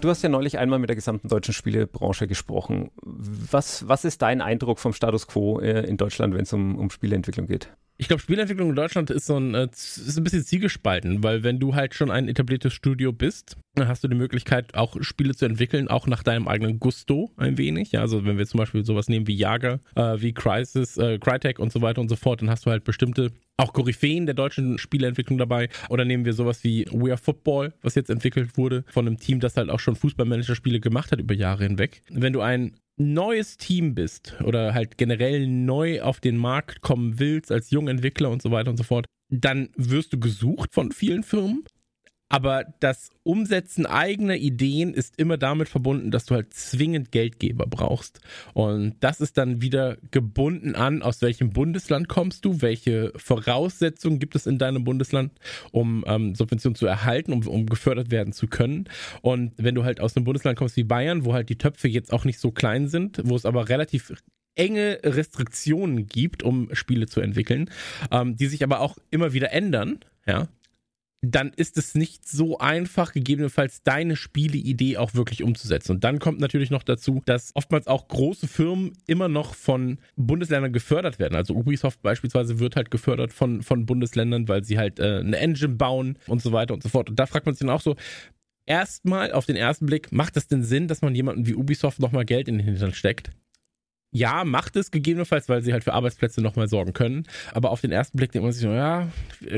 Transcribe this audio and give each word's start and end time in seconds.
Du 0.00 0.08
hast 0.08 0.22
ja 0.22 0.30
neulich 0.30 0.58
einmal 0.58 0.78
mit 0.78 0.88
der 0.88 0.96
gesamten 0.96 1.28
deutschen 1.28 1.52
Spielebranche 1.52 2.26
gesprochen. 2.26 2.90
Was, 3.02 3.86
was 3.86 4.06
ist 4.06 4.22
dein 4.22 4.40
Eindruck 4.40 4.78
vom 4.78 4.94
Status 4.94 5.26
quo 5.26 5.60
äh, 5.60 5.86
in 5.86 5.98
Deutschland, 5.98 6.32
wenn 6.34 6.42
es 6.42 6.52
um, 6.54 6.78
um 6.78 6.88
Spieleentwicklung 6.88 7.46
geht? 7.46 7.70
Ich 8.00 8.08
glaube, 8.08 8.22
Spielentwicklung 8.22 8.70
in 8.70 8.76
Deutschland 8.76 9.10
ist 9.10 9.26
so 9.26 9.36
ein, 9.36 9.54
äh, 9.54 9.68
ist 9.70 10.16
ein 10.16 10.24
bisschen 10.24 10.42
zielgespalten, 10.42 11.22
weil 11.22 11.42
wenn 11.42 11.58
du 11.58 11.74
halt 11.74 11.94
schon 11.94 12.10
ein 12.10 12.28
etabliertes 12.28 12.72
Studio 12.72 13.12
bist, 13.12 13.58
dann 13.74 13.88
hast 13.88 14.02
du 14.02 14.08
die 14.08 14.16
Möglichkeit, 14.16 14.74
auch 14.74 14.96
Spiele 15.02 15.34
zu 15.34 15.44
entwickeln, 15.44 15.86
auch 15.86 16.06
nach 16.06 16.22
deinem 16.22 16.48
eigenen 16.48 16.80
Gusto 16.80 17.30
ein 17.36 17.58
wenig. 17.58 17.92
Ja, 17.92 18.00
also 18.00 18.24
wenn 18.24 18.38
wir 18.38 18.46
zum 18.46 18.56
Beispiel 18.56 18.86
sowas 18.86 19.08
nehmen 19.10 19.26
wie 19.26 19.34
Jager, 19.34 19.80
äh, 19.96 20.16
wie 20.18 20.32
Crisis, 20.32 20.96
äh, 20.96 21.18
Crytek 21.18 21.58
und 21.58 21.72
so 21.72 21.82
weiter 21.82 22.00
und 22.00 22.08
so 22.08 22.16
fort, 22.16 22.40
dann 22.40 22.48
hast 22.48 22.64
du 22.64 22.70
halt 22.70 22.84
bestimmte 22.84 23.32
auch 23.58 23.74
Koryphäen 23.74 24.24
der 24.24 24.34
deutschen 24.34 24.78
Spieleentwicklung 24.78 25.36
dabei. 25.36 25.68
Oder 25.90 26.06
nehmen 26.06 26.24
wir 26.24 26.32
sowas 26.32 26.64
wie 26.64 26.86
We 26.90 27.10
Are 27.10 27.18
Football, 27.18 27.74
was 27.82 27.96
jetzt 27.96 28.08
entwickelt 28.08 28.56
wurde 28.56 28.82
von 28.88 29.06
einem 29.06 29.18
Team, 29.18 29.40
das 29.40 29.58
halt 29.58 29.68
auch 29.68 29.80
schon 29.80 29.94
Fußballmanager-Spiele 29.96 30.80
gemacht 30.80 31.12
hat 31.12 31.20
über 31.20 31.34
Jahre 31.34 31.64
hinweg. 31.64 32.02
Wenn 32.08 32.32
du 32.32 32.40
ein 32.40 32.72
neues 33.00 33.56
Team 33.56 33.94
bist 33.94 34.36
oder 34.44 34.74
halt 34.74 34.98
generell 34.98 35.46
neu 35.46 36.02
auf 36.02 36.20
den 36.20 36.36
Markt 36.36 36.82
kommen 36.82 37.18
willst 37.18 37.50
als 37.50 37.70
Jungentwickler 37.70 38.30
und 38.30 38.42
so 38.42 38.50
weiter 38.50 38.70
und 38.70 38.76
so 38.76 38.84
fort, 38.84 39.06
dann 39.30 39.70
wirst 39.76 40.12
du 40.12 40.20
gesucht 40.20 40.74
von 40.74 40.92
vielen 40.92 41.22
Firmen. 41.22 41.64
Aber 42.30 42.64
das 42.78 43.10
Umsetzen 43.24 43.86
eigener 43.86 44.36
Ideen 44.36 44.94
ist 44.94 45.18
immer 45.18 45.36
damit 45.36 45.68
verbunden, 45.68 46.12
dass 46.12 46.26
du 46.26 46.36
halt 46.36 46.54
zwingend 46.54 47.10
Geldgeber 47.10 47.66
brauchst. 47.66 48.20
Und 48.54 48.94
das 49.00 49.20
ist 49.20 49.36
dann 49.36 49.60
wieder 49.60 49.98
gebunden 50.12 50.76
an, 50.76 51.02
aus 51.02 51.22
welchem 51.22 51.50
Bundesland 51.50 52.08
kommst 52.08 52.44
du, 52.44 52.62
welche 52.62 53.12
Voraussetzungen 53.16 54.20
gibt 54.20 54.36
es 54.36 54.46
in 54.46 54.58
deinem 54.58 54.84
Bundesland, 54.84 55.32
um 55.72 56.04
ähm, 56.06 56.36
Subventionen 56.36 56.76
zu 56.76 56.86
erhalten, 56.86 57.32
um, 57.32 57.46
um 57.48 57.66
gefördert 57.66 58.12
werden 58.12 58.32
zu 58.32 58.46
können. 58.46 58.88
Und 59.22 59.52
wenn 59.56 59.74
du 59.74 59.82
halt 59.82 60.00
aus 60.00 60.16
einem 60.16 60.24
Bundesland 60.24 60.56
kommst 60.56 60.76
wie 60.76 60.84
Bayern, 60.84 61.24
wo 61.24 61.34
halt 61.34 61.48
die 61.48 61.58
Töpfe 61.58 61.88
jetzt 61.88 62.12
auch 62.12 62.24
nicht 62.24 62.38
so 62.38 62.52
klein 62.52 62.86
sind, 62.86 63.20
wo 63.24 63.34
es 63.34 63.44
aber 63.44 63.68
relativ 63.68 64.12
enge 64.54 65.00
Restriktionen 65.02 66.06
gibt, 66.06 66.44
um 66.44 66.68
Spiele 66.74 67.06
zu 67.06 67.20
entwickeln, 67.20 67.70
ähm, 68.12 68.36
die 68.36 68.46
sich 68.46 68.62
aber 68.62 68.80
auch 68.80 68.98
immer 69.10 69.32
wieder 69.32 69.52
ändern, 69.52 69.98
ja, 70.26 70.48
dann 71.22 71.52
ist 71.54 71.76
es 71.76 71.94
nicht 71.94 72.26
so 72.26 72.58
einfach, 72.58 73.12
gegebenenfalls 73.12 73.82
deine 73.82 74.16
Spieleidee 74.16 74.96
auch 74.96 75.14
wirklich 75.14 75.42
umzusetzen. 75.42 75.92
Und 75.92 76.04
dann 76.04 76.18
kommt 76.18 76.40
natürlich 76.40 76.70
noch 76.70 76.82
dazu, 76.82 77.20
dass 77.26 77.50
oftmals 77.54 77.86
auch 77.86 78.08
große 78.08 78.48
Firmen 78.48 78.92
immer 79.06 79.28
noch 79.28 79.54
von 79.54 79.98
Bundesländern 80.16 80.72
gefördert 80.72 81.18
werden. 81.18 81.34
Also 81.34 81.54
Ubisoft 81.54 82.00
beispielsweise 82.00 82.58
wird 82.58 82.76
halt 82.76 82.90
gefördert 82.90 83.34
von, 83.34 83.62
von 83.62 83.84
Bundesländern, 83.84 84.48
weil 84.48 84.64
sie 84.64 84.78
halt 84.78 84.98
äh, 84.98 85.18
eine 85.18 85.36
Engine 85.36 85.74
bauen 85.74 86.16
und 86.26 86.40
so 86.40 86.52
weiter 86.52 86.72
und 86.72 86.82
so 86.82 86.88
fort. 86.88 87.10
Und 87.10 87.18
da 87.18 87.26
fragt 87.26 87.44
man 87.44 87.54
sich 87.54 87.60
dann 87.60 87.70
auch 87.70 87.82
so, 87.82 87.96
erstmal 88.64 89.32
auf 89.32 89.44
den 89.44 89.56
ersten 89.56 89.84
Blick, 89.84 90.12
macht 90.12 90.38
es 90.38 90.48
denn 90.48 90.62
Sinn, 90.62 90.88
dass 90.88 91.02
man 91.02 91.14
jemanden 91.14 91.46
wie 91.46 91.54
Ubisoft 91.54 92.00
nochmal 92.00 92.24
Geld 92.24 92.48
in 92.48 92.56
den 92.56 92.66
Hintern 92.66 92.94
steckt? 92.94 93.30
Ja, 94.12 94.44
macht 94.44 94.74
es 94.76 94.90
gegebenenfalls, 94.90 95.48
weil 95.48 95.62
sie 95.62 95.72
halt 95.72 95.84
für 95.84 95.92
Arbeitsplätze 95.92 96.40
nochmal 96.40 96.68
sorgen 96.68 96.92
können. 96.92 97.26
Aber 97.52 97.70
auf 97.70 97.80
den 97.80 97.92
ersten 97.92 98.16
Blick 98.16 98.32
denkt 98.32 98.44
man 98.44 98.52
sich 98.52 98.64
ja, 98.64 99.08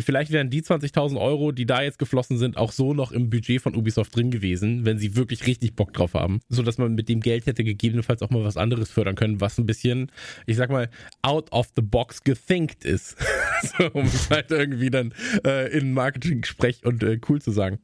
vielleicht 0.01 0.31
wären 0.31 0.51
die 0.51 0.63
20.000 0.63 1.19
Euro, 1.19 1.53
die 1.53 1.65
da 1.65 1.83
jetzt 1.83 1.99
geflossen 1.99 2.37
sind, 2.37 2.57
auch 2.57 2.73
so 2.73 2.93
noch 2.93 3.13
im 3.13 3.31
Budget 3.31 3.63
von 3.63 3.75
Ubisoft 3.75 4.15
drin 4.15 4.31
gewesen, 4.31 4.85
wenn 4.85 4.99
sie 4.99 5.17
wirklich 5.17 5.47
richtig 5.47 5.75
Bock 5.75 5.93
drauf 5.95 6.15
haben. 6.15 6.41
So 6.49 6.63
dass 6.63 6.77
man 6.77 6.95
mit 6.95 7.09
dem 7.09 7.21
Geld 7.21 7.47
hätte 7.47 7.65
gegebenenfalls 7.65 8.23
auch 8.23 8.31
mal 8.31 8.45
was 8.45 8.57
anderes 8.57 8.91
fördern 8.91 9.15
können, 9.15 9.41
was 9.41 9.59
ein 9.59 9.67
bisschen, 9.67 10.13
ich 10.47 10.57
sag 10.57 10.71
mal, 10.71 10.91
out 11.23 11.51
of 11.53 11.69
the 11.75 11.83
box 11.83 12.23
gethinkt 12.23 12.85
ist. 12.85 13.17
so, 13.63 13.91
um 13.93 14.05
es 14.05 14.29
halt 14.29 14.51
irgendwie 14.51 14.91
dann 14.91 15.15
äh, 15.47 15.73
in 15.77 15.95
Marketing-Sprech 15.95 16.85
und 16.85 17.03
äh, 17.03 17.19
cool 17.29 17.41
zu 17.41 17.53
sagen. 17.53 17.79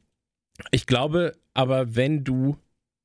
Ich 0.71 0.85
glaube 0.85 1.33
aber, 1.53 1.95
wenn 1.95 2.23
du 2.23 2.57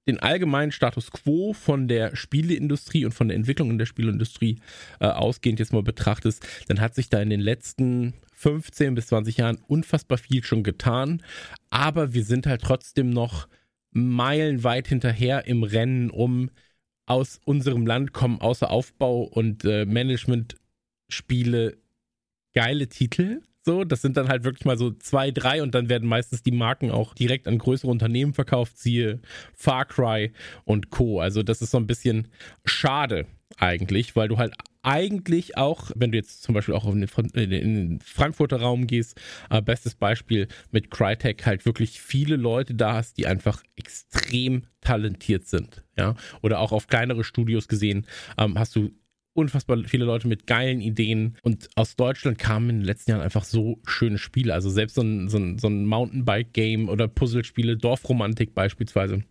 den 0.07 0.21
allgemeinen 0.21 0.73
Status 0.73 1.11
quo 1.11 1.53
von 1.53 1.89
der 1.89 2.15
Spieleindustrie 2.15 3.05
und 3.05 3.13
von 3.13 3.29
der 3.29 3.37
Entwicklung 3.37 3.71
in 3.71 3.79
der 3.79 3.87
Spieleindustrie 3.87 4.59
äh, 5.01 5.07
ausgehend 5.07 5.59
jetzt 5.59 5.73
mal 5.73 5.83
betrachtest, 5.83 6.47
dann 6.69 6.81
hat 6.81 6.95
sich 6.95 7.09
da 7.09 7.21
in 7.21 7.31
den 7.31 7.41
letzten 7.41 8.15
15 8.35 8.95
bis 8.95 9.07
20 9.09 9.39
Jahren 9.39 9.59
unfassbar 9.67 10.19
viel 10.19 10.45
schon 10.45 10.63
getan. 10.63 11.23
Aber 11.71 12.13
wir 12.13 12.25
sind 12.25 12.47
halt 12.47 12.63
trotzdem 12.63 13.11
noch 13.11 13.49
meilenweit 13.93 14.89
hinterher 14.89 15.47
im 15.47 15.63
Rennen 15.63 16.11
um 16.11 16.51
aus 17.07 17.41
unserem 17.45 17.87
Land 17.87 18.13
kommen 18.13 18.41
außer 18.41 18.71
Aufbau 18.71 19.23
und 19.23 19.65
äh, 19.65 19.85
Management 19.85 20.57
Spiele 21.09 21.77
geile 22.55 22.89
Titel 22.89 23.43
so, 23.65 23.85
das 23.85 24.03
sind 24.03 24.17
dann 24.17 24.29
halt 24.29 24.45
wirklich 24.45 24.67
mal 24.67 24.77
so 24.77 24.91
zwei, 24.91 25.31
drei 25.31 25.63
und 25.63 25.75
dann 25.75 25.89
werden 25.89 26.09
meistens 26.09 26.43
die 26.43 26.53
Marken 26.53 26.91
auch 26.91 27.15
direkt 27.15 27.49
an 27.49 27.59
größere 27.59 27.91
Unternehmen 27.91 28.35
verkauft, 28.35 28.79
siehe 28.79 29.21
Far 29.55 29.87
Cry 29.87 30.33
und 30.65 30.91
Co. 30.91 31.21
Also 31.21 31.43
das 31.43 31.63
ist 31.63 31.71
so 31.71 31.79
ein 31.79 31.87
bisschen 31.87 32.29
schade 32.65 33.27
eigentlich, 33.57 34.17
weil 34.17 34.29
du 34.29 34.37
halt 34.37 34.55
eigentlich 34.83 35.57
auch, 35.57 35.91
wenn 35.97 36.13
du 36.13 36.19
jetzt 36.19 36.43
zum 36.43 36.55
Beispiel 36.55 36.75
auch 36.75 36.87
in 36.87 37.07
den, 37.33 38.01
Frankfurter 38.05 38.61
Raum 38.61 38.87
gehst, 38.87 39.19
äh, 39.49 39.63
bestes 39.63 39.95
Beispiel 39.95 40.47
mit 40.71 40.91
Crytek 40.91 41.47
halt 41.47 41.65
wirklich 41.65 42.01
viele 42.03 42.37
Leute 42.37 42.75
da 42.75 42.95
hast, 42.95 43.17
die 43.17 43.27
einfach 43.27 43.63
extrem 43.77 44.65
talentiert 44.83 45.47
sind, 45.47 45.83
ja, 45.97 46.15
oder 46.43 46.61
auch 46.61 46.73
auf 46.73 46.87
kleinere 46.87 47.25
Studios 47.25 47.67
gesehen, 47.67 48.07
ähm, 48.37 48.59
hast 48.59 48.77
du 48.77 48.91
unfassbar 49.35 49.79
viele 49.85 50.05
Leute 50.05 50.29
mit 50.29 50.47
geilen 50.47 50.81
Ideen. 50.81 51.37
Und 51.43 51.69
aus 51.75 51.97
Deutschland 51.97 52.39
kamen 52.39 52.71
in 52.71 52.77
den 52.79 52.85
letzten 52.85 53.11
Jahren 53.11 53.23
einfach 53.23 53.45
so 53.45 53.81
schöne 53.87 54.19
Spiele. 54.19 54.55
Also 54.55 54.71
selbst 54.71 54.95
so 54.95 55.03
ein, 55.03 55.29
so 55.29 55.39
ein, 55.39 55.59
so 55.59 55.69
ein 55.69 55.87
Mountainbike-Game 55.87 56.89
oder 56.89 57.09
Puzzlespiele, 57.09 57.77
Dorfromantik 57.77 58.55
beispielsweise. 58.55 59.23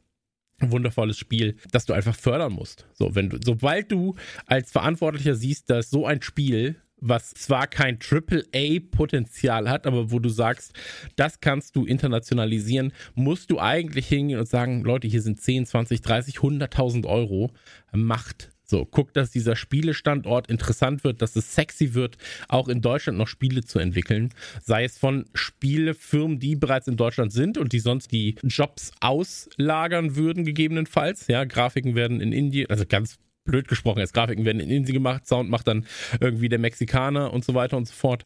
Ein 0.59 0.71
wundervolles 0.71 1.17
Spiel, 1.17 1.55
das 1.71 1.85
du 1.85 1.93
einfach 1.93 2.15
fördern 2.15 2.53
musst. 2.53 2.85
So, 2.93 3.15
wenn 3.15 3.29
du, 3.29 3.39
sobald 3.43 3.91
du 3.91 4.15
als 4.45 4.71
Verantwortlicher 4.71 5.35
siehst, 5.35 5.69
dass 5.69 5.89
so 5.89 6.05
ein 6.05 6.21
Spiel 6.21 6.75
was 7.05 7.33
zwar 7.33 7.67
kein 7.67 7.99
AAA-Potenzial 7.99 9.69
hat, 9.69 9.85
aber 9.85 10.11
wo 10.11 10.19
du 10.19 10.29
sagst, 10.29 10.73
das 11.17 11.41
kannst 11.41 11.75
du 11.75 11.85
internationalisieren, 11.85 12.93
musst 13.13 13.51
du 13.51 13.59
eigentlich 13.59 14.07
hingehen 14.07 14.39
und 14.39 14.47
sagen, 14.47 14.83
Leute, 14.83 15.07
hier 15.09 15.21
sind 15.21 15.41
10, 15.41 15.65
20, 15.65 16.01
30, 16.01 16.37
100.000 16.37 17.05
Euro, 17.05 17.51
macht 17.91 18.52
so, 18.73 18.85
guck, 18.85 19.13
dass 19.13 19.29
dieser 19.29 19.55
Spielestandort 19.55 20.49
interessant 20.49 21.03
wird, 21.03 21.21
dass 21.21 21.35
es 21.35 21.53
sexy 21.53 21.93
wird, 21.93 22.17
auch 22.47 22.67
in 22.67 22.81
Deutschland 22.81 23.19
noch 23.19 23.27
Spiele 23.27 23.63
zu 23.63 23.77
entwickeln. 23.77 24.33
Sei 24.63 24.83
es 24.83 24.97
von 24.97 25.25
Spielefirmen, 25.35 26.39
die 26.39 26.55
bereits 26.55 26.87
in 26.87 26.97
Deutschland 26.97 27.31
sind 27.31 27.59
und 27.59 27.71
die 27.71 27.77
sonst 27.77 28.11
die 28.11 28.33
Jobs 28.41 28.91
auslagern 28.99 30.15
würden, 30.15 30.43
gegebenenfalls. 30.43 31.27
Ja, 31.27 31.43
Grafiken 31.43 31.93
werden 31.93 32.19
in 32.19 32.33
Indien, 32.33 32.67
also 32.71 32.83
ganz 32.87 33.19
blöd 33.45 33.67
gesprochen, 33.67 33.99
jetzt 33.99 34.15
Grafiken 34.15 34.43
werden 34.43 34.59
in 34.59 34.71
Indien 34.71 34.95
gemacht, 34.95 35.27
Sound 35.27 35.51
macht 35.51 35.67
dann 35.67 35.85
irgendwie 36.19 36.49
der 36.49 36.57
Mexikaner 36.57 37.31
und 37.31 37.45
so 37.45 37.53
weiter 37.53 37.77
und 37.77 37.87
so 37.87 37.93
fort. 37.93 38.25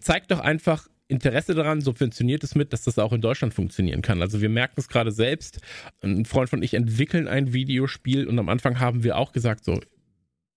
Zeigt 0.00 0.30
doch 0.30 0.40
einfach, 0.40 0.88
Interesse 1.08 1.54
daran, 1.54 1.80
subventioniert 1.80 2.44
es 2.44 2.54
mit, 2.54 2.72
dass 2.72 2.84
das 2.84 2.98
auch 2.98 3.12
in 3.12 3.22
Deutschland 3.22 3.54
funktionieren 3.54 4.02
kann. 4.02 4.20
Also 4.20 4.40
wir 4.40 4.50
merken 4.50 4.74
es 4.76 4.88
gerade 4.88 5.10
selbst. 5.10 5.60
Ein 6.02 6.26
Freund 6.26 6.50
von 6.50 6.62
ich 6.62 6.74
entwickeln 6.74 7.26
ein 7.26 7.52
Videospiel 7.54 8.26
und 8.26 8.38
am 8.38 8.50
Anfang 8.50 8.78
haben 8.78 9.02
wir 9.02 9.16
auch 9.16 9.32
gesagt, 9.32 9.64
so, 9.64 9.80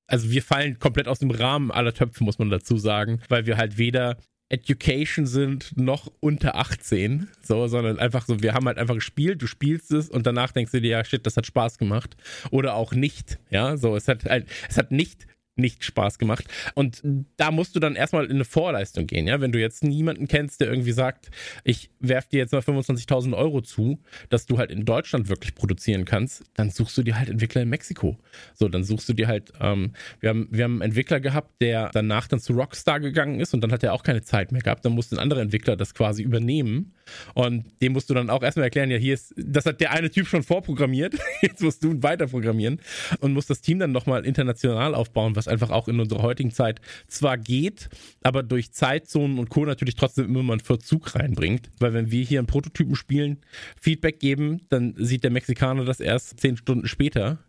also 0.07 0.29
wir 0.29 0.44
fallen 0.44 0.78
komplett 0.78 1.07
aus 1.07 1.19
dem 1.19 1.31
Rahmen 1.31 1.72
aller 1.72 1.94
Töpfe, 1.94 2.23
muss 2.23 2.38
man 2.38 2.50
dazu 2.50 2.78
sagen, 2.78 3.22
weil 3.29 3.45
wir 3.45 3.56
halt 3.56 3.78
weder 3.78 4.17
Education 4.50 5.25
sind 5.25 5.78
noch 5.78 6.12
unter 6.19 6.56
18, 6.56 7.29
so, 7.41 7.68
sondern 7.68 7.97
einfach 8.00 8.25
so, 8.25 8.41
wir 8.41 8.53
haben 8.53 8.68
halt 8.68 8.78
einfach 8.78 8.95
gespielt, 8.95 9.41
du 9.41 9.47
spielst 9.47 9.91
es 9.94 10.09
und 10.09 10.28
danach 10.28 10.51
denkst 10.51 10.73
du 10.73 10.81
dir, 10.81 10.89
ja, 10.89 11.06
shit, 11.06 11.25
das 11.25 11.38
hat 11.38 11.45
Spaß 11.45 11.78
gemacht. 11.78 12.18
Oder 12.50 12.75
auch 12.75 12.91
nicht, 12.91 13.39
ja, 13.50 13.78
so, 13.78 13.95
es 13.95 14.09
hat 14.09 14.25
halt, 14.25 14.47
es 14.68 14.78
hat 14.78 14.91
nicht 14.91 15.25
nicht 15.56 15.84
Spaß 15.84 16.17
gemacht. 16.17 16.45
Und 16.75 17.01
da 17.38 17.51
musst 17.51 17.75
du 17.75 17.79
dann 17.79 17.95
erstmal 17.95 18.25
in 18.25 18.31
eine 18.31 18.45
Vorleistung 18.45 19.07
gehen, 19.07 19.27
ja. 19.27 19.42
Wenn 19.42 19.51
du 19.51 19.59
jetzt 19.59 19.83
niemanden 19.83 20.27
kennst, 20.27 20.62
der 20.62 20.69
irgendwie 20.69 20.92
sagt, 20.92 21.30
ich 21.63 21.89
werf 22.00 22.27
dir 22.27 22.38
jetzt 22.38 22.53
mal 22.53 22.62
25.000 22.62 23.36
Euro 23.36 23.62
zu, 23.62 24.00
dass 24.30 24.45
du 24.45 24.57
halt 24.57 24.71
in 24.71 24.86
Deutschland 24.86 25.30
wirklich 25.30 25.56
produzieren 25.56 26.06
kannst, 26.06 26.44
dann 26.56 26.69
suchst 26.69 26.98
du 26.98 27.03
dir 27.03 27.18
halt 27.18 27.30
Entwickler 27.30 27.62
in 27.62 27.69
Mexiko. 27.69 28.18
So, 28.53 28.69
dann 28.69 28.83
suchst 28.83 29.09
du 29.09 29.13
dir 29.13 29.27
halt, 29.27 29.51
ähm, 29.59 29.94
wir, 30.19 30.30
haben, 30.30 30.48
wir 30.51 30.63
haben 30.63 30.81
einen 30.81 30.92
Entwickler 30.92 31.19
gehabt, 31.19 31.62
der 31.62 31.89
danach 31.94 32.27
dann 32.27 32.39
zu 32.39 32.53
Rockstar 32.53 33.00
gegangen 33.00 33.39
ist 33.39 33.53
und 33.53 33.62
dann 33.62 33.71
hat 33.71 33.83
er 33.83 33.94
auch 33.94 34.03
keine 34.03 34.21
Zeit 34.21 34.51
mehr 34.51 34.62
gehabt. 34.62 34.86
Dann 34.86 34.94
musste 34.94 35.15
ein 35.15 35.19
anderer 35.19 35.42
Entwickler 35.42 35.75
das 35.75 35.94
quasi 35.94 36.24
übernehmen 36.24 36.94
und 37.34 37.66
dem 37.81 37.94
musst 37.94 38.10
du 38.10 38.13
dann 38.13 38.30
auch 38.30 38.44
erstmal 38.44 38.66
erklären, 38.66 38.92
ja, 38.92 38.98
hier 38.98 39.13
ist, 39.13 39.34
das 39.38 39.66
hat 39.66 39.81
der 39.81 39.92
eine 39.92 40.10
Typ 40.10 40.28
schon 40.28 40.44
vorprogrammiert, 40.44 41.16
jetzt 41.42 41.62
musst 41.62 41.84
du 41.84 42.02
weiter 42.04 42.28
programmieren 42.28 42.80
und 43.19 43.34
musst 43.34 43.50
das 43.50 43.62
Team 43.62 43.80
dann 43.80 43.92
nochmal 43.92 44.25
international 44.25 44.96
aufbauen, 44.96 45.36
was 45.36 45.48
einfach 45.48 45.69
auch 45.69 45.88
in 45.88 46.00
unserer 46.00 46.22
heutigen 46.22 46.52
Zeit 46.52 46.81
zwar 47.08 47.38
geht, 47.38 47.90
aber 48.24 48.44
durch 48.44 48.72
Zeitzonen 48.72 49.40
und 49.40 49.50
Co. 49.50 49.66
natürlich 49.66 49.96
trotzdem 49.96 50.25
immer 50.25 50.44
mal 50.44 50.54
einen 50.54 50.62
Verzug 50.62 51.16
reinbringt. 51.16 51.69
Weil 51.80 51.94
wenn 51.94 52.12
wir 52.12 52.24
hier 52.24 52.40
einen 52.40 52.48
Prototypen 52.48 52.96
spielen, 52.96 53.38
Feedback 53.80 54.19
geben, 54.19 54.62
dann 54.69 54.96
sieht 54.98 55.24
der 55.24 55.31
Mexikaner 55.31 55.86
das 55.86 56.00
erst 56.00 56.40
zehn 56.40 56.58
Stunden 56.58 56.88
später 56.88 57.40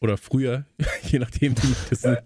oder 0.00 0.16
früher, 0.16 0.64
je 1.02 1.18
nachdem, 1.18 1.56
wie 1.56 1.74
das 1.90 2.02
sind. 2.02 2.22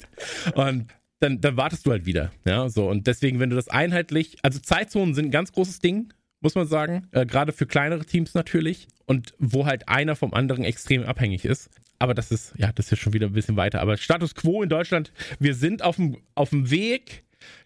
Und 0.55 0.87
dann, 1.21 1.41
dann 1.41 1.57
wartest 1.57 1.87
du 1.87 1.93
halt 1.93 2.05
wieder. 2.05 2.33
Ja, 2.45 2.69
so. 2.69 2.89
Und 2.89 3.07
deswegen, 3.07 3.39
wenn 3.39 3.51
du 3.51 3.57
das 3.57 3.69
einheitlich, 3.69 4.39
also 4.43 4.59
Zeitzonen 4.59 5.15
sind 5.15 5.27
ein 5.27 5.31
ganz 5.31 5.53
großes 5.53 5.79
Ding 5.79 6.13
muss 6.43 6.55
man 6.55 6.67
sagen. 6.67 7.09
Äh, 7.13 7.27
Gerade 7.27 7.53
für 7.53 7.67
kleinere 7.67 8.05
Teams 8.05 8.35
natürlich. 8.35 8.89
Und 9.07 9.35
wo 9.39 9.67
halt 9.67 9.89
einer 9.89 10.17
vom 10.17 10.33
anderen 10.33 10.65
extrem 10.65 11.05
abhängig 11.05 11.45
ist. 11.45 11.71
Aber 12.03 12.15
das 12.15 12.33
ist, 12.33 12.53
ja, 12.57 12.73
das 12.75 12.91
ist 12.91 12.99
schon 12.99 13.13
wieder 13.13 13.29
ein 13.29 13.33
bisschen 13.33 13.57
weiter. 13.57 13.81
Aber 13.81 13.97
Status 13.97 14.35
quo 14.35 14.63
in 14.63 14.69
Deutschland, 14.69 15.13
wir 15.39 15.55
sind 15.55 15.83
auf 15.83 15.97
dem, 15.97 16.17
Weg. 16.71 17.23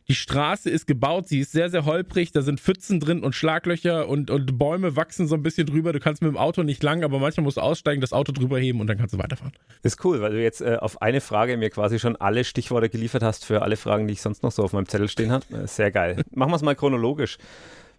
Die 0.08 0.14
Straße 0.14 0.70
ist 0.70 0.86
gebaut, 0.86 1.28
sie 1.28 1.40
ist 1.40 1.52
sehr, 1.52 1.68
sehr 1.68 1.84
holprig, 1.84 2.32
da 2.32 2.40
sind 2.40 2.60
Pfützen 2.60 3.00
drin 3.00 3.22
und 3.22 3.34
Schlaglöcher 3.34 4.08
und, 4.08 4.30
und 4.30 4.58
Bäume 4.58 4.94
wachsen 4.94 5.26
so 5.26 5.34
ein 5.34 5.42
bisschen 5.42 5.66
drüber. 5.66 5.92
Du 5.92 6.00
kannst 6.00 6.22
mit 6.22 6.30
dem 6.30 6.36
Auto 6.36 6.62
nicht 6.62 6.82
lang, 6.82 7.02
aber 7.02 7.18
manchmal 7.18 7.44
musst 7.44 7.56
du 7.56 7.62
aussteigen, 7.62 8.00
das 8.00 8.12
Auto 8.12 8.32
drüber 8.32 8.58
heben 8.58 8.80
und 8.80 8.86
dann 8.86 8.98
kannst 8.98 9.14
du 9.14 9.18
weiterfahren. 9.18 9.52
Das 9.82 9.94
ist 9.94 10.04
cool, 10.04 10.20
weil 10.20 10.32
du 10.32 10.42
jetzt 10.42 10.60
äh, 10.60 10.76
auf 10.80 11.02
eine 11.02 11.20
Frage 11.20 11.56
mir 11.56 11.70
quasi 11.70 11.98
schon 11.98 12.16
alle 12.16 12.44
Stichworte 12.44 12.88
geliefert 12.88 13.22
hast 13.22 13.44
für 13.44 13.62
alle 13.62 13.76
Fragen, 13.76 14.06
die 14.06 14.12
ich 14.12 14.22
sonst 14.22 14.42
noch 14.42 14.52
so 14.52 14.62
auf 14.62 14.72
meinem 14.72 14.88
Zettel 14.88 15.08
stehen 15.08 15.32
habe. 15.32 15.44
Äh, 15.52 15.66
sehr 15.66 15.90
geil. 15.90 16.22
Machen 16.30 16.52
wir 16.52 16.56
es 16.56 16.62
mal 16.62 16.76
chronologisch 16.76 17.38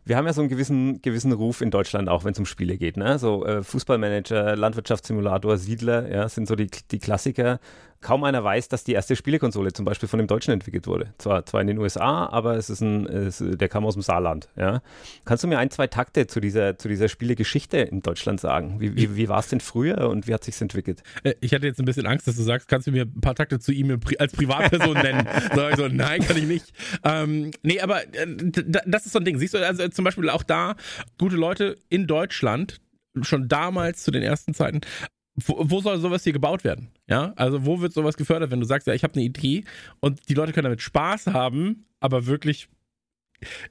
wir 0.08 0.18
haben 0.18 0.26
ja 0.26 0.34
so 0.34 0.42
einen 0.42 0.50
gewissen, 0.50 1.02
gewissen 1.02 1.32
Ruf 1.32 1.62
in 1.62 1.72
Deutschland, 1.72 2.08
auch 2.10 2.24
wenn 2.24 2.32
es 2.32 2.40
um 2.40 2.46
Spiele 2.46 2.78
geht. 2.78 2.98
Ne? 2.98 3.20
So 3.20 3.46
äh, 3.46 3.64
Fußballmanager, 3.64 4.56
Landwirtschaftssimulator, 4.56 5.58
Siedler, 5.58 6.10
ja, 6.10 6.30
sind 6.30 6.48
so 6.48 6.56
die, 6.56 6.68
die 6.92 7.00
Klassiker 7.00 7.60
kaum 8.02 8.24
einer 8.24 8.44
weiß, 8.44 8.70
dass 8.70 8.84
die 8.84 8.94
erste 8.94 9.16
Spielekonsole 9.16 9.74
zum 9.74 9.86
Beispiel 9.86 10.08
von 10.08 10.20
dem 10.20 10.28
Deutschen 10.28 10.52
entwickelt 10.52 10.88
wurde. 10.88 11.14
Zwar, 11.18 11.46
zwar 11.46 11.62
in 11.62 11.68
den 11.68 11.78
USA, 11.78 12.28
aber 12.28 12.56
es 12.56 12.70
ist 12.70 12.82
ein, 12.82 13.06
es, 13.08 13.44
der 13.44 13.70
kam 13.70 13.86
aus 13.86 13.96
dem 13.96 14.04
Saarland. 14.04 14.50
Ja. 14.56 14.82
Kannst 15.26 15.44
du 15.44 15.48
mir 15.48 15.58
ein, 15.58 15.72
zwei 15.72 15.88
Takte 15.88 16.28
zu 16.28 16.40
dieser, 16.40 16.78
zu 16.78 16.88
dieser 16.88 17.10
Spielegeschichte 17.10 17.78
in 17.78 18.02
Deutschland 18.02 18.40
sagen? 18.40 18.80
Wie, 18.80 18.96
wie, 18.96 19.16
wie 19.16 19.30
war 19.30 19.40
es 19.40 19.48
denn 19.48 19.60
früher 19.60 20.10
und 20.10 20.28
wie 20.28 20.34
hat 20.34 20.44
sich 20.44 20.60
entwickelt? 20.62 21.02
Äh, 21.24 21.34
ich 21.42 21.54
hatte 21.54 21.66
jetzt 21.66 21.80
ein 21.80 21.86
bisschen 21.86 22.06
Angst, 22.06 22.28
dass 22.28 22.36
du 22.36 22.44
sagst, 22.44 22.68
kannst 22.68 22.88
du 22.88 22.92
mir 22.92 23.04
ein 23.04 23.22
paar 23.22 23.36
Takte 23.36 23.60
zu 23.60 23.72
ihm 23.72 24.00
als 24.20 24.34
Privatperson 24.34 24.94
nennen? 24.94 25.28
Sag 25.56 25.72
ich 25.72 25.78
so, 25.78 25.88
nein, 25.88 26.22
kann 26.22 26.38
ich 26.38 26.46
nicht. 26.46 26.74
Ähm, 27.04 27.52
nee, 27.64 27.80
aber 27.80 28.04
äh, 28.14 28.28
das 28.86 29.06
ist 29.06 29.14
so 29.14 29.20
ein 29.20 29.26
Ding. 29.26 29.38
Siehst 29.40 29.54
du, 29.54 29.66
also 29.66 29.88
zum 29.88 30.06
Beispiel 30.06 30.30
auch 30.30 30.44
da, 30.44 30.76
gute 31.18 31.36
Leute 31.36 31.78
in 31.90 32.08
Deutschland, 32.08 32.80
schon 33.22 33.48
damals 33.48 34.04
zu 34.04 34.12
den 34.12 34.22
ersten 34.22 34.54
Zeiten, 34.54 34.82
wo, 35.46 35.82
soll 35.82 36.00
sowas 36.00 36.24
hier 36.24 36.34
gebaut 36.34 36.64
werden? 36.64 36.90
Ja, 37.08 37.34
also 37.36 37.66
wo 37.66 37.80
wird 37.80 37.94
sowas 37.94 38.18
gefördert, 38.18 38.52
wenn 38.52 38.60
du 38.60 38.66
sagst, 38.66 38.88
ja, 38.88 38.94
ich 38.94 39.04
habe 39.04 39.14
eine 39.14 39.24
Idee 39.24 39.64
und 40.00 40.30
die 40.30 40.34
Leute 40.34 40.52
können 40.52 40.66
damit 40.66 40.82
Spaß 40.82 41.28
haben, 41.28 41.86
aber 42.00 42.26
wirklich 42.26 42.70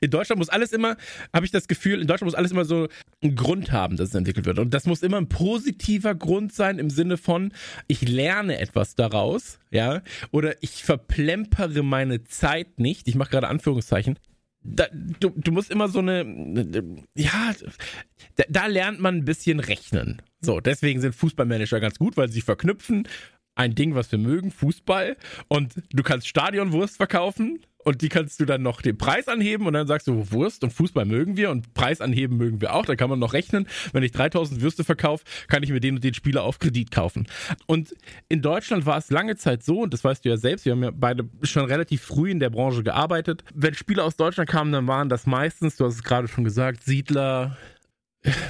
in 0.01 0.11
Deutschland 0.11 0.39
muss 0.39 0.49
alles 0.49 0.73
immer, 0.73 0.97
habe 1.35 1.45
ich 1.45 1.51
das 1.51 1.67
Gefühl, 1.67 2.01
in 2.01 2.07
Deutschland 2.07 2.29
muss 2.29 2.39
alles 2.39 2.53
immer 2.53 2.65
so 2.65 2.89
einen 3.21 3.35
Grund 3.35 3.73
haben, 3.73 3.97
dass 3.97 4.11
es 4.11 4.15
entwickelt 4.15 4.47
wird. 4.47 4.61
Und 4.61 4.73
das 4.73 4.87
muss 4.87 5.03
immer 5.03 5.17
ein 5.17 5.29
positiver 5.29 6.15
Grund 6.15 6.53
sein 6.53 6.79
im 6.79 6.89
Sinne 6.89 7.17
von, 7.17 7.53
ich 7.89 8.09
lerne 8.09 8.61
etwas 8.61 8.95
daraus, 8.95 9.59
ja, 9.71 10.03
oder 10.31 10.63
ich 10.63 10.85
verplempere 10.85 11.83
meine 11.83 12.23
Zeit 12.23 12.79
nicht. 12.79 13.09
Ich 13.09 13.17
mache 13.17 13.31
gerade 13.31 13.49
Anführungszeichen 13.49 14.19
da, 14.69 14.87
du, 15.21 15.31
du 15.31 15.53
musst 15.53 15.71
immer 15.71 15.89
so 15.89 16.01
eine, 16.01 16.25
ja, 17.15 17.53
da, 18.37 18.45
da, 18.49 18.67
lernt 18.67 19.01
man 19.01 19.17
ein 19.17 19.25
bisschen 19.25 19.61
rechnen. 19.61 20.23
So, 20.41 20.61
deswegen 20.61 21.01
sind 21.01 21.15
Fußballmanager 21.15 21.81
ganz 21.81 21.99
gut, 21.99 22.17
weil 22.17 22.29
sie 22.29 22.41
verknüpfen 22.41 23.09
ein 23.57 23.75
Ding, 23.75 23.95
was 23.95 24.13
wir 24.13 24.19
mögen, 24.19 24.53
Fußball, 24.53 25.17
und 25.49 25.75
du 25.91 26.03
kannst 26.03 26.29
Stadionwurst 26.29 26.97
verkaufen 26.97 27.61
und 27.87 28.03
die 28.03 28.09
kannst 28.09 28.41
du 28.41 28.47
dann 28.47 28.63
noch 28.63 28.83
den 28.83 28.99
Preis 28.99 29.29
anheben 29.29 29.65
und 29.67 29.73
dann 29.73 29.87
sagst 29.87 30.09
du, 30.09 30.33
Wurst 30.33 30.65
und 30.65 30.73
Fußball 30.73 31.05
mögen 31.05 31.37
wir 31.37 31.51
und 31.51 31.73
Preis 31.73 32.01
anheben 32.01 32.37
mögen 32.37 32.61
wir 32.61 32.75
auch. 32.75 32.85
Da 32.85 32.97
kann 32.97 33.09
man 33.09 33.21
noch 33.21 33.33
rechnen. 33.33 33.69
Wenn 33.93 34.03
ich 34.03 34.11
3000 34.11 34.61
Würste 34.61 34.83
verkaufe, 34.83 35.25
kann 35.47 35.63
ich 35.63 35.71
mir 35.71 35.79
den 35.79 35.95
und 35.95 36.03
den 36.03 36.13
Spieler 36.13 36.43
auf 36.43 36.59
Kredit 36.59 36.91
kaufen. 36.91 37.29
Und 37.67 37.95
in 38.29 38.43
Deutschland 38.43 38.87
war 38.87 38.99
es 38.99 39.11
lange 39.11 39.37
Zeit 39.37 39.63
so, 39.63 39.83
und 39.83 39.95
das 39.95 40.03
weißt 40.03 40.25
du 40.25 40.31
ja 40.31 40.37
selbst, 40.37 40.65
wir 40.65 40.73
haben 40.73 40.83
ja 40.83 40.91
beide 40.93 41.29
schon 41.45 41.65
relativ 41.65 42.03
früh 42.03 42.29
in 42.29 42.41
der 42.41 42.51
Branche 42.51 42.83
gearbeitet. 42.83 43.45
Wenn 43.55 43.75
Spieler 43.75 44.05
aus 44.05 44.17
Deutschland 44.17 44.51
kamen, 44.51 44.73
dann 44.73 44.89
waren 44.89 45.09
das 45.09 45.25
meistens, 45.27 45.77
du 45.77 45.85
hast 45.85 45.95
es 45.95 46.03
gerade 46.03 46.27
schon 46.27 46.43
gesagt, 46.43 46.83
Siedler, 46.83 47.57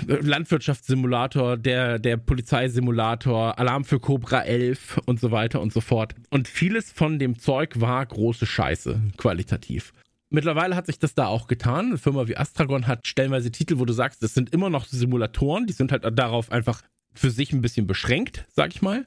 Landwirtschaftssimulator, 0.06 1.56
der, 1.56 1.98
der 1.98 2.16
Polizeisimulator, 2.16 3.58
Alarm 3.58 3.84
für 3.84 4.00
Cobra 4.00 4.42
11 4.42 4.98
und 5.06 5.20
so 5.20 5.30
weiter 5.30 5.60
und 5.60 5.72
so 5.72 5.80
fort. 5.80 6.14
Und 6.30 6.48
vieles 6.48 6.92
von 6.92 7.18
dem 7.18 7.38
Zeug 7.38 7.80
war 7.80 8.04
große 8.04 8.46
Scheiße, 8.46 9.00
qualitativ. 9.16 9.92
Mittlerweile 10.28 10.74
hat 10.74 10.86
sich 10.86 10.98
das 10.98 11.14
da 11.14 11.26
auch 11.26 11.46
getan. 11.46 11.86
Eine 11.86 11.98
Firma 11.98 12.26
wie 12.26 12.36
Astragon 12.36 12.86
hat 12.86 13.06
stellenweise 13.06 13.50
Titel, 13.50 13.78
wo 13.78 13.84
du 13.84 13.92
sagst, 13.92 14.22
das 14.22 14.34
sind 14.34 14.52
immer 14.52 14.70
noch 14.70 14.86
Simulatoren, 14.86 15.66
die 15.66 15.72
sind 15.72 15.92
halt 15.92 16.04
darauf 16.18 16.50
einfach 16.50 16.82
für 17.14 17.30
sich 17.30 17.52
ein 17.52 17.62
bisschen 17.62 17.86
beschränkt, 17.86 18.44
sag 18.48 18.74
ich 18.74 18.82
mal 18.82 19.04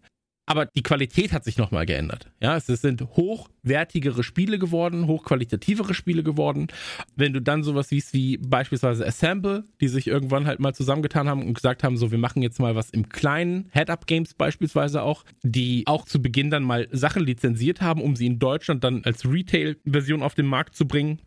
aber 0.50 0.66
die 0.66 0.82
Qualität 0.82 1.32
hat 1.32 1.44
sich 1.44 1.60
nochmal 1.60 1.86
geändert. 1.86 2.32
Ja, 2.42 2.58
es 2.58 2.66
sind 2.66 3.02
hochwertigere 3.02 4.24
Spiele 4.24 4.58
geworden, 4.58 5.06
hochqualitativere 5.06 5.94
Spiele 5.94 6.24
geworden. 6.24 6.68
Wenn 7.16 7.34
du 7.34 7.40
dann 7.40 7.62
sowas 7.62 7.90
siehst 7.90 8.16
wie 8.16 8.38
beispielsweise 8.38 9.06
Assemble, 9.06 9.66
die 9.80 9.88
sich 9.88 10.08
irgendwann 10.08 10.48
halt 10.48 10.60
mal 10.60 10.74
zusammengetan 10.74 11.30
haben 11.30 11.46
und 11.46 11.54
gesagt 11.54 11.84
haben, 11.84 11.98
so 11.98 12.10
wir 12.10 12.18
machen 12.18 12.42
jetzt 12.42 12.60
mal 12.60 12.76
was 12.76 12.90
im 12.90 13.10
kleinen, 13.10 13.70
Head-Up-Games 13.74 14.34
beispielsweise 14.34 15.04
auch, 15.04 15.24
die 15.44 15.84
auch 15.86 16.06
zu 16.06 16.20
Beginn 16.20 16.50
dann 16.50 16.64
mal 16.64 16.88
Sachen 16.92 17.24
lizenziert 17.24 17.82
haben, 17.82 18.02
um 18.02 18.16
sie 18.16 18.26
in 18.26 18.40
Deutschland 18.40 18.84
dann 18.84 19.04
als 19.04 19.32
Retail-Version 19.32 20.24
auf 20.24 20.34
den 20.34 20.48
Markt 20.48 20.76
zu 20.76 20.88
bringen 20.88 21.22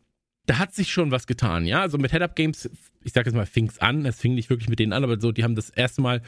da 0.47 0.59
hat 0.59 0.75
sich 0.75 0.91
schon 0.91 1.11
was 1.11 1.27
getan, 1.27 1.67
ja. 1.67 1.81
Also 1.83 1.99
mit 1.99 2.11
Head-Up 2.11 2.35
Games, 2.35 2.69
ich 3.03 3.13
sag 3.13 3.27
jetzt 3.27 3.35
mal, 3.35 3.47
fing's 3.47 3.79
an, 3.79 4.05
es 4.07 4.21
fing 4.21 4.35
nicht 4.35 4.51
wirklich 4.51 4.69
mit 4.69 4.81
denen 4.81 4.93
an, 4.93 5.05
aber 5.05 5.21
so, 5.21 5.31
die 5.31 5.45
haben 5.45 5.55
das 5.55 5.71
erste 5.71 6.03
Mal 6.03 6.21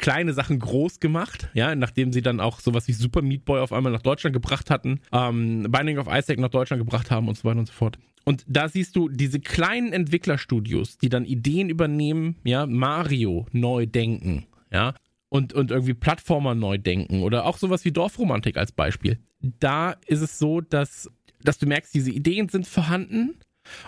kleine 0.00 0.32
Sachen 0.32 0.58
groß 0.58 1.00
gemacht, 1.00 1.48
ja, 1.54 1.74
nachdem 1.74 2.12
sie 2.12 2.22
dann 2.22 2.40
auch 2.40 2.60
sowas 2.60 2.88
wie 2.88 2.92
Super 2.92 3.22
Meat 3.22 3.44
Boy 3.44 3.60
auf 3.60 3.72
einmal 3.72 3.92
nach 3.92 4.02
Deutschland 4.02 4.34
gebracht 4.34 4.70
hatten, 4.70 5.00
ähm, 5.12 5.66
Binding 5.70 5.98
of 5.98 6.08
Isaac 6.10 6.38
nach 6.38 6.48
Deutschland 6.48 6.82
gebracht 6.82 7.10
haben 7.10 7.28
und 7.28 7.36
so 7.36 7.44
weiter 7.44 7.60
und 7.60 7.66
so 7.66 7.72
fort. 7.72 7.98
Und 8.24 8.44
da 8.46 8.68
siehst 8.68 8.96
du 8.96 9.08
diese 9.08 9.40
kleinen 9.40 9.92
Entwicklerstudios, 9.92 10.98
die 10.98 11.08
dann 11.08 11.24
Ideen 11.24 11.68
übernehmen, 11.68 12.36
ja, 12.44 12.66
Mario 12.66 13.46
neu 13.52 13.86
denken, 13.86 14.46
ja, 14.72 14.94
und, 15.28 15.52
und 15.52 15.70
irgendwie 15.70 15.94
Plattformer 15.94 16.54
neu 16.54 16.78
denken 16.78 17.22
oder 17.22 17.46
auch 17.46 17.56
sowas 17.56 17.84
wie 17.84 17.92
Dorfromantik 17.92 18.56
als 18.56 18.72
Beispiel. 18.72 19.18
Da 19.40 19.92
ist 20.06 20.20
es 20.20 20.38
so, 20.38 20.60
dass, 20.60 21.10
dass 21.42 21.58
du 21.58 21.66
merkst, 21.66 21.94
diese 21.94 22.10
Ideen 22.10 22.48
sind 22.48 22.66
vorhanden, 22.66 23.36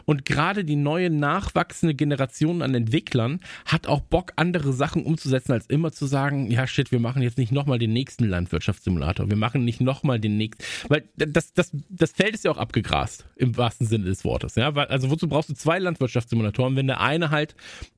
und 0.05 0.25
gerade 0.25 0.65
die 0.65 0.77
neue 0.77 1.11
nachwachsende 1.11 1.95
Generation 1.95 2.63
an 2.63 2.75
Entwicklern 2.75 3.41
hat 3.65 3.87
auch 3.87 4.01
Bock, 4.01 4.33
andere 4.37 4.73
Sachen 4.73 5.05
umzusetzen, 5.05 5.53
als 5.53 5.67
immer 5.67 5.93
zu 5.93 6.07
sagen, 6.07 6.51
ja 6.51 6.67
shit, 6.67 6.93
wir 6.93 7.01
machen 7.01 7.23
jetzt 7.23 7.39
nicht 7.39 7.53
nochmal 7.53 7.79
den 7.79 7.93
nächsten 7.93 8.25
Landwirtschaftssimulator, 8.25 9.29
wir 9.31 9.37
machen 9.37 9.65
nicht 9.65 9.81
nochmal 9.81 10.19
den 10.19 10.37
nächsten, 10.37 10.65
weil 10.89 11.09
das, 11.17 11.53
das, 11.53 11.71
das 11.89 12.13
Feld 12.13 12.35
ist 12.35 12.45
ja 12.45 12.51
auch 12.51 12.59
abgegrast, 12.59 13.27
im 13.37 13.57
wahrsten 13.57 13.87
Sinne 13.87 14.05
des 14.05 14.25
Wortes. 14.25 14.55
Ja? 14.57 14.73
Also 14.73 15.11
wozu 15.11 15.29
brauchst 15.29 15.51
du 15.51 15.55
zwei 15.55 15.79
Landwirtschaftssimulatoren, 15.79 16.77
wenn 16.77 16.87
der 16.87 17.01
eine 17.01 17.31
halt 17.31 17.55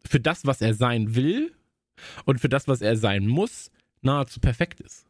für 0.06 0.20
das, 0.20 0.46
was 0.46 0.60
er 0.60 0.74
sein 0.74 1.14
will 1.14 1.52
und 2.24 2.40
für 2.40 2.48
das, 2.48 2.68
was 2.68 2.80
er 2.80 2.96
sein 2.96 3.26
muss, 3.26 3.70
nahezu 4.02 4.40
perfekt 4.40 4.80
ist. 4.80 5.06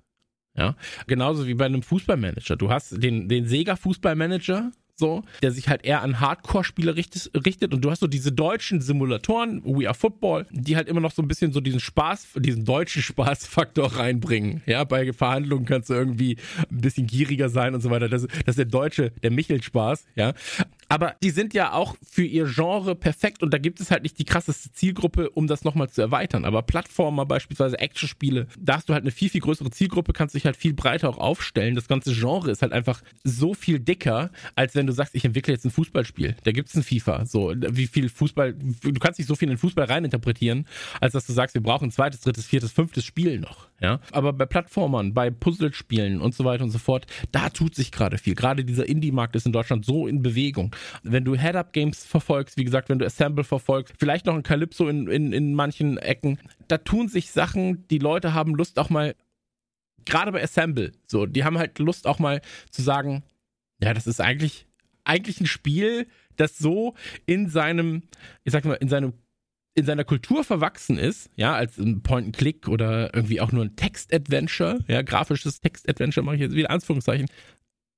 Ja, 0.56 0.76
genauso 1.08 1.48
wie 1.48 1.54
bei 1.54 1.66
einem 1.66 1.82
Fußballmanager. 1.82 2.56
Du 2.56 2.70
hast 2.70 3.02
den, 3.02 3.28
den 3.28 3.46
Sega-Fußballmanager, 3.46 4.70
so, 4.96 5.22
der 5.42 5.50
sich 5.50 5.68
halt 5.68 5.84
eher 5.84 6.02
an 6.02 6.20
Hardcore-Spiele 6.20 6.96
richtet, 6.96 7.30
richtet. 7.46 7.74
Und 7.74 7.84
du 7.84 7.90
hast 7.90 8.00
so 8.00 8.06
diese 8.06 8.32
deutschen 8.32 8.80
Simulatoren, 8.80 9.62
We 9.64 9.86
Are 9.88 9.94
Football, 9.94 10.46
die 10.50 10.76
halt 10.76 10.88
immer 10.88 11.00
noch 11.00 11.12
so 11.12 11.22
ein 11.22 11.28
bisschen 11.28 11.52
so 11.52 11.60
diesen 11.60 11.80
Spaß, 11.80 12.28
diesen 12.36 12.64
deutschen 12.64 13.02
Spaßfaktor 13.02 13.96
reinbringen. 13.96 14.62
Ja, 14.66 14.84
bei 14.84 15.12
Verhandlungen 15.12 15.64
kannst 15.64 15.90
du 15.90 15.94
irgendwie 15.94 16.38
ein 16.70 16.80
bisschen 16.80 17.06
gieriger 17.06 17.48
sein 17.48 17.74
und 17.74 17.80
so 17.80 17.90
weiter. 17.90 18.08
Das, 18.08 18.22
das 18.22 18.48
ist 18.48 18.58
der 18.58 18.64
deutsche, 18.66 19.10
der 19.22 19.30
Michel-Spaß, 19.30 20.06
ja. 20.14 20.32
Aber 20.88 21.14
die 21.22 21.30
sind 21.30 21.54
ja 21.54 21.72
auch 21.72 21.96
für 22.08 22.24
ihr 22.24 22.46
Genre 22.46 22.94
perfekt 22.94 23.42
und 23.42 23.52
da 23.52 23.58
gibt 23.58 23.80
es 23.80 23.90
halt 23.90 24.02
nicht 24.02 24.18
die 24.18 24.24
krasseste 24.24 24.72
Zielgruppe, 24.72 25.30
um 25.30 25.46
das 25.46 25.64
nochmal 25.64 25.88
zu 25.90 26.02
erweitern. 26.02 26.44
Aber 26.44 26.62
Plattformer, 26.62 27.26
beispielsweise 27.26 27.78
Actionspiele, 27.78 28.46
da 28.58 28.76
hast 28.76 28.88
du 28.88 28.94
halt 28.94 29.04
eine 29.04 29.10
viel, 29.10 29.28
viel 29.28 29.40
größere 29.40 29.70
Zielgruppe, 29.70 30.12
kannst 30.12 30.34
dich 30.34 30.46
halt 30.46 30.56
viel 30.56 30.74
breiter 30.74 31.08
auch 31.08 31.18
aufstellen. 31.18 31.74
Das 31.74 31.88
ganze 31.88 32.12
Genre 32.14 32.50
ist 32.50 32.62
halt 32.62 32.72
einfach 32.72 33.02
so 33.22 33.54
viel 33.54 33.80
dicker, 33.80 34.30
als 34.54 34.74
wenn 34.74 34.86
du 34.86 34.92
sagst, 34.92 35.14
ich 35.14 35.24
entwickle 35.24 35.52
jetzt 35.52 35.64
ein 35.64 35.70
Fußballspiel. 35.70 36.36
Da 36.44 36.52
gibt 36.52 36.68
es 36.68 36.74
ein 36.74 36.82
FIFA. 36.82 37.26
So, 37.26 37.52
wie 37.56 37.86
viel 37.86 38.08
Fußball, 38.08 38.54
du 38.54 38.92
kannst 39.00 39.18
nicht 39.18 39.28
so 39.28 39.34
viel 39.34 39.50
in 39.50 39.58
Fußball 39.58 39.84
reininterpretieren, 39.84 40.66
als 41.00 41.12
dass 41.12 41.26
du 41.26 41.32
sagst, 41.32 41.54
wir 41.54 41.62
brauchen 41.62 41.88
ein 41.88 41.92
zweites, 41.92 42.20
drittes, 42.20 42.46
viertes, 42.46 42.72
fünftes 42.72 43.04
Spiel 43.04 43.40
noch. 43.40 43.68
Ja, 43.84 44.00
aber 44.12 44.32
bei 44.32 44.46
Plattformern, 44.46 45.12
bei 45.12 45.28
Puzzlespielen 45.28 46.22
und 46.22 46.34
so 46.34 46.46
weiter 46.46 46.64
und 46.64 46.70
so 46.70 46.78
fort, 46.78 47.04
da 47.32 47.50
tut 47.50 47.74
sich 47.74 47.92
gerade 47.92 48.16
viel. 48.16 48.34
Gerade 48.34 48.64
dieser 48.64 48.88
Indie-Markt 48.88 49.36
ist 49.36 49.44
in 49.44 49.52
Deutschland 49.52 49.84
so 49.84 50.06
in 50.06 50.22
Bewegung. 50.22 50.74
Wenn 51.02 51.26
du 51.26 51.36
Head-Up-Games 51.36 52.06
verfolgst, 52.06 52.56
wie 52.56 52.64
gesagt, 52.64 52.88
wenn 52.88 52.98
du 52.98 53.04
Assemble 53.04 53.44
verfolgst, 53.44 53.92
vielleicht 53.98 54.24
noch 54.24 54.36
ein 54.36 54.42
Calypso 54.42 54.88
in, 54.88 55.06
in, 55.08 55.34
in 55.34 55.52
manchen 55.52 55.98
Ecken, 55.98 56.38
da 56.66 56.78
tun 56.78 57.08
sich 57.08 57.30
Sachen, 57.30 57.86
die 57.88 57.98
Leute 57.98 58.32
haben 58.32 58.54
Lust 58.54 58.78
auch 58.78 58.88
mal, 58.88 59.14
gerade 60.06 60.32
bei 60.32 60.42
Assemble, 60.42 60.92
so, 61.06 61.26
die 61.26 61.44
haben 61.44 61.58
halt 61.58 61.78
Lust 61.78 62.06
auch 62.06 62.18
mal 62.18 62.40
zu 62.70 62.80
sagen, 62.80 63.22
ja, 63.82 63.92
das 63.92 64.06
ist 64.06 64.22
eigentlich, 64.22 64.66
eigentlich 65.04 65.42
ein 65.42 65.46
Spiel, 65.46 66.06
das 66.36 66.56
so 66.56 66.94
in 67.26 67.50
seinem, 67.50 68.04
ich 68.44 68.52
sag 68.54 68.64
mal, 68.64 68.76
in 68.76 68.88
seinem 68.88 69.12
in 69.74 69.84
seiner 69.84 70.04
Kultur 70.04 70.44
verwachsen 70.44 70.98
ist, 70.98 71.30
ja, 71.34 71.54
als 71.54 71.78
ein 71.78 72.02
Point-and-Click 72.02 72.68
oder 72.68 73.12
irgendwie 73.14 73.40
auch 73.40 73.52
nur 73.52 73.64
ein 73.64 73.76
Text-Adventure, 73.76 74.78
ja, 74.86 75.02
grafisches 75.02 75.60
Text-Adventure 75.60 76.24
mache 76.24 76.36
ich 76.36 76.42
jetzt 76.42 76.54
wieder 76.54 76.70
Anführungszeichen, 76.70 77.26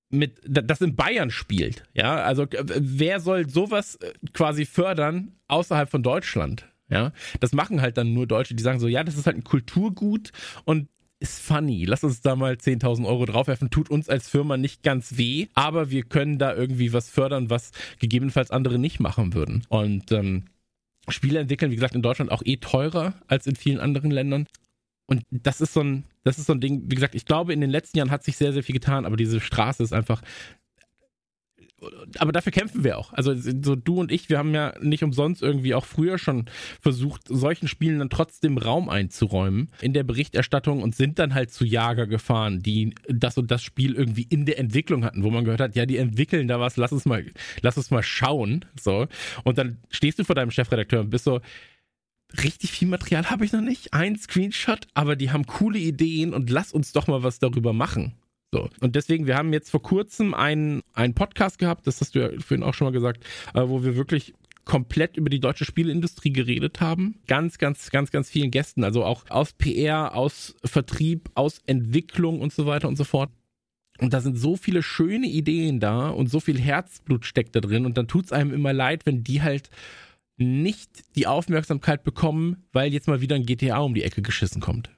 mit, 0.09 0.41
das 0.45 0.81
in 0.81 0.97
Bayern 0.97 1.31
spielt. 1.31 1.83
Ja, 1.93 2.17
also 2.17 2.47
wer 2.51 3.21
soll 3.21 3.49
sowas 3.49 3.97
äh, 3.97 4.13
quasi 4.33 4.65
fördern 4.65 5.33
außerhalb 5.49 5.91
von 5.91 6.03
Deutschland? 6.03 6.69
Ja, 6.89 7.13
das 7.41 7.53
machen 7.53 7.83
halt 7.83 7.99
dann 7.99 8.13
nur 8.15 8.29
Deutsche, 8.29 8.55
die 8.55 8.63
sagen 8.63 8.79
so, 8.79 8.87
ja, 8.87 9.03
das 9.03 9.17
ist 9.17 9.27
halt 9.27 9.37
ein 9.37 9.45
Kulturgut 9.45 10.31
und 10.65 10.89
ist 11.19 11.41
funny. 11.41 11.85
Lass 11.85 12.05
uns 12.05 12.21
da 12.21 12.37
mal 12.37 12.55
10.000 12.55 13.07
Euro 13.07 13.25
draufwerfen. 13.25 13.71
Tut 13.71 13.91
uns 13.91 14.09
als 14.09 14.29
Firma 14.29 14.57
nicht 14.57 14.83
ganz 14.83 15.17
weh, 15.17 15.49
aber 15.55 15.91
wir 15.91 16.05
können 16.05 16.39
da 16.39 16.55
irgendwie 16.55 16.93
was 16.93 17.11
fördern, 17.11 17.51
was 17.51 17.73
gegebenenfalls 17.99 18.51
andere 18.51 18.79
nicht 18.79 19.01
machen 19.01 19.35
würden. 19.35 19.65
Und 19.69 20.13
ähm, 20.13 20.45
Spiele 21.09 21.39
entwickeln, 21.39 21.71
wie 21.71 21.77
gesagt, 21.77 21.95
in 21.95 22.03
Deutschland 22.03 22.31
auch 22.31 22.43
eh 22.45 22.57
teurer 22.57 23.15
als 23.29 23.47
in 23.47 23.57
vielen 23.57 23.81
anderen 23.81 24.11
Ländern. 24.11 24.47
Und 25.09 25.23
das 25.31 25.61
ist 25.61 25.73
so 25.73 25.81
ein, 25.81 26.05
das 26.25 26.39
ist 26.39 26.47
so 26.47 26.53
ein 26.53 26.61
Ding, 26.61 26.83
wie 26.87 26.97
gesagt, 26.97 27.15
ich 27.15 27.27
glaube, 27.27 27.53
in 27.53 27.61
den 27.61 27.71
letzten 27.71 27.99
Jahren 27.99 28.11
hat 28.11 28.25
sich 28.25 28.37
sehr, 28.37 28.53
sehr 28.53 28.65
viel 28.65 28.73
getan, 28.73 29.05
aber 29.05 29.17
diese 29.17 29.41
Straße 29.41 29.83
ist 29.83 29.93
einfach 29.93 30.21
aber 32.19 32.33
dafür 32.33 32.53
kämpfen 32.53 32.85
wir 32.85 32.97
auch. 32.97 33.13
Also 33.13 33.35
so 33.35 33.77
du 33.77 34.01
und 34.01 34.11
ich, 34.11 34.31
wir 34.31 34.39
haben 34.39 34.55
ja 34.55 34.75
nicht 34.81 35.05
umsonst 35.05 35.43
irgendwie 35.43 35.75
auch 35.75 35.85
früher 35.85 36.19
schon 36.19 36.47
versucht, 36.81 37.29
solchen 37.29 37.69
Spielen 37.69 37.99
dann 37.99 38.09
trotzdem 38.09 38.57
Raum 38.57 38.89
einzuräumen 38.89 39.71
in 39.83 39.93
der 39.93 40.03
Berichterstattung 40.03 40.83
und 40.83 40.95
sind 40.95 41.19
dann 41.19 41.35
halt 41.35 41.51
zu 41.51 41.67
Jager 41.67 42.07
gefahren, 42.07 42.63
die 42.63 42.95
das 43.09 43.37
und 43.37 43.51
das 43.51 43.63
Spiel 43.63 43.95
irgendwie 43.95 44.27
in 44.29 44.47
der 44.47 44.59
Entwicklung 44.59 45.05
hatten, 45.05 45.23
wo 45.23 45.31
man 45.31 45.45
gehört 45.45 45.61
hat, 45.61 45.77
ja, 45.77 45.85
die 45.85 45.99
entwickeln 45.99 46.49
da 46.49 46.59
was, 46.61 46.79
lass 46.79 46.93
uns 46.93 47.05
mal, 47.05 47.27
lass 47.61 47.77
uns 47.77 47.91
mal 47.91 48.03
schauen. 48.03 48.65
So. 48.81 49.07
Und 49.45 49.59
dann 49.59 49.79
stehst 49.91 50.19
du 50.19 50.25
vor 50.25 50.35
deinem 50.35 50.51
Chefredakteur 50.51 51.01
und 51.01 51.11
bist 51.11 51.25
so, 51.25 51.41
richtig 52.43 52.71
viel 52.73 52.89
Material 52.89 53.31
habe 53.31 53.45
ich 53.45 53.53
noch 53.53 53.61
nicht, 53.61 53.93
ein 53.95 54.17
Screenshot, 54.17 54.89
aber 54.95 55.15
die 55.15 55.31
haben 55.31 55.47
coole 55.47 55.79
Ideen 55.79 56.35
und 56.35 56.51
lass 56.51 56.73
uns 56.73 56.93
doch 56.93 57.07
mal 57.07 57.23
was 57.23 57.39
darüber 57.39 57.73
machen. 57.73 58.15
So. 58.57 58.71
Und 58.81 58.97
deswegen, 58.97 59.27
wir 59.27 59.37
haben 59.37 59.53
jetzt 59.53 59.71
vor 59.71 59.83
kurzem 59.83 60.33
einen, 60.33 60.83
Podcast 61.15 61.59
gehabt, 61.59 61.87
das 61.87 62.01
hast 62.01 62.15
du 62.15 62.21
ja 62.21 62.29
vorhin 62.41 62.63
auch 62.63 62.73
schon 62.73 62.87
mal 62.87 62.93
gesagt, 62.93 63.23
äh, 63.53 63.69
wo 63.69 63.85
wir 63.85 63.97
wirklich 63.97 64.33
komplett 64.65 65.19
über 65.19 65.29
die 65.29 65.41
deutsche 65.41 65.67
Spielindustrie 65.67 66.33
geredet 66.33 66.81
haben. 66.81 67.21
Ganz, 67.27 67.59
ganz, 67.59 67.91
ganz, 67.91 68.11
ganz 68.11 68.31
vielen 68.31 68.51
Gästen. 68.51 68.83
Also 68.83 69.05
auch 69.05 69.29
aus 69.29 69.53
PR, 69.53 70.15
aus 70.15 70.57
Vertrieb, 70.65 71.31
aus 71.35 71.61
Entwicklung 71.67 72.41
und 72.41 72.51
so 72.51 72.65
weiter 72.65 72.89
und 72.89 72.97
so 72.97 73.05
fort. 73.05 73.31
Und 73.99 74.15
da 74.15 74.23
sind 74.23 74.39
so 74.39 74.57
viele 74.57 74.83
schöne 74.83 75.27
Ideen 75.27 75.79
da 75.79 76.09
und 76.09 76.31
so 76.31 76.41
viel 76.41 76.59
Herzblut 76.59 77.27
steckt 77.27 77.55
da 77.55 77.61
drin. 77.61 77.85
Und 77.85 77.99
dann 77.99 78.09
tut 78.09 78.25
es 78.25 78.33
einem 78.33 78.55
immer 78.55 78.73
leid, 78.73 79.05
wenn 79.05 79.23
die 79.23 79.43
halt 79.43 79.69
nicht 80.39 81.15
die 81.15 81.27
Aufmerksamkeit 81.27 82.05
bekommen, 82.05 82.65
weil 82.73 82.93
jetzt 82.95 83.07
mal 83.07 83.21
wieder 83.21 83.37
ein 83.37 83.47
GTA 83.47 83.79
um 83.81 83.95
die 83.95 84.03
Ecke 84.03 84.23
geschissen 84.23 84.63
kommt. 84.63 84.91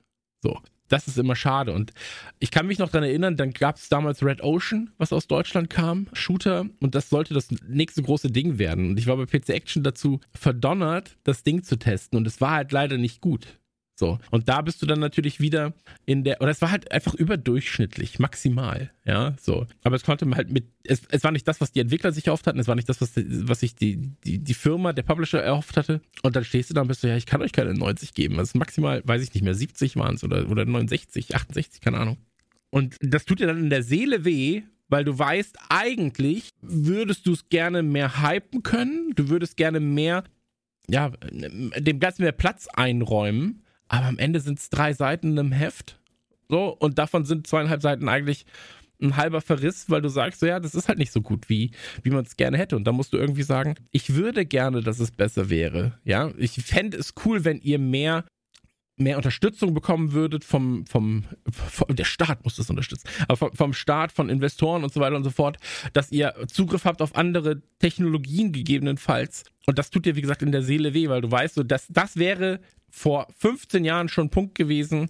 So 0.43 0.61
das 0.89 1.09
ist 1.09 1.19
immer 1.19 1.37
schade. 1.37 1.73
Und 1.73 1.93
ich 2.39 2.51
kann 2.51 2.67
mich 2.67 2.79
noch 2.79 2.89
daran 2.91 3.09
erinnern, 3.09 3.37
dann 3.37 3.53
gab 3.53 3.77
es 3.77 3.89
damals 3.89 4.23
Red 4.23 4.43
Ocean, 4.43 4.91
was 4.99 5.13
aus 5.13 5.27
Deutschland 5.27 5.71
kam, 5.71 6.09
Shooter, 6.13 6.67
und 6.81 6.95
das 6.95 7.09
sollte 7.09 7.35
das 7.35 7.49
nächste 7.67 8.03
große 8.03 8.31
Ding 8.31 8.59
werden. 8.59 8.91
Und 8.91 8.99
ich 8.99 9.07
war 9.07 9.17
bei 9.17 9.27
PC 9.27 9.51
Action 9.51 9.83
dazu 9.83 10.21
verdonnert, 10.33 11.17
das 11.25 11.43
Ding 11.43 11.63
zu 11.63 11.79
testen. 11.79 12.17
Und 12.19 12.27
es 12.27 12.41
war 12.41 12.53
halt 12.53 12.73
leider 12.73 12.99
nicht 12.99 13.21
gut. 13.21 13.58
So. 13.99 14.21
Und 14.31 14.49
da 14.49 14.63
bist 14.63 14.81
du 14.81 14.87
dann 14.87 15.01
natürlich 15.01 15.41
wieder 15.41 15.75
in 16.07 16.23
der, 16.23 16.41
oder 16.41 16.53
es 16.53 16.63
war 16.63 16.71
halt 16.71 16.93
einfach 16.93 17.15
überdurchschnittlich, 17.15 18.21
maximal, 18.21 18.93
ja, 19.05 19.35
so. 19.41 19.67
Aber 19.83 19.97
es 19.97 20.05
konnte 20.05 20.31
halt 20.37 20.53
mit, 20.53 20.67
es, 20.85 21.03
es 21.11 21.25
war 21.25 21.33
nicht 21.33 21.49
das, 21.49 21.61
was 21.61 21.73
die 21.73 21.81
Entwickler 21.81 22.13
sich 22.13 22.29
erhofft 22.29 22.47
hatten, 22.47 22.61
es 22.61 22.69
war 22.69 22.77
nicht 22.77 22.89
das, 22.89 23.01
was, 23.01 23.15
was 23.17 23.59
sich 23.59 23.75
die, 23.75 23.97
die, 24.25 24.39
die 24.39 24.55
Firma, 24.55 24.93
der 24.93 25.03
Publisher 25.03 25.43
erhofft 25.43 25.77
hatte. 25.77 26.01
Und 26.23 26.37
dann 26.37 26.45
stehst 26.45 26.71
du 26.71 26.75
da 26.75 26.83
und 26.83 26.87
bist 26.87 27.03
du, 27.03 27.09
ja, 27.09 27.17
ich 27.17 27.27
kann 27.27 27.43
euch 27.43 27.51
keine 27.51 27.75
90 27.75 28.15
geben. 28.15 28.37
Das 28.37 28.51
ist 28.51 28.55
maximal, 28.55 29.03
weiß 29.05 29.21
ich 29.21 29.35
nicht 29.35 29.43
mehr, 29.43 29.55
70 29.55 29.97
waren 29.97 30.15
es 30.15 30.23
oder, 30.23 30.49
oder 30.49 30.65
69, 30.65 31.35
68, 31.35 31.81
keine 31.81 31.99
Ahnung. 31.99 32.19
Und 32.71 32.95
das 33.01 33.25
tut 33.25 33.41
dir 33.41 33.49
dann 33.49 33.59
in 33.59 33.71
der 33.71 33.83
Seele 33.83 34.25
weh, 34.25 34.63
weil 34.89 35.03
du 35.03 35.19
weißt, 35.19 35.59
eigentlich 35.71 36.51
würdest 36.63 37.27
du 37.27 37.33
es 37.33 37.49
gerne 37.49 37.83
mehr 37.83 38.23
hypen 38.23 38.63
können, 38.63 39.11
du 39.17 39.29
würdest 39.29 39.57
gerne 39.57 39.81
mehr, 39.81 40.23
ja, 40.89 41.11
dem 41.33 41.99
Ganzen 41.99 42.23
mehr 42.23 42.31
Platz 42.31 42.69
einräumen 42.69 43.65
aber 43.89 44.07
am 44.07 44.19
Ende 44.19 44.41
sind 44.41 44.59
es 44.59 44.71
drei 44.71 44.93
Seiten 44.93 45.37
im 45.37 45.53
Heft. 45.53 45.99
So, 46.49 46.69
und 46.79 46.99
davon 46.99 47.25
sind 47.25 47.47
zweieinhalb 47.47 47.83
Seiten 47.83 48.09
eigentlich 48.09 48.47
ein 49.01 49.17
halber 49.17 49.41
Verriss, 49.41 49.89
weil 49.91 50.03
du 50.03 50.09
sagst, 50.09 50.41
so 50.41 50.47
ja, 50.47 50.61
das 50.61 50.75
ist 50.75 50.89
halt 50.89 50.99
nicht 50.99 51.13
so 51.13 51.21
gut, 51.21 51.49
wie, 51.49 51.71
wie 52.03 52.11
man 52.11 52.25
es 52.25 52.37
gerne 52.37 52.59
hätte. 52.59 52.77
Und 52.77 52.85
da 52.85 52.93
musst 52.93 53.13
du 53.13 53.17
irgendwie 53.17 53.43
sagen, 53.43 53.75
ich 53.93 54.15
würde 54.15 54.45
gerne, 54.45 54.83
dass 54.83 54.99
es 54.99 55.11
besser 55.11 55.51
wäre. 55.51 55.99
Ja, 56.05 56.33
ich 56.37 56.53
fände 56.53 56.97
es 56.97 57.15
cool, 57.25 57.45
wenn 57.45 57.61
ihr 57.61 57.79
mehr 57.79 58.25
mehr 59.01 59.17
Unterstützung 59.17 59.75
bekommen 59.75 60.13
würdet 60.13 60.45
vom, 60.45 60.87
vom, 60.87 61.25
vom, 61.51 61.95
der 61.95 62.05
Staat 62.05 62.45
muss 62.45 62.57
das 62.57 62.71
unterstützen, 62.71 63.09
aber 63.29 63.37
vom, 63.37 63.53
vom 63.53 63.73
Staat, 63.73 64.13
von 64.13 64.29
Investoren 64.29 64.85
und 64.85 64.93
so 64.93 65.01
weiter 65.01 65.17
und 65.17 65.25
so 65.25 65.31
fort, 65.31 65.59
dass 65.93 66.13
ihr 66.13 66.35
Zugriff 66.53 66.85
habt 66.85 67.03
auf 67.03 67.17
andere 67.17 67.63
Technologien 67.79 68.53
gegebenenfalls. 68.53 69.45
Und 69.67 69.79
das 69.79 69.91
tut 69.91 70.07
dir, 70.07 70.17
wie 70.17 70.23
gesagt, 70.23 70.43
in 70.43 70.53
der 70.53 70.63
Seele 70.63 70.95
weh, 70.95 71.09
weil 71.09 71.21
du 71.21 71.31
weißt, 71.31 71.57
so, 71.57 71.63
dass 71.63 71.87
das 71.89 72.17
wäre 72.17 72.61
vor 72.91 73.27
15 73.39 73.85
Jahren 73.85 74.09
schon 74.09 74.27
ein 74.27 74.31
Punkt 74.31 74.55
gewesen, 74.55 75.09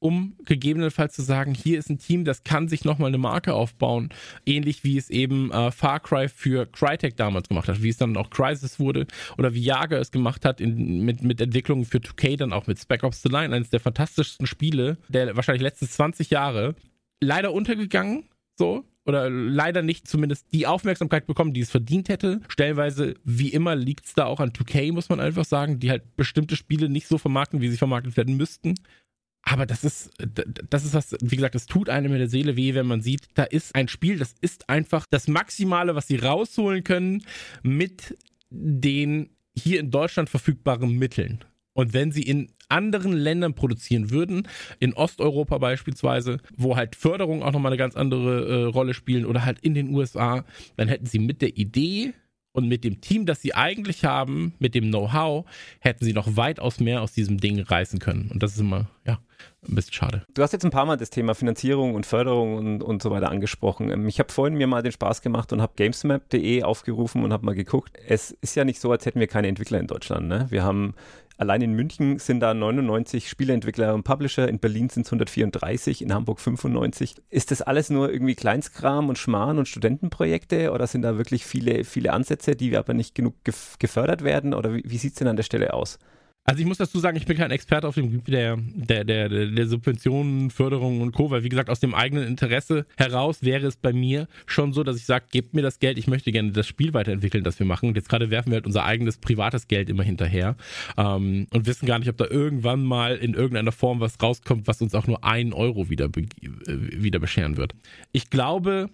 um 0.00 0.34
gegebenenfalls 0.44 1.14
zu 1.14 1.22
sagen, 1.22 1.54
hier 1.54 1.78
ist 1.78 1.90
ein 1.90 1.98
Team, 1.98 2.24
das 2.24 2.42
kann 2.42 2.68
sich 2.68 2.84
nochmal 2.84 3.08
eine 3.08 3.18
Marke 3.18 3.54
aufbauen. 3.54 4.08
Ähnlich 4.46 4.82
wie 4.82 4.96
es 4.96 5.10
eben 5.10 5.52
äh, 5.52 5.70
Far 5.70 6.00
Cry 6.00 6.28
für 6.28 6.66
Crytek 6.66 7.16
damals 7.16 7.48
gemacht 7.48 7.68
hat, 7.68 7.82
wie 7.82 7.90
es 7.90 7.98
dann 7.98 8.16
auch 8.16 8.30
Crisis 8.30 8.80
wurde 8.80 9.06
oder 9.38 9.54
wie 9.54 9.62
Jager 9.62 10.00
es 10.00 10.10
gemacht 10.10 10.44
hat 10.44 10.60
in, 10.60 11.04
mit, 11.04 11.22
mit 11.22 11.40
Entwicklungen 11.40 11.84
für 11.84 11.98
2K, 11.98 12.38
dann 12.38 12.52
auch 12.52 12.66
mit 12.66 12.78
Spec 12.78 13.04
Ops 13.04 13.22
The 13.22 13.28
Line, 13.28 13.54
eines 13.54 13.70
der 13.70 13.80
fantastischsten 13.80 14.46
Spiele 14.46 14.96
der 15.08 15.36
wahrscheinlich 15.36 15.62
letzten 15.62 15.86
20 15.86 16.30
Jahre. 16.30 16.74
Leider 17.20 17.52
untergegangen, 17.52 18.24
so, 18.58 18.84
oder 19.04 19.28
leider 19.28 19.82
nicht 19.82 20.08
zumindest 20.08 20.52
die 20.52 20.66
Aufmerksamkeit 20.66 21.26
bekommen, 21.26 21.52
die 21.52 21.60
es 21.60 21.70
verdient 21.70 22.08
hätte. 22.08 22.40
Stellweise, 22.48 23.14
wie 23.24 23.48
immer, 23.48 23.74
liegt 23.74 24.06
es 24.06 24.14
da 24.14 24.24
auch 24.24 24.40
an 24.40 24.50
2K, 24.50 24.92
muss 24.92 25.08
man 25.08 25.20
einfach 25.20 25.44
sagen, 25.44 25.80
die 25.80 25.90
halt 25.90 26.16
bestimmte 26.16 26.56
Spiele 26.56 26.88
nicht 26.88 27.06
so 27.06 27.18
vermarkten, 27.18 27.60
wie 27.60 27.68
sie 27.68 27.76
vermarktet 27.76 28.16
werden 28.16 28.36
müssten. 28.36 28.74
Aber 29.42 29.66
das 29.66 29.84
ist, 29.84 30.10
das 30.68 30.84
ist 30.84 30.94
was, 30.94 31.16
wie 31.22 31.36
gesagt, 31.36 31.54
das 31.54 31.66
tut 31.66 31.88
einem 31.88 32.12
in 32.12 32.18
der 32.18 32.28
Seele 32.28 32.56
weh, 32.56 32.74
wenn 32.74 32.86
man 32.86 33.00
sieht, 33.00 33.28
da 33.34 33.44
ist 33.44 33.74
ein 33.74 33.88
Spiel, 33.88 34.18
das 34.18 34.34
ist 34.40 34.68
einfach 34.68 35.06
das 35.10 35.28
Maximale, 35.28 35.94
was 35.94 36.06
sie 36.06 36.16
rausholen 36.16 36.84
können 36.84 37.24
mit 37.62 38.16
den 38.50 39.30
hier 39.56 39.80
in 39.80 39.90
Deutschland 39.90 40.28
verfügbaren 40.28 40.92
Mitteln. 40.92 41.44
Und 41.72 41.94
wenn 41.94 42.12
sie 42.12 42.22
in 42.22 42.52
anderen 42.68 43.12
Ländern 43.12 43.54
produzieren 43.54 44.10
würden, 44.10 44.46
in 44.78 44.92
Osteuropa 44.94 45.58
beispielsweise, 45.58 46.38
wo 46.56 46.76
halt 46.76 46.94
Förderung 46.96 47.42
auch 47.42 47.52
nochmal 47.52 47.72
eine 47.72 47.78
ganz 47.78 47.96
andere 47.96 48.46
äh, 48.46 48.64
Rolle 48.64 48.94
spielen 48.94 49.24
oder 49.24 49.44
halt 49.44 49.60
in 49.60 49.74
den 49.74 49.94
USA, 49.94 50.44
dann 50.76 50.88
hätten 50.88 51.06
sie 51.06 51.18
mit 51.18 51.42
der 51.42 51.56
Idee 51.56 52.12
und 52.52 52.68
mit 52.68 52.84
dem 52.84 53.00
Team, 53.00 53.26
das 53.26 53.40
sie 53.40 53.54
eigentlich 53.54 54.04
haben, 54.04 54.54
mit 54.58 54.74
dem 54.74 54.88
Know-how, 54.88 55.44
hätten 55.78 56.04
sie 56.04 56.12
noch 56.12 56.36
weitaus 56.36 56.80
mehr 56.80 57.02
aus 57.02 57.12
diesem 57.12 57.38
Ding 57.38 57.60
reißen 57.60 57.98
können. 57.98 58.30
Und 58.32 58.42
das 58.42 58.52
ist 58.52 58.60
immer, 58.60 58.90
ja, 59.06 59.18
ein 59.68 59.74
bisschen 59.74 59.92
schade. 59.92 60.24
Du 60.34 60.42
hast 60.42 60.52
jetzt 60.52 60.64
ein 60.64 60.70
paar 60.70 60.86
Mal 60.86 60.96
das 60.96 61.10
Thema 61.10 61.34
Finanzierung 61.34 61.94
und 61.94 62.06
Förderung 62.06 62.56
und, 62.56 62.82
und 62.82 63.02
so 63.02 63.10
weiter 63.10 63.30
angesprochen. 63.30 63.90
Ähm, 63.90 64.08
ich 64.08 64.18
habe 64.18 64.32
vorhin 64.32 64.56
mir 64.56 64.66
mal 64.66 64.82
den 64.82 64.92
Spaß 64.92 65.22
gemacht 65.22 65.52
und 65.52 65.60
habe 65.60 65.74
gamesmap.de 65.76 66.62
aufgerufen 66.62 67.24
und 67.24 67.32
habe 67.32 67.46
mal 67.46 67.54
geguckt. 67.54 67.96
Es 68.06 68.32
ist 68.40 68.56
ja 68.56 68.64
nicht 68.64 68.80
so, 68.80 68.90
als 68.90 69.06
hätten 69.06 69.20
wir 69.20 69.26
keine 69.26 69.48
Entwickler 69.48 69.78
in 69.78 69.86
Deutschland. 69.86 70.28
Ne? 70.28 70.46
Wir 70.50 70.64
haben 70.64 70.94
Allein 71.40 71.62
in 71.62 71.72
München 71.72 72.18
sind 72.18 72.40
da 72.40 72.52
99 72.52 73.26
Spieleentwickler 73.26 73.94
und 73.94 74.02
Publisher, 74.02 74.46
in 74.46 74.58
Berlin 74.58 74.90
sind 74.90 75.06
es 75.06 75.08
134, 75.08 76.02
in 76.02 76.12
Hamburg 76.12 76.38
95. 76.38 77.14
Ist 77.30 77.50
das 77.50 77.62
alles 77.62 77.88
nur 77.88 78.12
irgendwie 78.12 78.34
Kleinstkram 78.34 79.08
und 79.08 79.16
Schmarrn 79.16 79.56
und 79.56 79.66
Studentenprojekte 79.66 80.70
oder 80.70 80.86
sind 80.86 81.00
da 81.00 81.16
wirklich 81.16 81.46
viele, 81.46 81.84
viele 81.84 82.12
Ansätze, 82.12 82.56
die 82.56 82.76
aber 82.76 82.92
nicht 82.92 83.14
genug 83.14 83.36
gefördert 83.78 84.22
werden? 84.22 84.52
Oder 84.52 84.74
wie, 84.74 84.82
wie 84.84 84.98
sieht 84.98 85.12
es 85.12 85.18
denn 85.18 85.28
an 85.28 85.36
der 85.36 85.42
Stelle 85.42 85.72
aus? 85.72 85.98
Also 86.50 86.62
ich 86.62 86.66
muss 86.66 86.78
dazu 86.78 86.98
sagen, 86.98 87.16
ich 87.16 87.26
bin 87.26 87.36
kein 87.36 87.52
Experte 87.52 87.86
auf 87.86 87.94
dem 87.94 88.10
Gebiet 88.10 88.34
der, 88.34 88.56
der, 88.56 89.04
der, 89.04 89.28
der 89.28 89.66
Subventionen, 89.68 90.50
Förderung 90.50 91.00
und 91.00 91.12
Co., 91.12 91.30
weil 91.30 91.44
wie 91.44 91.48
gesagt, 91.48 91.70
aus 91.70 91.78
dem 91.78 91.94
eigenen 91.94 92.26
Interesse 92.26 92.86
heraus 92.96 93.44
wäre 93.44 93.68
es 93.68 93.76
bei 93.76 93.92
mir 93.92 94.26
schon 94.46 94.72
so, 94.72 94.82
dass 94.82 94.96
ich 94.96 95.04
sage, 95.04 95.26
gebt 95.30 95.54
mir 95.54 95.62
das 95.62 95.78
Geld, 95.78 95.96
ich 95.96 96.08
möchte 96.08 96.32
gerne 96.32 96.50
das 96.50 96.66
Spiel 96.66 96.92
weiterentwickeln, 96.92 97.44
das 97.44 97.60
wir 97.60 97.66
machen. 97.66 97.90
Und 97.90 97.94
jetzt 97.94 98.08
gerade 98.08 98.30
werfen 98.30 98.50
wir 98.50 98.56
halt 98.56 98.66
unser 98.66 98.84
eigenes 98.84 99.18
privates 99.18 99.68
Geld 99.68 99.88
immer 99.88 100.02
hinterher 100.02 100.56
ähm, 100.96 101.46
und 101.52 101.66
wissen 101.66 101.86
gar 101.86 102.00
nicht, 102.00 102.08
ob 102.08 102.16
da 102.16 102.26
irgendwann 102.26 102.82
mal 102.82 103.14
in 103.14 103.34
irgendeiner 103.34 103.70
Form 103.70 104.00
was 104.00 104.20
rauskommt, 104.20 104.66
was 104.66 104.82
uns 104.82 104.92
auch 104.96 105.06
nur 105.06 105.22
einen 105.22 105.52
Euro 105.52 105.88
wieder, 105.88 106.06
äh, 106.06 106.32
wieder 106.66 107.20
bescheren 107.20 107.58
wird. 107.58 107.76
Ich 108.10 108.28
glaube, 108.28 108.90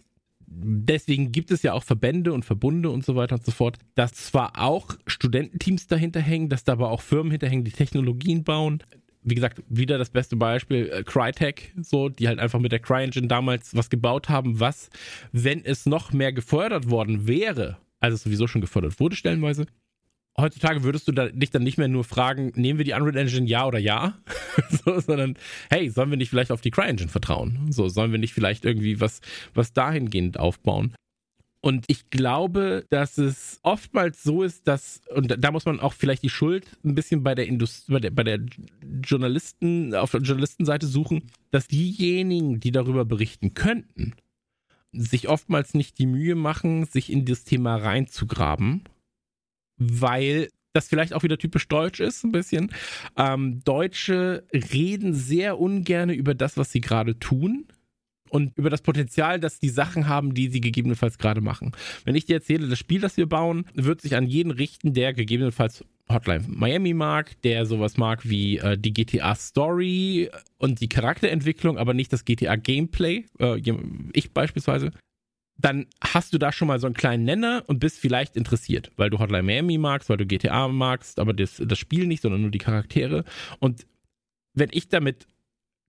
deswegen 0.46 1.32
gibt 1.32 1.50
es 1.50 1.62
ja 1.62 1.72
auch 1.72 1.82
Verbände 1.82 2.32
und 2.32 2.44
Verbunde 2.44 2.90
und 2.90 3.04
so 3.04 3.16
weiter 3.16 3.36
und 3.36 3.44
so 3.44 3.52
fort, 3.52 3.78
dass 3.94 4.12
zwar 4.12 4.58
auch 4.58 4.96
Studententeams 5.06 5.86
dahinter 5.86 6.20
hängen, 6.20 6.48
dass 6.48 6.64
da 6.64 6.72
aber 6.72 6.90
auch 6.90 7.00
Firmen 7.00 7.30
hinterhängen, 7.30 7.64
die 7.64 7.72
Technologien 7.72 8.44
bauen. 8.44 8.82
Wie 9.22 9.34
gesagt, 9.34 9.62
wieder 9.68 9.98
das 9.98 10.10
beste 10.10 10.36
Beispiel, 10.36 10.88
äh, 10.88 11.02
Crytek, 11.02 11.74
so, 11.82 12.08
die 12.08 12.28
halt 12.28 12.38
einfach 12.38 12.60
mit 12.60 12.70
der 12.70 12.78
CryEngine 12.78 13.26
damals 13.26 13.74
was 13.74 13.90
gebaut 13.90 14.28
haben, 14.28 14.60
was, 14.60 14.88
wenn 15.32 15.64
es 15.64 15.84
noch 15.84 16.12
mehr 16.12 16.32
gefördert 16.32 16.90
worden 16.90 17.26
wäre, 17.26 17.78
also 17.98 18.14
es 18.14 18.22
sowieso 18.22 18.46
schon 18.46 18.60
gefördert 18.60 19.00
wurde 19.00 19.16
stellenweise, 19.16 19.66
heutzutage 20.38 20.82
würdest 20.82 21.08
du 21.08 21.12
da, 21.12 21.28
dich 21.28 21.50
dann 21.50 21.62
nicht 21.62 21.78
mehr 21.78 21.88
nur 21.88 22.04
fragen, 22.04 22.52
nehmen 22.54 22.78
wir 22.78 22.84
die 22.84 22.92
Unreal 22.92 23.16
Engine 23.16 23.46
ja 23.46 23.66
oder 23.66 23.78
ja, 23.78 24.18
so, 24.84 25.00
sondern 25.00 25.36
hey, 25.70 25.90
sollen 25.90 26.10
wir 26.10 26.16
nicht 26.16 26.30
vielleicht 26.30 26.50
auf 26.50 26.60
die 26.60 26.70
CryEngine 26.70 27.08
vertrauen? 27.08 27.72
So, 27.72 27.88
sollen 27.88 28.12
wir 28.12 28.18
nicht 28.18 28.34
vielleicht 28.34 28.64
irgendwie 28.64 29.00
was, 29.00 29.20
was 29.54 29.72
dahingehend 29.72 30.38
aufbauen? 30.38 30.94
Und 31.66 31.86
ich 31.88 32.10
glaube, 32.10 32.86
dass 32.90 33.18
es 33.18 33.58
oftmals 33.62 34.22
so 34.22 34.44
ist, 34.44 34.68
dass, 34.68 35.00
und 35.12 35.34
da 35.36 35.50
muss 35.50 35.64
man 35.64 35.80
auch 35.80 35.94
vielleicht 35.94 36.22
die 36.22 36.30
Schuld 36.30 36.64
ein 36.84 36.94
bisschen 36.94 37.24
bei 37.24 37.34
der 37.34 37.48
Industrie, 37.48 37.92
bei 37.92 37.98
der, 37.98 38.10
bei 38.12 38.22
der 38.22 38.38
Journalisten, 39.02 39.92
auf 39.92 40.12
der 40.12 40.20
Journalistenseite 40.20 40.86
suchen, 40.86 41.24
dass 41.50 41.66
diejenigen, 41.66 42.60
die 42.60 42.70
darüber 42.70 43.04
berichten 43.04 43.54
könnten, 43.54 44.14
sich 44.92 45.28
oftmals 45.28 45.74
nicht 45.74 45.98
die 45.98 46.06
Mühe 46.06 46.36
machen, 46.36 46.84
sich 46.84 47.10
in 47.10 47.24
das 47.24 47.42
Thema 47.42 47.74
reinzugraben, 47.76 48.84
weil 49.78 50.48
das 50.72 50.88
vielleicht 50.88 51.14
auch 51.14 51.22
wieder 51.22 51.38
typisch 51.38 51.68
deutsch 51.68 52.00
ist, 52.00 52.22
ein 52.24 52.32
bisschen. 52.32 52.70
Ähm, 53.16 53.62
Deutsche 53.64 54.44
reden 54.52 55.14
sehr 55.14 55.58
ungern 55.58 56.10
über 56.10 56.34
das, 56.34 56.56
was 56.56 56.70
sie 56.70 56.80
gerade 56.80 57.18
tun 57.18 57.66
und 58.28 58.56
über 58.58 58.70
das 58.70 58.82
Potenzial, 58.82 59.40
dass 59.40 59.58
die 59.58 59.68
Sachen 59.68 60.08
haben, 60.08 60.34
die 60.34 60.48
sie 60.48 60.60
gegebenenfalls 60.60 61.18
gerade 61.18 61.40
machen. 61.40 61.72
Wenn 62.04 62.14
ich 62.14 62.26
dir 62.26 62.36
erzähle, 62.36 62.68
das 62.68 62.78
Spiel, 62.78 63.00
das 63.00 63.16
wir 63.16 63.26
bauen, 63.26 63.64
wird 63.74 64.00
sich 64.00 64.16
an 64.16 64.26
jeden 64.26 64.50
richten, 64.50 64.92
der 64.92 65.14
gegebenenfalls 65.14 65.84
Hotline 66.08 66.44
Miami 66.46 66.94
mag, 66.94 67.40
der 67.42 67.66
sowas 67.66 67.96
mag 67.96 68.28
wie 68.28 68.58
äh, 68.58 68.78
die 68.78 68.92
GTA 68.92 69.34
Story 69.34 70.30
und 70.58 70.80
die 70.80 70.88
Charakterentwicklung, 70.88 71.78
aber 71.78 71.94
nicht 71.94 72.12
das 72.12 72.24
GTA 72.24 72.56
Gameplay, 72.56 73.24
äh, 73.40 73.60
ich 74.12 74.32
beispielsweise, 74.32 74.92
dann 75.58 75.86
hast 76.02 76.32
du 76.34 76.38
da 76.38 76.52
schon 76.52 76.68
mal 76.68 76.78
so 76.78 76.86
einen 76.86 76.94
kleinen 76.94 77.24
Nenner 77.24 77.64
und 77.66 77.78
bist 77.78 77.98
vielleicht 77.98 78.36
interessiert, 78.36 78.90
weil 78.96 79.10
du 79.10 79.18
Hotline 79.18 79.42
Miami 79.42 79.78
magst, 79.78 80.08
weil 80.08 80.18
du 80.18 80.26
GTA 80.26 80.68
magst, 80.68 81.18
aber 81.18 81.32
das, 81.32 81.62
das 81.64 81.78
Spiel 81.78 82.06
nicht, 82.06 82.22
sondern 82.22 82.42
nur 82.42 82.50
die 82.50 82.58
Charaktere. 82.58 83.24
Und 83.58 83.86
wenn 84.52 84.68
ich 84.72 84.88
damit 84.88 85.26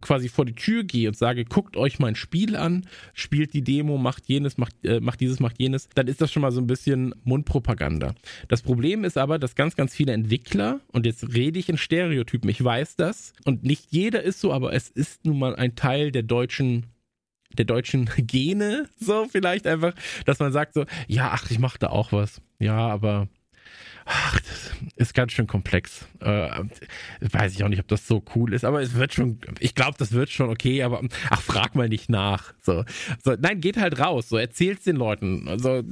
quasi 0.01 0.29
vor 0.29 0.45
die 0.45 0.53
Tür 0.53 0.83
gehe 0.83 1.07
und 1.07 1.17
sage, 1.17 1.43
guckt 1.43 1.75
euch 1.75 1.99
mein 1.99 2.15
Spiel 2.15 2.55
an, 2.55 2.85
spielt 3.13 3.53
die 3.53 3.63
Demo, 3.63 3.97
macht 3.97 4.27
jenes, 4.27 4.57
macht, 4.57 4.73
äh, 4.83 4.99
macht 4.99 5.19
dieses, 5.19 5.39
macht 5.39 5.59
jenes, 5.59 5.89
dann 5.95 6.07
ist 6.07 6.21
das 6.21 6.31
schon 6.31 6.41
mal 6.41 6.51
so 6.51 6.61
ein 6.61 6.67
bisschen 6.67 7.15
Mundpropaganda. 7.23 8.13
Das 8.47 8.61
Problem 8.61 9.03
ist 9.03 9.17
aber, 9.17 9.39
dass 9.39 9.55
ganz, 9.55 9.75
ganz 9.75 9.95
viele 9.95 10.13
Entwickler, 10.13 10.81
und 10.91 11.05
jetzt 11.05 11.33
rede 11.33 11.57
ich 11.57 11.69
in 11.69 11.77
Stereotypen, 11.77 12.49
ich 12.49 12.63
weiß 12.63 12.95
das, 12.95 13.33
und 13.45 13.63
nicht 13.63 13.87
jeder 13.89 14.21
ist 14.21 14.39
so, 14.39 14.53
aber 14.53 14.73
es 14.73 14.89
ist 14.89 15.25
nun 15.25 15.39
mal 15.39 15.55
ein 15.55 15.75
Teil 15.75 16.11
der 16.11 16.23
deutschen 16.23 16.85
der 17.57 17.65
deutschen 17.65 18.09
Gene, 18.17 18.87
so 18.99 19.27
vielleicht 19.29 19.67
einfach, 19.67 19.93
dass 20.25 20.39
man 20.39 20.51
sagt 20.51 20.73
so, 20.73 20.85
ja, 21.07 21.31
ach, 21.33 21.49
ich 21.49 21.59
mache 21.59 21.79
da 21.79 21.87
auch 21.87 22.11
was. 22.11 22.41
Ja, 22.59 22.77
aber 22.77 23.27
Ach, 24.09 24.39
das 24.39 24.71
ist 24.95 25.13
ganz 25.13 25.33
schön 25.33 25.47
komplex. 25.47 26.07
Äh, 26.21 26.49
weiß 27.19 27.53
ich 27.53 27.63
auch 27.63 27.67
nicht, 27.67 27.81
ob 27.81 27.89
das 27.89 28.07
so 28.07 28.23
cool 28.35 28.53
ist, 28.53 28.63
aber 28.63 28.81
es 28.81 28.95
wird 28.95 29.13
schon, 29.13 29.39
ich 29.59 29.75
glaube, 29.75 29.97
das 29.97 30.13
wird 30.13 30.29
schon 30.29 30.49
okay, 30.49 30.81
aber 30.83 31.01
ach, 31.29 31.41
frag 31.41 31.75
mal 31.75 31.89
nicht 31.89 32.09
nach. 32.09 32.53
So. 32.61 32.85
so 33.21 33.35
nein, 33.37 33.59
geht 33.59 33.75
halt 33.75 33.99
raus, 33.99 34.29
so 34.29 34.37
erzählt's 34.37 34.85
den 34.85 34.95
Leuten. 34.95 35.49
Also 35.49 35.83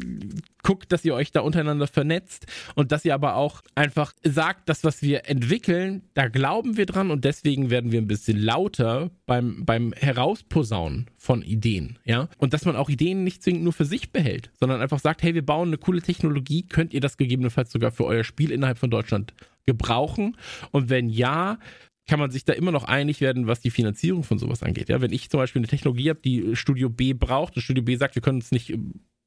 guckt, 0.63 0.91
dass 0.91 1.05
ihr 1.05 1.13
euch 1.13 1.31
da 1.31 1.41
untereinander 1.41 1.87
vernetzt 1.87 2.47
und 2.73 2.91
dass 2.91 3.05
ihr 3.05 3.13
aber 3.13 3.35
auch 3.35 3.61
einfach 3.75 4.13
sagt, 4.23 4.67
das, 4.67 4.83
was 4.83 5.03
wir 5.03 5.29
entwickeln, 5.29 6.01
da 6.15 6.27
glauben 6.27 6.75
wir 6.75 6.87
dran 6.87 7.11
und 7.11 7.23
deswegen 7.23 7.69
werden 7.69 7.91
wir 7.91 8.01
ein 8.01 8.07
bisschen 8.07 8.39
lauter 8.39 9.11
beim, 9.27 9.63
beim 9.65 9.93
Herausposaunen 9.93 11.11
von 11.17 11.43
Ideen, 11.43 11.99
ja. 12.03 12.29
Und 12.37 12.53
dass 12.53 12.65
man 12.65 12.75
auch 12.75 12.89
Ideen 12.89 13.23
nicht 13.23 13.43
zwingend 13.43 13.63
nur 13.63 13.73
für 13.73 13.85
sich 13.85 14.11
behält, 14.11 14.51
sondern 14.59 14.81
einfach 14.81 14.99
sagt, 14.99 15.21
hey, 15.21 15.35
wir 15.35 15.45
bauen 15.45 15.69
eine 15.69 15.77
coole 15.77 16.01
Technologie, 16.01 16.63
könnt 16.63 16.93
ihr 16.93 17.01
das 17.01 17.17
gegebenenfalls 17.17 17.71
sogar 17.71 17.91
für 17.91 18.04
euer 18.05 18.23
Spiel 18.23 18.51
innerhalb 18.51 18.77
von 18.77 18.89
Deutschland 18.89 19.33
gebrauchen? 19.65 20.37
Und 20.71 20.89
wenn 20.89 21.09
ja, 21.09 21.59
kann 22.07 22.19
man 22.19 22.31
sich 22.31 22.45
da 22.45 22.53
immer 22.53 22.71
noch 22.71 22.83
einig 22.83 23.21
werden, 23.21 23.47
was 23.47 23.61
die 23.61 23.71
Finanzierung 23.71 24.23
von 24.23 24.37
sowas 24.37 24.63
angeht. 24.63 24.89
Ja, 24.89 25.01
wenn 25.01 25.11
ich 25.11 25.29
zum 25.29 25.39
Beispiel 25.39 25.61
eine 25.61 25.67
Technologie 25.67 26.09
habe, 26.09 26.19
die 26.23 26.55
Studio 26.55 26.89
B 26.89 27.13
braucht 27.13 27.55
und 27.55 27.61
Studio 27.61 27.83
B 27.83 27.95
sagt, 27.95 28.15
wir 28.15 28.21
können 28.21 28.39
es 28.39 28.51
nicht 28.51 28.77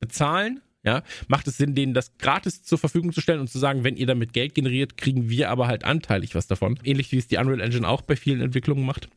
bezahlen, 0.01 0.61
ja, 0.85 1.03
macht 1.27 1.49
es 1.49 1.57
Sinn, 1.57 1.75
denen 1.75 1.93
das 1.93 2.17
gratis 2.19 2.63
zur 2.63 2.79
Verfügung 2.79 3.13
zu 3.13 3.21
stellen 3.21 3.41
und 3.41 3.51
zu 3.51 3.59
sagen, 3.59 3.83
wenn 3.83 3.97
ihr 3.97 4.07
damit 4.07 4.33
Geld 4.33 4.55
generiert, 4.55 4.97
kriegen 4.97 5.29
wir 5.29 5.51
aber 5.51 5.67
halt 5.67 5.85
anteilig 5.85 6.35
was 6.35 6.47
davon. 6.47 6.79
Ähnlich 6.85 7.11
wie 7.11 7.19
es 7.19 7.27
die 7.27 7.37
Unreal 7.37 7.61
Engine 7.61 7.87
auch 7.87 8.03
bei 8.03 8.15
vielen 8.15 8.41
Entwicklungen 8.41 8.87
macht. 8.87 9.09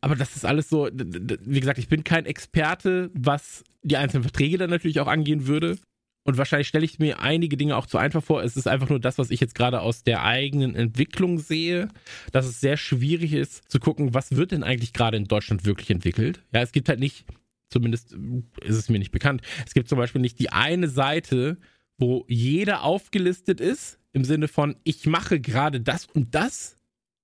Aber 0.00 0.14
das 0.14 0.36
ist 0.36 0.44
alles 0.44 0.68
so, 0.68 0.88
wie 0.92 1.60
gesagt, 1.60 1.78
ich 1.78 1.88
bin 1.88 2.04
kein 2.04 2.26
Experte, 2.26 3.10
was 3.14 3.64
die 3.82 3.96
einzelnen 3.96 4.22
Verträge 4.22 4.58
dann 4.58 4.70
natürlich 4.70 5.00
auch 5.00 5.08
angehen 5.08 5.48
würde. 5.48 5.78
Und 6.26 6.38
wahrscheinlich 6.38 6.68
stelle 6.68 6.84
ich 6.84 6.98
mir 6.98 7.20
einige 7.20 7.56
Dinge 7.56 7.76
auch 7.76 7.86
zu 7.86 7.98
einfach 7.98 8.22
vor. 8.22 8.42
Es 8.42 8.56
ist 8.56 8.66
einfach 8.66 8.88
nur 8.88 9.00
das, 9.00 9.16
was 9.16 9.30
ich 9.30 9.40
jetzt 9.40 9.54
gerade 9.54 9.80
aus 9.80 10.02
der 10.02 10.24
eigenen 10.24 10.74
Entwicklung 10.74 11.38
sehe, 11.38 11.88
dass 12.32 12.46
es 12.46 12.60
sehr 12.60 12.76
schwierig 12.76 13.32
ist 13.32 13.70
zu 13.70 13.78
gucken, 13.78 14.12
was 14.12 14.36
wird 14.36 14.50
denn 14.50 14.64
eigentlich 14.64 14.92
gerade 14.92 15.16
in 15.16 15.24
Deutschland 15.24 15.64
wirklich 15.64 15.90
entwickelt. 15.90 16.42
Ja, 16.52 16.60
es 16.60 16.72
gibt 16.72 16.88
halt 16.88 17.00
nicht 17.00 17.24
Zumindest 17.68 18.16
ist 18.62 18.76
es 18.76 18.88
mir 18.88 18.98
nicht 18.98 19.10
bekannt. 19.10 19.42
Es 19.66 19.74
gibt 19.74 19.88
zum 19.88 19.98
Beispiel 19.98 20.20
nicht 20.20 20.38
die 20.38 20.50
eine 20.50 20.88
Seite, 20.88 21.58
wo 21.98 22.24
jeder 22.28 22.82
aufgelistet 22.82 23.60
ist, 23.60 23.98
im 24.12 24.24
Sinne 24.24 24.48
von, 24.48 24.76
ich 24.84 25.06
mache 25.06 25.40
gerade 25.40 25.80
das 25.80 26.06
und 26.06 26.34
das 26.34 26.76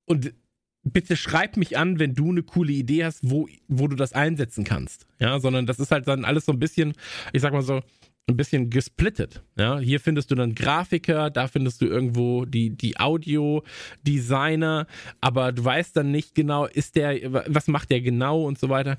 und 0.05 0.35
bitte 0.83 1.17
schreib 1.17 1.57
mich 1.57 1.79
an, 1.79 1.99
wenn 1.99 2.15
du 2.15 2.31
eine 2.31 2.43
coole 2.43 2.73
Idee 2.73 3.05
hast, 3.05 3.21
wo, 3.23 3.49
wo 3.69 3.87
du 3.87 3.95
das 3.95 4.12
einsetzen 4.12 4.65
kannst. 4.65 5.07
Ja, 5.21 5.38
sondern 5.38 5.67
das 5.67 5.79
ist 5.79 5.93
halt 5.93 6.09
dann 6.09 6.25
alles 6.25 6.45
so 6.45 6.53
ein 6.53 6.59
bisschen, 6.59 6.95
ich 7.33 7.41
sag 7.41 7.53
mal 7.53 7.62
so, 7.62 7.83
ein 8.28 8.37
bisschen 8.37 8.70
gesplittet. 8.70 9.42
Ja, 9.56 9.78
hier 9.78 10.00
findest 10.00 10.30
du 10.30 10.35
dann 10.35 10.54
Grafiker, 10.54 11.30
da 11.30 11.48
findest 11.48 11.80
du 11.80 11.87
irgendwo 11.87 12.44
die, 12.44 12.70
die 12.70 12.98
Audio-Designer, 12.98 14.87
aber 15.20 15.52
du 15.52 15.64
weißt 15.64 15.96
dann 15.96 16.11
nicht 16.11 16.35
genau, 16.35 16.66
ist 16.66 16.96
der, 16.96 17.32
was 17.32 17.68
macht 17.68 17.90
der 17.90 18.00
genau 18.00 18.44
und 18.44 18.58
so 18.58 18.68
weiter. 18.68 18.98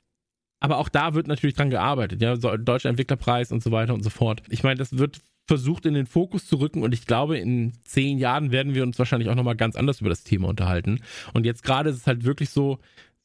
Aber 0.59 0.77
auch 0.77 0.89
da 0.89 1.13
wird 1.13 1.27
natürlich 1.27 1.55
dran 1.55 1.69
gearbeitet, 1.69 2.21
ja, 2.21 2.36
so 2.36 2.55
Deutscher 2.55 2.89
Entwicklerpreis 2.89 3.51
und 3.51 3.63
so 3.63 3.71
weiter 3.71 3.93
und 3.93 4.03
so 4.03 4.09
fort. 4.09 4.43
Ich 4.49 4.63
meine, 4.63 4.77
das 4.77 4.97
wird 4.97 5.19
versucht 5.45 5.86
in 5.86 5.93
den 5.93 6.05
Fokus 6.05 6.47
zu 6.47 6.57
rücken 6.57 6.83
und 6.83 6.93
ich 6.93 7.05
glaube, 7.05 7.38
in 7.38 7.73
zehn 7.83 8.17
Jahren 8.17 8.51
werden 8.51 8.75
wir 8.75 8.83
uns 8.83 8.97
wahrscheinlich 8.97 9.29
auch 9.29 9.36
nochmal 9.36 9.57
ganz 9.57 9.75
anders 9.75 9.99
über 9.99 10.09
das 10.09 10.23
Thema 10.23 10.47
unterhalten. 10.47 11.01
Und 11.33 11.45
jetzt 11.45 11.63
gerade 11.63 11.89
ist 11.89 11.97
es 11.97 12.07
halt 12.07 12.23
wirklich 12.23 12.49
so, 12.49 12.79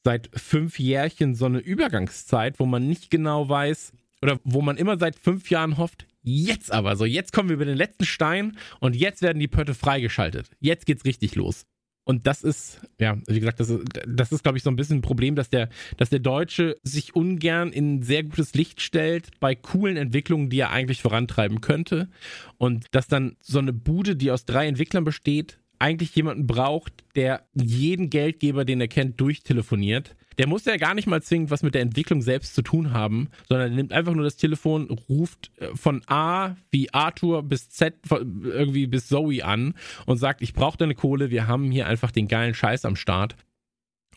seit 0.04 0.30
fünf 0.34 0.78
Jährchen 0.78 1.34
so 1.34 1.46
eine 1.46 1.58
Übergangszeit, 1.58 2.58
wo 2.58 2.66
man 2.66 2.86
nicht 2.86 3.10
genau 3.10 3.48
weiß 3.48 3.92
oder 4.22 4.40
wo 4.44 4.62
man 4.62 4.76
immer 4.76 4.98
seit 4.98 5.16
fünf 5.16 5.50
Jahren 5.50 5.78
hofft, 5.78 6.06
jetzt 6.22 6.72
aber 6.72 6.96
so, 6.96 7.04
jetzt 7.04 7.32
kommen 7.32 7.48
wir 7.48 7.54
über 7.54 7.64
den 7.64 7.76
letzten 7.76 8.04
Stein 8.04 8.56
und 8.80 8.96
jetzt 8.96 9.22
werden 9.22 9.38
die 9.38 9.48
Pötte 9.48 9.74
freigeschaltet. 9.74 10.50
Jetzt 10.60 10.86
geht's 10.86 11.04
richtig 11.04 11.34
los. 11.34 11.64
Und 12.08 12.26
das 12.26 12.42
ist, 12.42 12.80
ja, 12.98 13.18
wie 13.26 13.38
gesagt, 13.38 13.60
das 13.60 13.68
ist, 13.68 13.84
das 14.06 14.32
ist, 14.32 14.42
glaube 14.42 14.56
ich, 14.56 14.64
so 14.64 14.70
ein 14.70 14.76
bisschen 14.76 14.98
ein 14.98 15.02
Problem, 15.02 15.34
dass 15.34 15.50
der, 15.50 15.68
dass 15.98 16.08
der 16.08 16.20
Deutsche 16.20 16.78
sich 16.82 17.14
ungern 17.14 17.70
in 17.70 18.02
sehr 18.02 18.22
gutes 18.22 18.54
Licht 18.54 18.80
stellt 18.80 19.38
bei 19.40 19.54
coolen 19.54 19.98
Entwicklungen, 19.98 20.48
die 20.48 20.58
er 20.58 20.70
eigentlich 20.70 21.02
vorantreiben 21.02 21.60
könnte. 21.60 22.08
Und 22.56 22.86
dass 22.92 23.08
dann 23.08 23.36
so 23.42 23.58
eine 23.58 23.74
Bude, 23.74 24.16
die 24.16 24.30
aus 24.30 24.46
drei 24.46 24.66
Entwicklern 24.66 25.04
besteht, 25.04 25.58
eigentlich 25.78 26.16
jemanden 26.16 26.46
braucht, 26.46 27.04
der 27.14 27.46
jeden 27.52 28.08
Geldgeber, 28.08 28.64
den 28.64 28.80
er 28.80 28.88
kennt, 28.88 29.20
durchtelefoniert 29.20 30.16
der 30.38 30.46
muss 30.46 30.64
ja 30.64 30.76
gar 30.76 30.94
nicht 30.94 31.06
mal 31.06 31.22
zwingend 31.22 31.50
was 31.50 31.62
mit 31.62 31.74
der 31.74 31.82
Entwicklung 31.82 32.22
selbst 32.22 32.54
zu 32.54 32.62
tun 32.62 32.92
haben, 32.92 33.28
sondern 33.48 33.70
er 33.70 33.76
nimmt 33.76 33.92
einfach 33.92 34.14
nur 34.14 34.24
das 34.24 34.36
Telefon, 34.36 34.88
ruft 35.08 35.50
äh, 35.58 35.74
von 35.74 36.02
A 36.06 36.56
wie 36.70 36.92
Arthur 36.94 37.42
bis 37.42 37.68
Z 37.68 37.94
irgendwie 38.10 38.86
bis 38.86 39.08
Zoe 39.08 39.44
an 39.44 39.74
und 40.06 40.18
sagt, 40.18 40.40
ich 40.40 40.54
brauche 40.54 40.78
deine 40.78 40.94
Kohle, 40.94 41.30
wir 41.30 41.46
haben 41.48 41.70
hier 41.70 41.86
einfach 41.86 42.12
den 42.12 42.28
geilen 42.28 42.54
Scheiß 42.54 42.84
am 42.84 42.96
Start. 42.96 43.36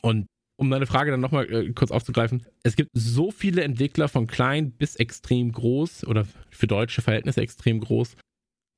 Und 0.01 0.27
um 0.57 0.69
deine 0.69 0.85
Frage 0.85 1.09
dann 1.09 1.21
nochmal 1.21 1.51
äh, 1.51 1.73
kurz 1.73 1.89
aufzugreifen, 1.89 2.45
es 2.61 2.75
gibt 2.75 2.91
so 2.93 3.31
viele 3.31 3.63
Entwickler 3.63 4.07
von 4.07 4.27
klein 4.27 4.71
bis 4.71 4.95
extrem 4.95 5.51
groß 5.51 6.05
oder 6.05 6.27
für 6.51 6.67
deutsche 6.67 7.01
Verhältnisse 7.01 7.41
extrem 7.41 7.79
groß, 7.79 8.15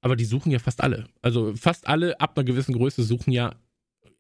aber 0.01 0.15
die 0.15 0.25
suchen 0.25 0.51
ja 0.51 0.59
fast 0.59 0.81
alle. 0.81 1.07
Also 1.21 1.53
fast 1.55 1.87
alle 1.87 2.21
ab 2.21 2.37
einer 2.37 2.45
gewissen 2.45 2.73
Größe 2.73 3.03
suchen 3.03 3.33
ja 3.33 3.55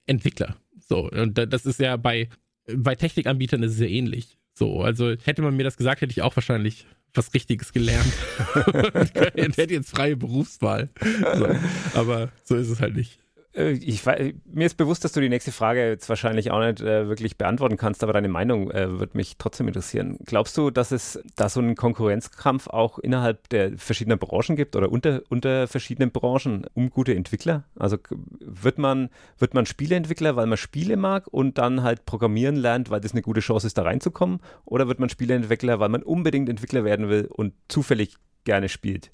Entwickler. 0.05 0.57
So, 0.77 1.09
und 1.09 1.37
das 1.37 1.65
ist 1.65 1.79
ja 1.79 1.95
bei 1.95 2.27
bei 2.67 2.95
Technikanbietern 2.95 3.63
ist 3.63 3.73
es 3.73 3.79
ja 3.79 3.87
ähnlich. 3.87 4.37
So, 4.53 4.81
also 4.81 5.15
hätte 5.23 5.41
man 5.41 5.55
mir 5.55 5.63
das 5.63 5.77
gesagt, 5.77 6.01
hätte 6.01 6.11
ich 6.11 6.21
auch 6.21 6.35
wahrscheinlich 6.35 6.85
was 7.13 7.33
Richtiges 7.33 7.73
gelernt 7.73 8.11
und 8.55 9.57
hätte 9.57 9.73
jetzt 9.73 9.89
freie 9.89 10.15
Berufswahl. 10.15 10.89
So, 11.35 11.47
aber 11.93 12.31
so 12.43 12.55
ist 12.55 12.69
es 12.69 12.79
halt 12.79 12.95
nicht. 12.95 13.22
Äh, 13.55 13.71
ich, 13.71 14.05
mir 14.05 14.65
ist 14.65 14.77
bewusst, 14.77 15.03
dass 15.03 15.11
du 15.11 15.21
die 15.21 15.29
nächste 15.29 15.51
Frage 15.51 15.87
jetzt 15.87 16.09
wahrscheinlich 16.09 16.51
auch 16.51 16.59
nicht 16.59 16.81
äh, 16.81 17.07
wirklich 17.07 17.37
beantworten 17.37 17.77
kannst, 17.77 18.03
aber 18.03 18.13
deine 18.13 18.29
Meinung 18.29 18.71
äh, 18.71 18.99
wird 18.99 19.15
mich 19.15 19.37
trotzdem 19.37 19.67
interessieren. 19.67 20.17
Glaubst 20.25 20.57
du, 20.57 20.71
dass 20.71 20.91
es 20.91 21.21
da 21.35 21.49
so 21.49 21.59
einen 21.59 21.75
Konkurrenzkampf 21.75 22.67
auch 22.67 22.99
innerhalb 22.99 23.49
der 23.49 23.77
verschiedenen 23.77 24.19
Branchen 24.19 24.55
gibt 24.55 24.75
oder 24.75 24.91
unter, 24.91 25.21
unter 25.29 25.67
verschiedenen 25.67 26.11
Branchen 26.11 26.65
um 26.73 26.89
gute 26.89 27.15
Entwickler? 27.15 27.65
Also 27.77 27.97
wird 28.39 28.77
man, 28.77 29.09
wird 29.37 29.53
man 29.53 29.65
Spieleentwickler, 29.65 30.35
weil 30.35 30.47
man 30.47 30.57
Spiele 30.57 30.97
mag 30.97 31.27
und 31.27 31.57
dann 31.57 31.83
halt 31.83 32.05
programmieren 32.05 32.55
lernt, 32.55 32.89
weil 32.89 33.01
das 33.01 33.11
eine 33.11 33.21
gute 33.21 33.41
Chance 33.41 33.67
ist, 33.67 33.77
da 33.77 33.83
reinzukommen? 33.83 34.39
Oder 34.65 34.87
wird 34.87 34.99
man 34.99 35.09
Spieleentwickler, 35.09 35.79
weil 35.79 35.89
man 35.89 36.03
unbedingt 36.03 36.49
Entwickler 36.49 36.83
werden 36.83 37.09
will 37.09 37.27
und 37.29 37.53
zufällig 37.67 38.15
gerne 38.43 38.69
spielt? 38.69 39.11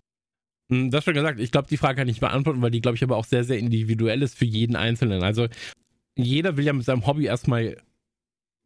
Hm, 0.69 0.91
das 0.91 1.03
schon 1.03 1.13
gesagt. 1.13 1.39
Ich 1.39 1.51
glaube, 1.51 1.67
die 1.67 1.77
Frage 1.77 1.97
kann 1.97 2.07
ich 2.07 2.19
beantworten, 2.19 2.61
weil 2.61 2.71
die, 2.71 2.81
glaube 2.81 2.95
ich, 2.95 3.03
aber 3.03 3.17
auch 3.17 3.25
sehr, 3.25 3.43
sehr 3.43 3.57
individuell 3.57 4.21
ist 4.21 4.37
für 4.37 4.45
jeden 4.45 4.75
Einzelnen. 4.75 5.23
Also 5.23 5.47
jeder 6.15 6.57
will 6.57 6.65
ja 6.65 6.73
mit 6.73 6.85
seinem 6.85 7.05
Hobby 7.07 7.25
erstmal. 7.25 7.77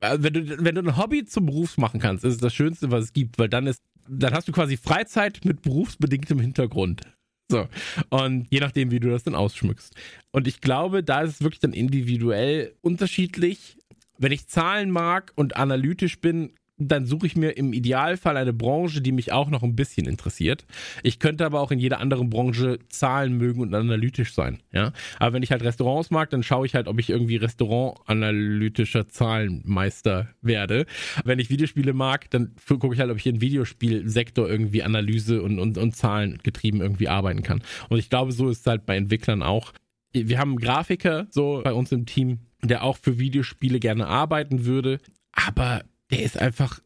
äh, 0.02 0.18
Wenn 0.20 0.34
du, 0.34 0.64
wenn 0.64 0.76
du 0.76 0.82
ein 0.82 0.98
Hobby 0.98 1.26
zum 1.26 1.46
Beruf 1.46 1.78
machen 1.78 2.00
kannst, 2.00 2.24
ist 2.26 2.34
es 2.34 2.40
das 2.40 2.54
Schönste, 2.54 2.92
was 2.92 3.06
es 3.06 3.14
gibt, 3.14 3.40
weil 3.40 3.50
dann 3.50 3.68
ist, 3.68 3.82
dann 4.08 4.34
hast 4.34 4.48
du 4.48 4.52
quasi 4.52 4.76
Freizeit 4.78 5.46
mit 5.46 5.62
berufsbedingtem 5.62 6.40
Hintergrund. 6.40 7.02
So. 7.50 7.68
Und 8.10 8.48
je 8.50 8.60
nachdem, 8.60 8.92
wie 8.92 9.00
du 9.00 9.10
das 9.10 9.24
dann 9.24 9.36
ausschmückst. 9.36 9.96
Und 10.32 10.48
ich 10.48 10.60
glaube, 10.60 11.04
da 11.04 11.22
ist 11.22 11.32
es 11.36 11.42
wirklich 11.42 11.60
dann 11.60 11.74
individuell 11.74 12.74
unterschiedlich. 12.82 13.78
Wenn 14.18 14.32
ich 14.32 14.48
Zahlen 14.48 14.92
mag 14.92 15.32
und 15.36 15.56
analytisch 15.56 16.20
bin, 16.20 16.54
dann 16.78 17.06
suche 17.06 17.28
ich 17.28 17.36
mir 17.36 17.52
im 17.52 17.72
Idealfall 17.72 18.36
eine 18.36 18.54
Branche, 18.54 19.02
die 19.02 19.12
mich 19.12 19.32
auch 19.32 19.50
noch 19.50 19.62
ein 19.62 19.76
bisschen 19.76 20.08
interessiert. 20.08 20.66
Ich 21.04 21.20
könnte 21.20 21.46
aber 21.46 21.60
auch 21.60 21.72
in 21.72 21.80
jeder 21.80 22.00
anderen 22.00 22.30
Branche 22.30 22.80
Zahlen 22.90 23.38
mögen 23.38 23.62
und 23.62 23.74
analytisch 23.76 24.34
sein. 24.34 24.60
Ja? 24.72 24.92
Aber 25.20 25.34
wenn 25.34 25.44
ich 25.44 25.52
halt 25.52 25.64
Restaurants 25.64 26.10
mag, 26.10 26.32
dann 26.32 26.42
schaue 26.42 26.66
ich 26.66 26.74
halt, 26.74 26.88
ob 26.88 27.00
ich 27.00 27.12
irgendwie 27.12 27.36
Restaurant-analytischer 27.36 29.08
Zahlenmeister 29.08 30.30
werde. 30.42 30.86
Wenn 31.24 31.40
ich 31.40 31.52
Videospiele 31.52 31.94
mag, 31.94 32.30
dann 32.32 32.56
gucke 32.68 32.94
ich 32.94 33.00
halt, 33.00 33.12
ob 33.12 33.18
ich 33.18 33.28
in 33.28 33.40
Videospielsektor 33.40 34.50
irgendwie 34.50 34.84
Analyse 34.84 35.44
und, 35.44 35.60
und, 35.60 35.78
und 35.78 35.96
Zahlen 35.96 36.40
getrieben 36.42 36.82
irgendwie 36.82 37.08
arbeiten 37.08 37.44
kann. 37.44 37.62
Und 37.90 38.00
ich 38.00 38.10
glaube, 38.10 38.32
so 38.32 38.50
ist 38.50 38.62
es 38.62 38.68
halt 38.68 38.88
bei 38.88 38.98
Entwicklern 38.98 39.44
auch. 39.44 39.74
Wir 40.12 40.40
haben 40.40 40.52
einen 40.52 40.60
Grafiker 40.60 41.28
so 41.30 41.62
bei 41.64 41.74
uns 41.74 41.92
im 41.92 42.06
Team, 42.06 42.40
der 42.64 42.84
auch 42.84 42.98
für 42.98 43.20
Videospiele 43.20 43.80
gerne 43.80 44.08
arbeiten 44.08 44.66
würde, 44.66 45.00
aber 45.32 45.84
der 46.12 46.24
ist 46.24 46.38
einfach 46.38 46.80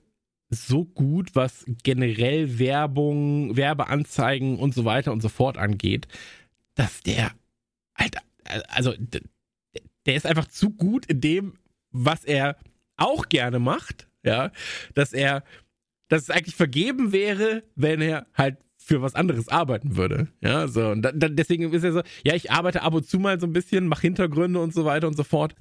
so 0.50 0.86
gut, 0.86 1.36
was 1.36 1.66
generell 1.84 2.60
Werbung, 2.60 3.58
Werbeanzeigen 3.58 4.58
und 4.58 4.74
so 4.74 4.86
weiter 4.86 5.12
und 5.12 5.22
so 5.22 5.30
fort 5.30 5.58
angeht, 5.58 6.08
dass 6.76 7.02
der, 7.02 7.32
Alter, 7.94 8.22
also 8.70 8.94
der 10.06 10.16
ist 10.16 10.26
einfach 10.26 10.48
zu 10.48 10.70
gut 10.70 11.06
in 11.08 11.20
dem, 11.22 11.54
was 11.92 12.24
er 12.24 12.58
auch 12.96 13.28
gerne 13.30 13.60
macht, 13.60 14.08
ja, 14.24 14.52
dass 14.94 15.14
er, 15.14 15.44
dass 16.08 16.24
es 16.24 16.30
eigentlich 16.30 16.56
vergeben 16.56 17.12
wäre, 17.12 17.64
wenn 17.76 18.02
er 18.02 18.28
halt 18.34 18.58
für 18.78 19.02
was 19.02 19.16
anderes 19.16 19.50
arbeiten 19.50 19.98
würde. 19.98 20.30
Ja, 20.42 20.70
so. 20.70 20.88
Und 20.90 21.02
dann, 21.02 21.36
deswegen 21.36 21.74
ist 21.74 21.84
er 21.84 21.92
so, 21.92 22.02
ja, 22.24 22.36
ich 22.36 22.52
arbeite 22.52 22.84
ab 22.84 22.94
und 22.94 23.06
zu 23.06 23.20
mal 23.20 23.38
so 23.40 23.46
ein 23.46 23.54
bisschen, 23.54 23.88
mache 23.88 24.04
Hintergründe 24.04 24.62
und 24.62 24.74
so 24.74 24.86
weiter 24.86 25.08
und 25.08 25.18
so 25.18 25.26
fort 25.26 25.56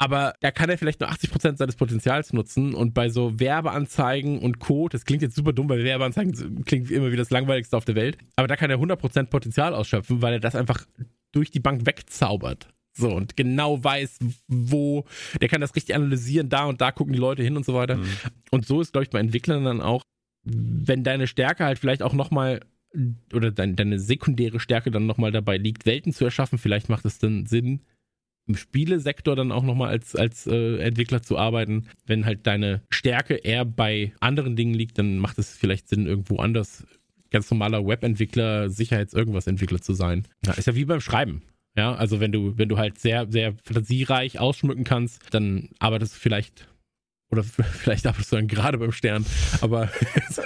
aber 0.00 0.34
da 0.40 0.50
kann 0.50 0.70
er 0.70 0.78
vielleicht 0.78 1.00
nur 1.00 1.10
80% 1.10 1.58
seines 1.58 1.76
Potenzials 1.76 2.32
nutzen 2.32 2.72
und 2.74 2.94
bei 2.94 3.10
so 3.10 3.38
Werbeanzeigen 3.38 4.38
und 4.38 4.58
Co., 4.58 4.88
das 4.88 5.04
klingt 5.04 5.20
jetzt 5.20 5.36
super 5.36 5.52
dumm, 5.52 5.68
weil 5.68 5.84
Werbeanzeigen 5.84 6.64
klingt 6.64 6.90
immer 6.90 7.12
wie 7.12 7.16
das 7.16 7.28
langweiligste 7.28 7.76
auf 7.76 7.84
der 7.84 7.96
Welt, 7.96 8.16
aber 8.34 8.48
da 8.48 8.56
kann 8.56 8.70
er 8.70 8.78
100% 8.78 9.26
Potenzial 9.26 9.74
ausschöpfen, 9.74 10.22
weil 10.22 10.32
er 10.32 10.40
das 10.40 10.54
einfach 10.54 10.86
durch 11.32 11.50
die 11.50 11.60
Bank 11.60 11.84
wegzaubert. 11.84 12.68
So, 12.96 13.14
und 13.14 13.36
genau 13.36 13.84
weiß, 13.84 14.18
wo, 14.48 15.04
der 15.38 15.48
kann 15.48 15.60
das 15.60 15.76
richtig 15.76 15.94
analysieren, 15.94 16.48
da 16.48 16.64
und 16.64 16.80
da 16.80 16.92
gucken 16.92 17.12
die 17.12 17.18
Leute 17.18 17.42
hin 17.42 17.58
und 17.58 17.66
so 17.66 17.74
weiter. 17.74 17.96
Mhm. 17.96 18.08
Und 18.50 18.66
so 18.66 18.80
ist, 18.80 18.92
glaube 18.92 19.04
ich, 19.04 19.10
bei 19.10 19.20
Entwicklern 19.20 19.64
dann 19.64 19.82
auch, 19.82 20.02
wenn 20.44 21.04
deine 21.04 21.26
Stärke 21.26 21.64
halt 21.66 21.78
vielleicht 21.78 22.02
auch 22.02 22.14
nochmal 22.14 22.60
oder 23.34 23.52
dein, 23.52 23.76
deine 23.76 24.00
sekundäre 24.00 24.60
Stärke 24.60 24.90
dann 24.90 25.06
nochmal 25.06 25.30
dabei 25.30 25.58
liegt, 25.58 25.84
Welten 25.84 26.14
zu 26.14 26.24
erschaffen, 26.24 26.58
vielleicht 26.58 26.88
macht 26.88 27.04
es 27.04 27.18
dann 27.18 27.44
Sinn, 27.44 27.82
im 28.50 28.56
Spielesektor 28.56 29.36
dann 29.36 29.52
auch 29.52 29.62
nochmal 29.62 29.90
als, 29.90 30.16
als 30.16 30.46
äh, 30.46 30.78
Entwickler 30.78 31.22
zu 31.22 31.38
arbeiten. 31.38 31.86
Wenn 32.06 32.26
halt 32.26 32.46
deine 32.46 32.82
Stärke 32.90 33.34
eher 33.34 33.64
bei 33.64 34.12
anderen 34.20 34.56
Dingen 34.56 34.74
liegt, 34.74 34.98
dann 34.98 35.18
macht 35.18 35.38
es 35.38 35.56
vielleicht 35.56 35.88
Sinn, 35.88 36.06
irgendwo 36.06 36.36
anders 36.36 36.84
ganz 37.30 37.48
normaler 37.48 37.86
Webentwickler, 37.86 38.68
Sicherheits-Irgendwas-Entwickler 38.68 39.80
zu 39.80 39.94
sein. 39.94 40.26
Ja, 40.44 40.52
ist 40.54 40.66
ja 40.66 40.74
wie 40.74 40.84
beim 40.84 41.00
Schreiben. 41.00 41.42
Ja, 41.76 41.94
also 41.94 42.18
wenn 42.18 42.32
du, 42.32 42.58
wenn 42.58 42.68
du 42.68 42.76
halt 42.76 42.98
sehr, 42.98 43.30
sehr 43.30 43.54
fantasiereich 43.62 44.40
ausschmücken 44.40 44.82
kannst, 44.82 45.22
dann 45.30 45.68
arbeitest 45.78 46.16
du 46.16 46.18
vielleicht 46.18 46.66
oder 47.30 47.42
vielleicht 47.44 48.06
arbeitest 48.06 48.32
du 48.32 48.36
dann 48.36 48.48
gerade 48.48 48.78
beim 48.78 48.92
Stern. 48.92 49.24
Aber 49.60 49.88
so, 50.30 50.42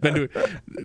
wenn 0.00 0.14
du, 0.14 0.28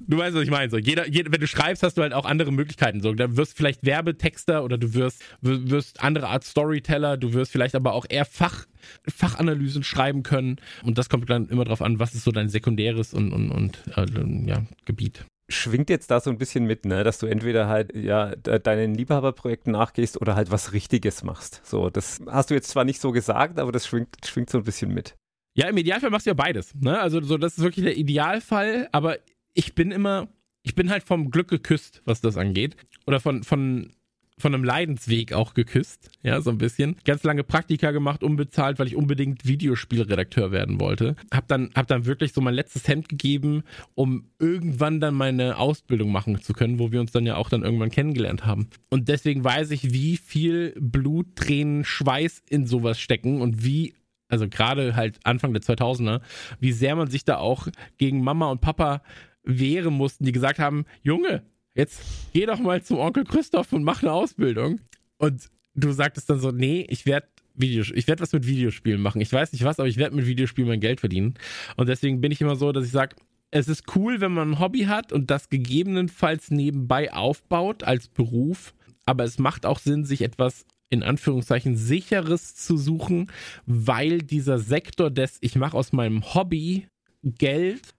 du 0.08 0.18
weißt, 0.18 0.36
was 0.36 0.44
ich 0.44 0.50
meine. 0.50 0.70
So, 0.70 0.78
jeder, 0.78 1.08
jeder, 1.08 1.32
wenn 1.32 1.40
du 1.40 1.48
schreibst, 1.48 1.84
hast 1.84 1.98
du 1.98 2.02
halt 2.02 2.14
auch 2.14 2.26
andere 2.26 2.52
Möglichkeiten. 2.52 3.02
So, 3.02 3.14
da 3.14 3.36
wirst 3.38 3.56
vielleicht 3.56 3.86
Werbetexter 3.86 4.64
oder 4.64 4.78
du 4.78 4.94
wirst, 4.94 5.24
wirst 5.42 6.02
andere 6.02 6.28
Art 6.28 6.44
Storyteller, 6.44 7.18
du 7.18 7.34
wirst 7.34 7.52
vielleicht 7.52 7.76
aber 7.76 7.94
auch 7.94 8.06
eher 8.10 8.26
Fach, 8.26 8.66
Fachanalysen 9.08 9.84
schreiben 9.84 10.24
können. 10.24 10.58
Und 10.84 10.98
das 10.98 11.10
kommt 11.10 11.30
dann 11.30 11.48
immer 11.50 11.66
drauf 11.66 11.82
an, 11.82 12.00
was 12.00 12.14
ist 12.16 12.24
so 12.24 12.32
dein 12.32 12.50
sekundäres 12.50 13.14
und, 13.14 13.32
und, 13.32 13.52
und 13.52 13.80
äh, 13.96 14.06
ja, 14.50 14.66
Gebiet 14.86 15.26
schwingt 15.48 15.90
jetzt 15.90 16.10
da 16.10 16.20
so 16.20 16.30
ein 16.30 16.38
bisschen 16.38 16.66
mit, 16.66 16.86
ne, 16.86 17.04
dass 17.04 17.20
du 17.20 17.28
entweder 17.28 17.68
halt 17.68 17.96
ja 17.96 18.36
deinen 18.36 18.96
Liebhaberprojekten 18.96 19.72
nachgehst 19.72 20.20
oder 20.20 20.36
halt 20.36 20.52
was 20.52 20.74
Richtiges 20.74 21.24
machst. 21.24 21.62
So, 21.64 21.90
das 21.90 22.20
hast 22.28 22.50
du 22.50 22.56
jetzt 22.56 22.70
zwar 22.70 22.84
nicht 22.84 23.00
so 23.00 23.12
gesagt, 23.12 23.60
aber 23.60 23.72
das 23.72 23.86
schwingt, 23.86 24.10
schwingt 24.26 24.50
so 24.50 24.60
ein 24.60 24.64
bisschen 24.64 24.94
mit. 24.94 25.16
Ja, 25.56 25.70
im 25.70 25.78
Idealfall 25.78 26.10
machst 26.10 26.26
du 26.26 26.32
ja 26.32 26.36
beides. 26.36 26.76
Ne? 26.76 27.00
Also 27.00 27.22
so, 27.22 27.38
das 27.38 27.58
ist 27.58 27.64
wirklich 27.64 27.86
der 27.86 27.98
Idealfall, 27.98 28.90
aber 28.92 29.18
ich 29.54 29.74
bin 29.74 29.92
immer, 29.92 30.28
ich 30.64 30.76
bin 30.76 30.90
halt 30.90 31.04
vom 31.04 31.32
Glück 31.32 31.48
geküsst, 31.48 32.02
was 32.06 32.20
das 32.20 32.36
angeht. 32.36 32.76
Oder 33.08 33.22
von, 33.22 33.44
von, 33.44 33.94
von 34.38 34.54
einem 34.54 34.66
Leidensweg 34.66 35.32
auch 35.32 35.54
geküsst, 35.54 36.10
ja, 36.24 36.42
so 36.42 36.50
ein 36.50 36.58
bisschen. 36.58 36.98
Ganz 37.06 37.24
lange 37.24 37.46
Praktika 37.46 37.92
gemacht, 37.92 38.22
unbezahlt, 38.22 38.80
weil 38.80 38.88
ich 38.88 38.98
unbedingt 38.98 39.46
Videospielredakteur 39.46 40.52
werden 40.52 40.82
wollte. 40.82 41.16
Hab 41.34 41.48
dann, 41.48 41.72
hab 41.74 41.88
dann 41.88 42.06
wirklich 42.06 42.34
so 42.34 42.42
mein 42.42 42.54
letztes 42.54 42.86
Hemd 42.90 43.08
gegeben, 43.08 43.64
um 43.94 44.26
irgendwann 44.40 45.00
dann 45.00 45.16
meine 45.16 45.58
Ausbildung 45.58 46.12
machen 46.12 46.42
zu 46.42 46.52
können, 46.52 46.80
wo 46.80 46.92
wir 46.92 47.00
uns 47.00 47.14
dann 47.14 47.26
ja 47.26 47.38
auch 47.38 47.50
dann 47.50 47.64
irgendwann 47.64 47.92
kennengelernt 47.92 48.46
haben. 48.46 48.68
Und 48.90 49.08
deswegen 49.08 49.42
weiß 49.42 49.72
ich, 49.72 49.94
wie 49.94 50.18
viel 50.18 50.76
Blut, 50.82 51.38
Tränen, 51.38 51.86
Schweiß 51.86 52.44
in 52.50 52.68
sowas 52.68 53.00
stecken 53.00 53.42
und 53.42 53.64
wie 53.64 53.94
also 54.28 54.48
gerade 54.48 54.96
halt 54.96 55.20
Anfang 55.24 55.54
der 55.54 55.62
2000er, 55.62 56.22
wie 56.60 56.72
sehr 56.72 56.96
man 56.96 57.10
sich 57.10 57.26
da 57.26 57.38
auch 57.38 57.68
gegen 57.98 58.24
Mama 58.24 58.50
und 58.50 58.62
Papa 58.62 59.02
wehren 59.44 59.94
mussten, 59.94 60.26
die 60.26 60.32
gesagt 60.32 60.60
haben, 60.60 60.86
Junge, 61.04 61.44
jetzt 61.76 62.02
geh 62.34 62.46
doch 62.46 62.60
mal 62.60 62.82
zum 62.82 62.98
Onkel 62.98 63.24
Christoph 63.24 63.74
und 63.74 63.84
mach 63.84 64.02
eine 64.02 64.12
Ausbildung. 64.12 64.82
Und 65.18 65.50
du 65.76 65.92
sagtest 65.92 66.30
dann 66.30 66.40
so, 66.40 66.52
nee, 66.52 66.86
ich 66.90 67.06
werde 67.06 67.28
Videos, 67.54 67.92
ich 67.94 68.08
werde 68.08 68.22
was 68.22 68.34
mit 68.34 68.48
Videospielen 68.48 69.02
machen. 69.02 69.22
Ich 69.22 69.32
weiß 69.32 69.54
nicht 69.54 69.64
was, 69.64 69.80
aber 69.80 69.88
ich 69.88 69.98
werde 69.98 70.16
mit 70.16 70.26
Videospielen 70.26 70.68
mein 70.68 70.80
Geld 70.80 71.00
verdienen. 71.00 71.36
Und 71.78 71.88
deswegen 71.88 72.22
bin 72.22 72.32
ich 72.32 72.42
immer 72.42 72.56
so, 72.56 72.72
dass 72.72 72.86
ich 72.86 72.92
sage, 72.92 73.16
es 73.52 73.68
ist 73.68 73.96
cool, 73.96 74.20
wenn 74.20 74.34
man 74.34 74.52
ein 74.52 74.60
Hobby 74.60 74.82
hat 74.82 75.14
und 75.14 75.32
das 75.32 75.50
gegebenenfalls 75.50 76.52
nebenbei 76.52 77.14
aufbaut 77.14 77.84
als 77.84 78.08
Beruf. 78.08 78.74
Aber 79.06 79.24
es 79.24 79.40
macht 79.40 79.66
auch 79.66 79.80
Sinn, 79.80 80.04
sich 80.04 80.22
etwas 80.22 80.66
in 80.90 81.04
Anführungszeichen 81.04 81.76
sicheres 81.76 82.56
zu 82.56 82.78
suchen, 82.78 83.32
weil 83.66 84.20
dieser 84.20 84.60
Sektor 84.60 85.10
des, 85.10 85.38
ich 85.42 85.56
mache 85.56 85.78
aus 85.78 85.94
meinem 85.94 86.34
Hobby 86.34 86.88
Geld, 87.24 87.96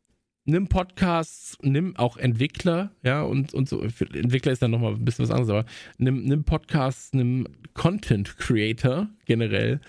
nimm 0.46 0.68
Podcasts, 0.68 1.58
nimm 1.62 1.96
auch 1.96 2.16
Entwickler, 2.16 2.92
ja, 3.02 3.22
und, 3.22 3.52
und 3.52 3.68
so, 3.68 3.82
Entwickler 3.82 4.52
ist 4.52 4.62
dann 4.62 4.70
nochmal 4.70 4.94
ein 4.94 5.04
bisschen 5.04 5.24
was 5.24 5.30
anderes, 5.30 5.50
aber 5.50 5.64
nimm, 5.98 6.24
nimm 6.24 6.44
Podcasts, 6.44 7.12
nimm 7.12 7.48
Content 7.74 8.38
Creator 8.38 9.08
generell. 9.26 9.80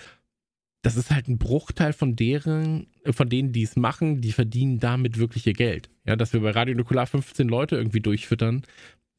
Das 0.83 0.95
ist 0.95 1.11
halt 1.11 1.27
ein 1.27 1.37
Bruchteil 1.37 1.93
von 1.93 2.15
deren, 2.15 2.87
von 3.09 3.29
denen, 3.29 3.51
die 3.51 3.63
es 3.63 3.75
machen, 3.75 4.21
die 4.21 4.31
verdienen 4.31 4.79
damit 4.79 5.17
wirklich 5.17 5.45
ihr 5.45 5.53
Geld. 5.53 5.89
Ja, 6.05 6.15
dass 6.15 6.33
wir 6.33 6.39
bei 6.39 6.51
Radio 6.51 6.75
Nukular 6.75 7.07
15 7.07 7.47
Leute 7.47 7.75
irgendwie 7.75 7.99
durchfüttern, 7.99 8.63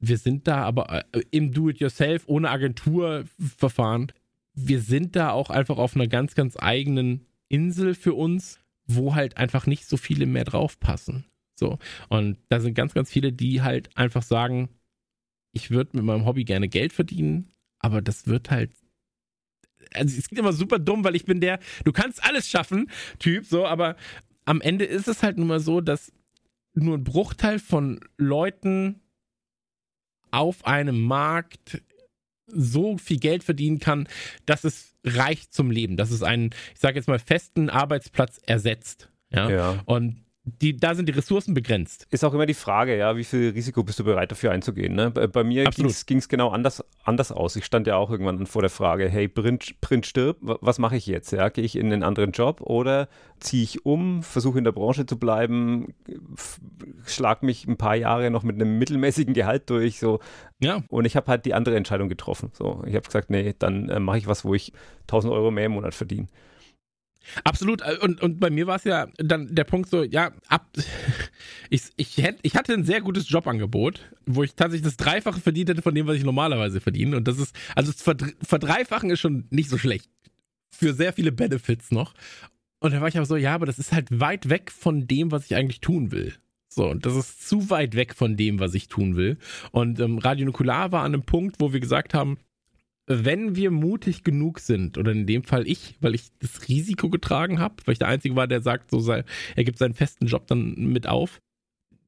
wir 0.00 0.18
sind 0.18 0.46
da 0.46 0.62
aber 0.62 1.04
äh, 1.12 1.22
im 1.30 1.52
Do-it-yourself, 1.52 2.24
ohne 2.26 2.50
Agenturverfahren. 2.50 4.12
Wir 4.54 4.80
sind 4.80 5.16
da 5.16 5.30
auch 5.30 5.50
einfach 5.50 5.78
auf 5.78 5.94
einer 5.94 6.06
ganz, 6.06 6.34
ganz 6.34 6.56
eigenen 6.58 7.26
Insel 7.48 7.94
für 7.94 8.14
uns, 8.14 8.60
wo 8.86 9.14
halt 9.14 9.36
einfach 9.36 9.66
nicht 9.66 9.86
so 9.86 9.96
viele 9.96 10.26
mehr 10.26 10.44
draufpassen. 10.44 11.24
So. 11.58 11.78
Und 12.08 12.38
da 12.48 12.60
sind 12.60 12.74
ganz, 12.74 12.94
ganz 12.94 13.10
viele, 13.10 13.32
die 13.32 13.62
halt 13.62 13.96
einfach 13.96 14.22
sagen, 14.22 14.68
ich 15.52 15.70
würde 15.70 15.96
mit 15.96 16.04
meinem 16.04 16.24
Hobby 16.24 16.44
gerne 16.44 16.68
Geld 16.68 16.92
verdienen, 16.92 17.52
aber 17.80 18.02
das 18.02 18.26
wird 18.26 18.50
halt. 18.50 18.70
Also 19.94 20.18
es 20.18 20.28
geht 20.28 20.38
immer 20.38 20.52
super 20.52 20.78
dumm, 20.78 21.02
weil 21.02 21.16
ich 21.16 21.24
bin 21.24 21.40
der, 21.40 21.58
du 21.84 21.92
kannst 21.92 22.22
alles 22.22 22.48
schaffen, 22.48 22.90
Typ, 23.18 23.46
so, 23.46 23.66
aber 23.66 23.96
am 24.44 24.60
Ende 24.60 24.84
ist 24.84 25.08
es 25.08 25.22
halt 25.22 25.38
nun 25.38 25.48
mal 25.48 25.60
so, 25.60 25.80
dass 25.80 26.12
nur 26.74 26.96
ein 26.96 27.04
Bruchteil 27.04 27.58
von 27.58 28.00
Leuten 28.18 29.00
auf 30.30 30.66
einem 30.66 31.00
Markt 31.00 31.82
so 32.46 32.96
viel 32.98 33.18
Geld 33.18 33.44
verdienen 33.44 33.78
kann, 33.78 34.08
dass 34.46 34.64
es 34.64 34.94
reicht 35.04 35.52
zum 35.52 35.70
Leben, 35.70 35.96
dass 35.96 36.10
es 36.10 36.22
einen, 36.22 36.50
ich 36.74 36.80
sage 36.80 36.96
jetzt 36.96 37.08
mal, 37.08 37.18
festen 37.18 37.70
Arbeitsplatz 37.70 38.40
ersetzt. 38.46 39.10
Ja. 39.30 39.50
ja. 39.50 39.82
Und 39.84 40.24
die, 40.60 40.76
da 40.76 40.94
sind 40.94 41.08
die 41.08 41.12
Ressourcen 41.12 41.54
begrenzt. 41.54 42.06
Ist 42.10 42.24
auch 42.24 42.34
immer 42.34 42.46
die 42.46 42.54
Frage, 42.54 42.96
ja, 42.96 43.16
wie 43.16 43.24
viel 43.24 43.50
Risiko 43.50 43.82
bist 43.82 43.98
du 43.98 44.04
bereit 44.04 44.30
dafür 44.30 44.52
einzugehen? 44.52 44.94
Ne? 44.94 45.10
Bei, 45.10 45.26
bei 45.26 45.44
mir 45.44 45.64
ging 45.64 46.18
es 46.18 46.28
genau 46.28 46.50
anders, 46.50 46.84
anders 47.04 47.32
aus. 47.32 47.56
Ich 47.56 47.64
stand 47.64 47.86
ja 47.86 47.96
auch 47.96 48.10
irgendwann 48.10 48.46
vor 48.46 48.62
der 48.62 48.70
Frage, 48.70 49.08
hey, 49.08 49.28
Print, 49.28 49.80
Print 49.80 50.06
stirbt, 50.06 50.40
was 50.42 50.78
mache 50.78 50.96
ich 50.96 51.06
jetzt? 51.06 51.32
Ja? 51.32 51.48
Gehe 51.48 51.64
ich 51.64 51.76
in 51.76 51.92
einen 51.92 52.02
anderen 52.02 52.32
Job 52.32 52.60
oder 52.60 53.08
ziehe 53.40 53.62
ich 53.62 53.84
um, 53.86 54.22
versuche 54.22 54.58
in 54.58 54.64
der 54.64 54.72
Branche 54.72 55.06
zu 55.06 55.18
bleiben, 55.18 55.94
schlag 57.04 57.42
mich 57.42 57.66
ein 57.66 57.76
paar 57.76 57.96
Jahre 57.96 58.30
noch 58.30 58.42
mit 58.42 58.56
einem 58.56 58.78
mittelmäßigen 58.78 59.34
Gehalt 59.34 59.70
durch, 59.70 59.98
so. 59.98 60.20
Ja. 60.60 60.82
Und 60.88 61.04
ich 61.04 61.16
habe 61.16 61.28
halt 61.28 61.44
die 61.44 61.54
andere 61.54 61.76
Entscheidung 61.76 62.08
getroffen. 62.08 62.50
So, 62.52 62.82
ich 62.86 62.94
habe 62.94 63.06
gesagt, 63.06 63.30
nee, 63.30 63.54
dann 63.58 63.88
äh, 63.88 64.00
mache 64.00 64.18
ich 64.18 64.26
was, 64.26 64.44
wo 64.44 64.54
ich 64.54 64.72
1000 65.02 65.32
Euro 65.32 65.50
mehr 65.50 65.66
im 65.66 65.72
Monat 65.72 65.94
verdiene. 65.94 66.26
Absolut. 67.44 67.82
Äh, 67.82 67.98
und, 68.00 68.20
und 68.20 68.40
bei 68.40 68.50
mir 68.50 68.66
war 68.66 68.76
es 68.76 68.84
ja 68.84 69.08
dann 69.18 69.54
der 69.54 69.64
Punkt 69.64 69.90
so, 69.90 70.02
ja, 70.02 70.32
ab. 70.48 70.66
Ich, 71.70 71.82
ich, 71.96 72.16
hätt, 72.16 72.38
ich 72.42 72.56
hatte 72.56 72.72
ein 72.72 72.84
sehr 72.84 73.02
gutes 73.02 73.28
Jobangebot, 73.28 74.00
wo 74.24 74.42
ich 74.42 74.54
tatsächlich 74.54 74.86
das 74.86 74.96
Dreifache 74.96 75.38
verdient 75.38 75.68
hätte 75.68 75.82
von 75.82 75.94
dem, 75.94 76.06
was 76.06 76.16
ich 76.16 76.24
normalerweise 76.24 76.80
verdiene. 76.80 77.14
Und 77.14 77.28
das 77.28 77.38
ist, 77.38 77.54
also 77.74 77.92
das 77.92 78.02
Verdreifachen 78.42 79.10
ist 79.10 79.20
schon 79.20 79.46
nicht 79.50 79.68
so 79.68 79.76
schlecht. 79.76 80.08
Für 80.70 80.94
sehr 80.94 81.12
viele 81.12 81.30
Benefits 81.30 81.90
noch. 81.90 82.14
Und 82.80 82.94
da 82.94 83.02
war 83.02 83.08
ich 83.08 83.18
aber 83.18 83.26
so, 83.26 83.36
ja, 83.36 83.54
aber 83.54 83.66
das 83.66 83.78
ist 83.78 83.92
halt 83.92 84.18
weit 84.18 84.48
weg 84.48 84.70
von 84.70 85.06
dem, 85.06 85.30
was 85.30 85.44
ich 85.44 85.56
eigentlich 85.56 85.80
tun 85.80 86.10
will. 86.10 86.34
So, 86.68 86.88
und 86.88 87.06
das 87.06 87.16
ist 87.16 87.48
zu 87.48 87.70
weit 87.70 87.94
weg 87.96 88.14
von 88.14 88.36
dem, 88.36 88.60
was 88.60 88.74
ich 88.74 88.88
tun 88.88 89.16
will. 89.16 89.38
Und 89.72 90.00
ähm, 90.00 90.18
Radio 90.18 90.46
Nukular 90.46 90.92
war 90.92 91.02
an 91.02 91.14
einem 91.14 91.22
Punkt, 91.22 91.56
wo 91.60 91.72
wir 91.72 91.80
gesagt 91.80 92.14
haben, 92.14 92.38
wenn 93.08 93.56
wir 93.56 93.70
mutig 93.70 94.22
genug 94.22 94.60
sind, 94.60 94.98
oder 94.98 95.12
in 95.12 95.26
dem 95.26 95.42
Fall 95.42 95.66
ich, 95.66 95.96
weil 96.00 96.14
ich 96.14 96.30
das 96.38 96.68
Risiko 96.68 97.08
getragen 97.08 97.58
habe, 97.58 97.76
weil 97.84 97.94
ich 97.94 97.98
der 97.98 98.08
Einzige 98.08 98.36
war, 98.36 98.46
der 98.46 98.62
sagt, 98.62 98.90
so 98.90 99.00
sei, 99.00 99.24
er 99.56 99.64
gibt 99.64 99.78
seinen 99.78 99.94
festen 99.94 100.26
Job 100.26 100.46
dann 100.46 100.74
mit 100.74 101.06
auf. 101.06 101.40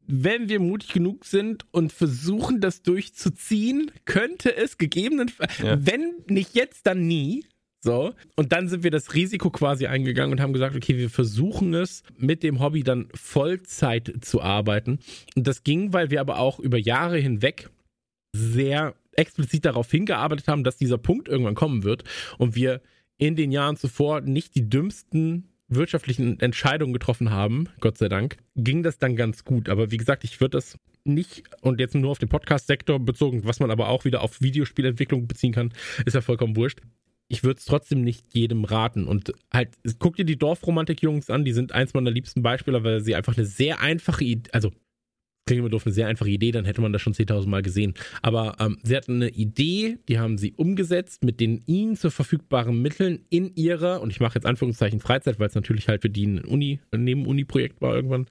Wenn 0.06 0.48
wir 0.48 0.60
mutig 0.60 0.92
genug 0.92 1.24
sind 1.24 1.64
und 1.70 1.92
versuchen, 1.92 2.60
das 2.60 2.82
durchzuziehen, 2.82 3.90
könnte 4.04 4.56
es 4.56 4.76
gegebenenfalls, 4.76 5.58
ja. 5.58 5.84
wenn 5.84 6.14
nicht 6.26 6.54
jetzt, 6.54 6.86
dann 6.86 7.06
nie. 7.06 7.44
So. 7.82 8.12
Und 8.36 8.52
dann 8.52 8.68
sind 8.68 8.82
wir 8.82 8.90
das 8.90 9.14
Risiko 9.14 9.50
quasi 9.50 9.86
eingegangen 9.86 10.32
und 10.32 10.40
haben 10.40 10.52
gesagt, 10.52 10.76
okay, 10.76 10.98
wir 10.98 11.08
versuchen 11.08 11.72
es 11.74 12.02
mit 12.16 12.42
dem 12.42 12.60
Hobby 12.60 12.82
dann 12.82 13.08
Vollzeit 13.14 14.12
zu 14.20 14.42
arbeiten. 14.42 14.98
Und 15.34 15.46
das 15.46 15.64
ging, 15.64 15.92
weil 15.92 16.10
wir 16.10 16.20
aber 16.20 16.38
auch 16.38 16.58
über 16.58 16.76
Jahre 16.76 17.18
hinweg 17.18 17.70
sehr 18.36 18.94
explizit 19.12 19.64
darauf 19.64 19.90
hingearbeitet 19.90 20.48
haben, 20.48 20.64
dass 20.64 20.76
dieser 20.76 20.98
Punkt 20.98 21.28
irgendwann 21.28 21.54
kommen 21.54 21.84
wird 21.84 22.04
und 22.38 22.54
wir 22.54 22.80
in 23.18 23.36
den 23.36 23.52
Jahren 23.52 23.76
zuvor 23.76 24.22
nicht 24.22 24.54
die 24.54 24.68
dümmsten 24.68 25.50
wirtschaftlichen 25.68 26.40
Entscheidungen 26.40 26.92
getroffen 26.92 27.30
haben, 27.30 27.68
Gott 27.80 27.96
sei 27.96 28.08
Dank, 28.08 28.38
ging 28.56 28.82
das 28.82 28.98
dann 28.98 29.14
ganz 29.14 29.44
gut. 29.44 29.68
Aber 29.68 29.90
wie 29.90 29.96
gesagt, 29.96 30.24
ich 30.24 30.40
würde 30.40 30.56
das 30.56 30.78
nicht, 31.04 31.44
und 31.62 31.80
jetzt 31.80 31.94
nur 31.94 32.10
auf 32.10 32.18
den 32.18 32.28
Podcast-Sektor 32.28 32.98
bezogen, 33.00 33.44
was 33.44 33.60
man 33.60 33.70
aber 33.70 33.88
auch 33.88 34.04
wieder 34.04 34.22
auf 34.22 34.40
Videospielentwicklung 34.40 35.28
beziehen 35.28 35.52
kann, 35.52 35.72
ist 36.04 36.14
ja 36.14 36.20
vollkommen 36.20 36.56
wurscht. 36.56 36.80
Ich 37.28 37.44
würde 37.44 37.58
es 37.58 37.64
trotzdem 37.64 38.02
nicht 38.02 38.34
jedem 38.34 38.64
raten. 38.64 39.06
Und 39.06 39.32
halt, 39.52 39.70
guck 40.00 40.16
dir 40.16 40.24
die 40.24 40.38
Dorfromantik-Jungs 40.38 41.30
an, 41.30 41.44
die 41.44 41.52
sind 41.52 41.72
eins 41.72 41.94
meiner 41.94 42.10
liebsten 42.10 42.42
Beispiele, 42.42 42.82
weil 42.82 43.00
sie 43.00 43.14
einfach 43.14 43.36
eine 43.36 43.46
sehr 43.46 43.80
einfache 43.80 44.24
also 44.52 44.72
klingt 45.50 45.60
immer 45.60 45.70
doof, 45.70 45.86
eine 45.86 45.92
sehr 45.92 46.06
einfache 46.06 46.30
Idee, 46.30 46.52
dann 46.52 46.64
hätte 46.64 46.80
man 46.80 46.92
das 46.92 47.02
schon 47.02 47.12
10.000 47.12 47.48
Mal 47.48 47.62
gesehen. 47.62 47.94
Aber 48.22 48.56
ähm, 48.60 48.78
sie 48.82 48.96
hatten 48.96 49.16
eine 49.16 49.30
Idee, 49.30 49.98
die 50.08 50.18
haben 50.18 50.38
sie 50.38 50.52
umgesetzt 50.52 51.24
mit 51.24 51.40
den 51.40 51.62
ihnen 51.66 51.96
zur 51.96 52.10
verfügbaren 52.10 52.80
Mitteln 52.80 53.24
in 53.30 53.54
ihrer, 53.56 54.00
und 54.00 54.10
ich 54.10 54.20
mache 54.20 54.36
jetzt 54.36 54.46
Anführungszeichen 54.46 55.00
Freizeit, 55.00 55.38
weil 55.38 55.48
es 55.48 55.54
natürlich 55.54 55.88
halt 55.88 56.02
für 56.02 56.10
die 56.10 56.26
ein 56.26 56.44
Uni, 56.44 56.80
ein 56.92 57.04
Neben-Uni-Projekt 57.04 57.80
war 57.80 57.94
irgendwann. 57.94 58.26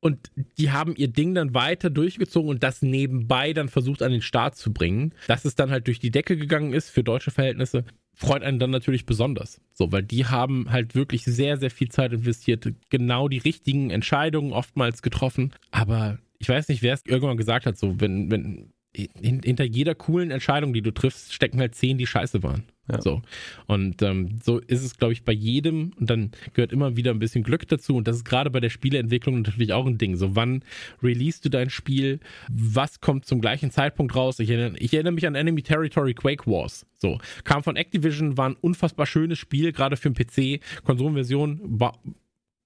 Und 0.00 0.30
die 0.56 0.70
haben 0.70 0.96
ihr 0.96 1.08
Ding 1.08 1.34
dann 1.34 1.52
weiter 1.52 1.90
durchgezogen 1.90 2.48
und 2.48 2.62
das 2.62 2.80
nebenbei 2.80 3.52
dann 3.52 3.68
versucht 3.68 4.02
an 4.02 4.12
den 4.12 4.22
Start 4.22 4.56
zu 4.56 4.72
bringen. 4.72 5.12
Dass 5.26 5.44
es 5.44 5.56
dann 5.56 5.70
halt 5.70 5.86
durch 5.86 5.98
die 5.98 6.10
Decke 6.10 6.38
gegangen 6.38 6.72
ist 6.72 6.88
für 6.88 7.04
deutsche 7.04 7.30
Verhältnisse, 7.30 7.84
freut 8.14 8.42
einen 8.42 8.58
dann 8.58 8.70
natürlich 8.70 9.04
besonders. 9.04 9.60
So, 9.74 9.92
weil 9.92 10.02
die 10.02 10.24
haben 10.24 10.70
halt 10.70 10.94
wirklich 10.94 11.24
sehr, 11.24 11.58
sehr 11.58 11.70
viel 11.70 11.90
Zeit 11.90 12.12
investiert, 12.12 12.66
genau 12.88 13.28
die 13.28 13.38
richtigen 13.38 13.90
Entscheidungen 13.90 14.52
oftmals 14.52 15.02
getroffen. 15.02 15.52
Aber 15.70 16.18
ich 16.40 16.48
weiß 16.48 16.68
nicht, 16.68 16.82
wer 16.82 16.94
es 16.94 17.04
irgendwann 17.06 17.36
gesagt 17.36 17.66
hat, 17.66 17.78
so, 17.78 18.00
wenn, 18.00 18.30
wenn 18.30 18.72
hinter 18.92 19.62
jeder 19.62 19.94
coolen 19.94 20.32
Entscheidung, 20.32 20.72
die 20.72 20.82
du 20.82 20.90
triffst, 20.90 21.32
stecken 21.32 21.60
halt 21.60 21.76
zehn, 21.76 21.96
die 21.96 22.08
scheiße 22.08 22.42
waren. 22.42 22.64
Ja. 22.90 23.00
So. 23.00 23.22
Und 23.66 24.02
ähm, 24.02 24.38
so 24.42 24.58
ist 24.58 24.82
es, 24.82 24.96
glaube 24.96 25.12
ich, 25.12 25.22
bei 25.22 25.32
jedem. 25.32 25.92
Und 26.00 26.10
dann 26.10 26.32
gehört 26.54 26.72
immer 26.72 26.96
wieder 26.96 27.12
ein 27.12 27.20
bisschen 27.20 27.44
Glück 27.44 27.68
dazu. 27.68 27.94
Und 27.94 28.08
das 28.08 28.16
ist 28.16 28.24
gerade 28.24 28.50
bei 28.50 28.58
der 28.58 28.70
Spieleentwicklung 28.70 29.42
natürlich 29.42 29.72
auch 29.72 29.86
ein 29.86 29.98
Ding. 29.98 30.16
So, 30.16 30.34
wann 30.34 30.64
release 31.02 31.40
du 31.40 31.50
dein 31.50 31.70
Spiel? 31.70 32.18
Was 32.50 33.00
kommt 33.00 33.26
zum 33.26 33.40
gleichen 33.40 33.70
Zeitpunkt 33.70 34.16
raus? 34.16 34.40
Ich 34.40 34.50
erinnere, 34.50 34.78
ich 34.78 34.92
erinnere 34.92 35.12
mich 35.12 35.26
an 35.26 35.36
Enemy 35.36 35.62
Territory 35.62 36.14
Quake 36.14 36.46
Wars. 36.46 36.84
So. 36.98 37.18
Kam 37.44 37.62
von 37.62 37.76
Activision, 37.76 38.36
war 38.36 38.48
ein 38.48 38.56
unfassbar 38.60 39.06
schönes 39.06 39.38
Spiel, 39.38 39.70
gerade 39.72 39.96
für 39.96 40.10
den 40.10 40.14
PC. 40.14 40.60
Konsolenversion 40.82 41.60
war 41.62 41.96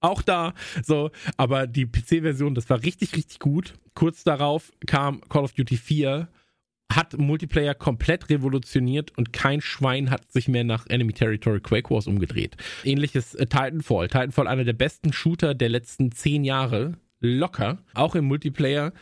auch 0.05 0.23
da. 0.23 0.55
So, 0.83 1.11
aber 1.37 1.67
die 1.67 1.87
PC-Version, 1.87 2.55
das 2.55 2.69
war 2.71 2.83
richtig, 2.83 3.17
richtig 3.17 3.38
gut. 3.38 3.75
Kurz 3.95 4.25
darauf 4.25 4.73
kam 4.87 5.21
Call 5.29 5.45
of 5.45 5.53
Duty 5.53 5.77
4, 5.77 6.29
hat 6.93 7.19
Multiplayer 7.19 7.75
komplett 7.75 8.31
revolutioniert 8.31 9.17
und 9.17 9.33
kein 9.33 9.61
Schwein 9.61 10.11
hat 10.11 10.31
sich 10.31 10.49
mehr 10.49 10.64
nach 10.64 10.87
Enemy 10.87 11.12
Territory 11.12 11.61
Quake 11.61 11.90
Wars 11.90 12.07
umgedreht. 12.07 12.57
Ähnliches 12.85 13.35
äh, 13.35 13.47
Titanfall. 13.47 14.09
Titanfall, 14.09 14.47
einer 14.47 14.64
der 14.64 14.75
besten 14.75 15.12
Shooter 15.12 15.55
der 15.55 15.69
letzten 15.69 16.12
zehn 16.12 16.45
Jahre. 16.45 16.95
Locker. 17.21 17.79
Auch 17.95 18.14
im 18.14 18.27
Multiplayer 18.27 18.93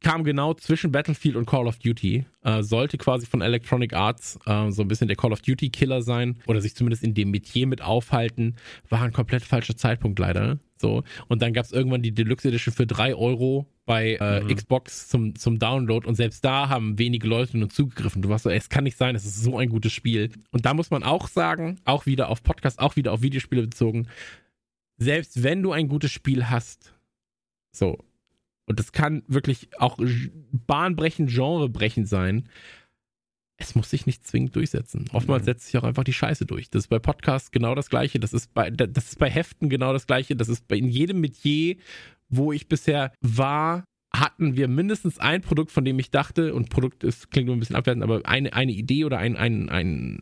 kam 0.00 0.24
genau 0.24 0.54
zwischen 0.54 0.92
Battlefield 0.92 1.36
und 1.36 1.46
Call 1.46 1.66
of 1.66 1.78
Duty, 1.78 2.24
äh, 2.42 2.62
sollte 2.62 2.98
quasi 2.98 3.26
von 3.26 3.42
Electronic 3.42 3.92
Arts 3.92 4.38
äh, 4.46 4.70
so 4.70 4.82
ein 4.82 4.88
bisschen 4.88 5.08
der 5.08 5.16
Call 5.16 5.32
of 5.32 5.42
Duty 5.42 5.70
Killer 5.70 6.02
sein 6.02 6.38
oder 6.46 6.60
sich 6.60 6.74
zumindest 6.74 7.02
in 7.02 7.14
dem 7.14 7.30
Metier 7.30 7.66
mit 7.66 7.82
aufhalten, 7.82 8.56
war 8.88 9.02
ein 9.02 9.12
komplett 9.12 9.44
falscher 9.44 9.76
Zeitpunkt 9.76 10.18
leider. 10.18 10.58
So 10.78 11.04
und 11.28 11.42
dann 11.42 11.52
gab 11.52 11.66
es 11.66 11.72
irgendwann 11.72 12.02
die 12.02 12.12
Deluxe 12.12 12.48
Edition 12.48 12.74
für 12.74 12.86
drei 12.86 13.14
Euro 13.14 13.66
bei 13.84 14.14
äh, 14.20 14.40
mhm. 14.40 14.54
Xbox 14.54 15.08
zum, 15.08 15.34
zum 15.34 15.58
Download 15.58 16.06
und 16.06 16.14
selbst 16.14 16.44
da 16.44 16.68
haben 16.68 16.98
wenige 16.98 17.26
Leute 17.26 17.58
nur 17.58 17.68
zugegriffen. 17.68 18.22
Du 18.22 18.30
warst 18.30 18.44
so, 18.44 18.50
ey, 18.50 18.56
es 18.56 18.70
kann 18.70 18.84
nicht 18.84 18.96
sein, 18.96 19.14
es 19.14 19.26
ist 19.26 19.42
so 19.42 19.58
ein 19.58 19.68
gutes 19.68 19.92
Spiel. 19.92 20.30
Und 20.50 20.64
da 20.64 20.72
muss 20.72 20.90
man 20.90 21.02
auch 21.02 21.28
sagen, 21.28 21.80
auch 21.84 22.06
wieder 22.06 22.28
auf 22.28 22.42
Podcast, 22.42 22.78
auch 22.78 22.96
wieder 22.96 23.12
auf 23.12 23.20
Videospiele 23.20 23.62
bezogen, 23.62 24.08
selbst 24.96 25.42
wenn 25.42 25.62
du 25.62 25.72
ein 25.72 25.88
gutes 25.88 26.12
Spiel 26.12 26.48
hast, 26.48 26.94
so, 27.72 27.98
und 28.70 28.78
das 28.78 28.92
kann 28.92 29.24
wirklich 29.26 29.68
auch 29.80 29.98
bahnbrechend, 30.52 31.28
genrebrechend 31.28 32.06
sein. 32.06 32.48
Es 33.56 33.74
muss 33.74 33.90
sich 33.90 34.06
nicht 34.06 34.24
zwingend 34.24 34.54
durchsetzen. 34.54 35.06
Oftmals 35.12 35.42
mhm. 35.42 35.46
setzt 35.46 35.66
sich 35.66 35.76
auch 35.76 35.82
einfach 35.82 36.04
die 36.04 36.12
Scheiße 36.12 36.46
durch. 36.46 36.70
Das 36.70 36.84
ist 36.84 36.88
bei 36.88 37.00
Podcasts 37.00 37.50
genau 37.50 37.74
das 37.74 37.90
Gleiche. 37.90 38.20
Das 38.20 38.32
ist 38.32 38.54
bei, 38.54 38.70
das 38.70 39.06
ist 39.06 39.18
bei 39.18 39.28
Heften 39.28 39.70
genau 39.70 39.92
das 39.92 40.06
Gleiche. 40.06 40.36
Das 40.36 40.48
ist 40.48 40.68
bei 40.68 40.76
in 40.76 40.86
jedem 40.86 41.20
Metier, 41.20 41.78
wo 42.28 42.52
ich 42.52 42.68
bisher 42.68 43.12
war, 43.20 43.82
hatten 44.14 44.54
wir 44.54 44.68
mindestens 44.68 45.18
ein 45.18 45.42
Produkt, 45.42 45.72
von 45.72 45.84
dem 45.84 45.98
ich 45.98 46.12
dachte, 46.12 46.54
und 46.54 46.70
Produkt 46.70 47.02
ist, 47.02 47.32
klingt 47.32 47.46
nur 47.48 47.56
ein 47.56 47.60
bisschen 47.60 47.74
abwertend, 47.74 48.04
aber 48.04 48.20
eine, 48.24 48.52
eine 48.52 48.70
Idee 48.70 49.04
oder 49.04 49.18
ein, 49.18 49.36
ein, 49.36 49.68
ein, 49.68 50.20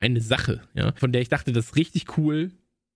eine 0.00 0.22
Sache, 0.22 0.62
ja, 0.72 0.94
von 0.96 1.12
der 1.12 1.20
ich 1.20 1.28
dachte, 1.28 1.52
das 1.52 1.66
ist 1.66 1.76
richtig 1.76 2.16
cool. 2.16 2.50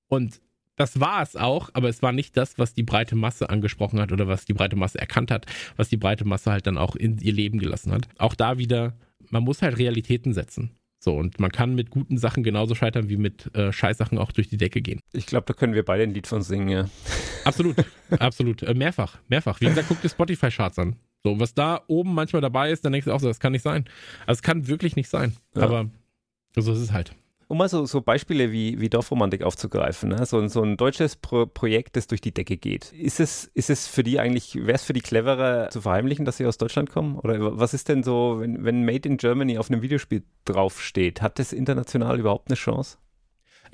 Und 0.09 0.41
das 0.77 1.01
war 1.01 1.23
es 1.23 1.37
auch, 1.37 1.71
aber 1.73 1.89
es 1.89 2.03
war 2.03 2.13
nicht 2.13 2.37
das, 2.37 2.59
was 2.59 2.75
die 2.75 2.83
breite 2.83 3.15
Masse 3.15 3.49
angesprochen 3.51 4.01
hat 4.01 4.13
oder 4.13 4.27
was 4.27 4.45
die 4.45 4.55
breite 4.55 4.77
Masse 4.77 4.99
erkannt 4.99 5.31
hat, 5.31 5.47
was 5.77 5.89
die 5.89 5.97
breite 5.97 6.25
Masse 6.25 6.51
halt 6.51 6.67
dann 6.67 6.79
auch 6.79 6.97
in 6.97 7.19
ihr 7.19 7.33
Leben 7.33 7.59
gelassen 7.59 7.93
hat. 7.93 8.09
Auch 8.19 8.35
da 8.35 8.59
wieder, 8.59 8.95
man 9.31 9.45
muss 9.45 9.63
halt 9.63 9.79
Realitäten 9.79 10.33
setzen. 10.33 10.71
So, 10.99 11.15
und 11.15 11.39
man 11.39 11.53
kann 11.53 11.75
mit 11.75 11.91
guten 11.91 12.17
Sachen 12.17 12.43
genauso 12.43 12.75
scheitern 12.75 13.11
wie 13.11 13.19
mit 13.19 13.55
äh, 13.55 13.73
Scheißsachen 13.73 14.17
auch 14.17 14.33
durch 14.33 14.49
die 14.49 14.57
Decke 14.57 14.81
gehen. 14.81 15.01
Ich 15.13 15.27
glaube, 15.27 15.45
da 15.47 15.53
können 15.53 15.75
wir 15.75 15.85
beide 15.85 16.03
ein 16.03 16.15
Lied 16.15 16.27
von 16.27 16.41
singen, 16.41 16.69
ja. 16.69 16.89
Absolut, 17.45 17.77
absolut. 18.19 18.63
Äh, 18.63 18.73
mehrfach, 18.73 19.19
mehrfach. 19.29 19.61
Wie 19.61 19.67
gesagt, 19.67 19.89
guck 19.89 20.01
dir 20.01 20.09
Spotify-Charts 20.09 20.79
an. 20.79 20.97
So, 21.23 21.39
was 21.39 21.53
da 21.53 21.83
oben 21.89 22.15
manchmal 22.15 22.41
dabei 22.41 22.71
ist, 22.71 22.87
dann 22.87 22.93
denkst 22.93 23.05
du 23.05 23.13
auch 23.13 23.21
so, 23.21 23.29
das 23.29 23.39
kann 23.39 23.53
nicht 23.53 23.61
sein. 23.61 23.85
Also 24.21 24.39
es 24.39 24.43
kann 24.43 24.67
wirklich 24.67 24.97
nicht 24.97 25.11
sein. 25.11 25.37
Ja. 25.55 25.65
Aber 25.65 25.91
so 26.57 26.73
ist 26.73 26.79
es 26.79 26.93
halt 26.93 27.15
um 27.49 27.59
mal 27.59 27.69
so, 27.69 27.87
so 27.87 28.01
Beispiele 28.01 28.53
wie, 28.53 28.81
wie 28.81 28.89
Dorfromantik 28.89 29.43
aufzugreifen, 29.43 30.11
ne? 30.11 30.27
so, 30.27 30.47
so 30.49 30.63
ein 30.63 30.77
deutsches 30.77 31.17
Pro 31.17 31.47
Projekt, 31.47 31.97
das 31.97 32.07
durch 32.07 32.21
die 32.21 32.33
Decke 32.33 32.57
geht. 32.57 32.93
Ist 32.93 33.21
es, 33.21 33.51
ist 33.55 33.71
es 33.71 33.87
für 33.87 34.03
die 34.03 34.19
eigentlich, 34.19 34.55
wäre 34.55 34.73
es 34.73 34.85
für 34.85 34.93
die 34.93 35.01
cleverer 35.01 35.71
zu 35.71 35.81
verheimlichen, 35.83 36.25
dass 36.25 36.37
sie 36.37 36.47
aus 36.47 36.59
Deutschland 36.59 36.91
kommen? 36.91 37.19
Oder 37.19 37.59
was 37.59 37.75
ist 37.75 37.89
denn 37.89 38.03
so, 38.03 38.37
wenn, 38.41 38.65
wenn 38.65 38.85
Made 38.85 39.09
in 39.09 39.17
Germany 39.17 39.59
auf 39.59 39.71
einem 39.71 39.83
Videospiel 39.83 40.23
draufsteht, 40.45 41.23
hat 41.23 41.39
das 41.39 41.53
international 41.53 42.19
überhaupt 42.19 42.49
eine 42.49 42.57
Chance? 42.57 42.99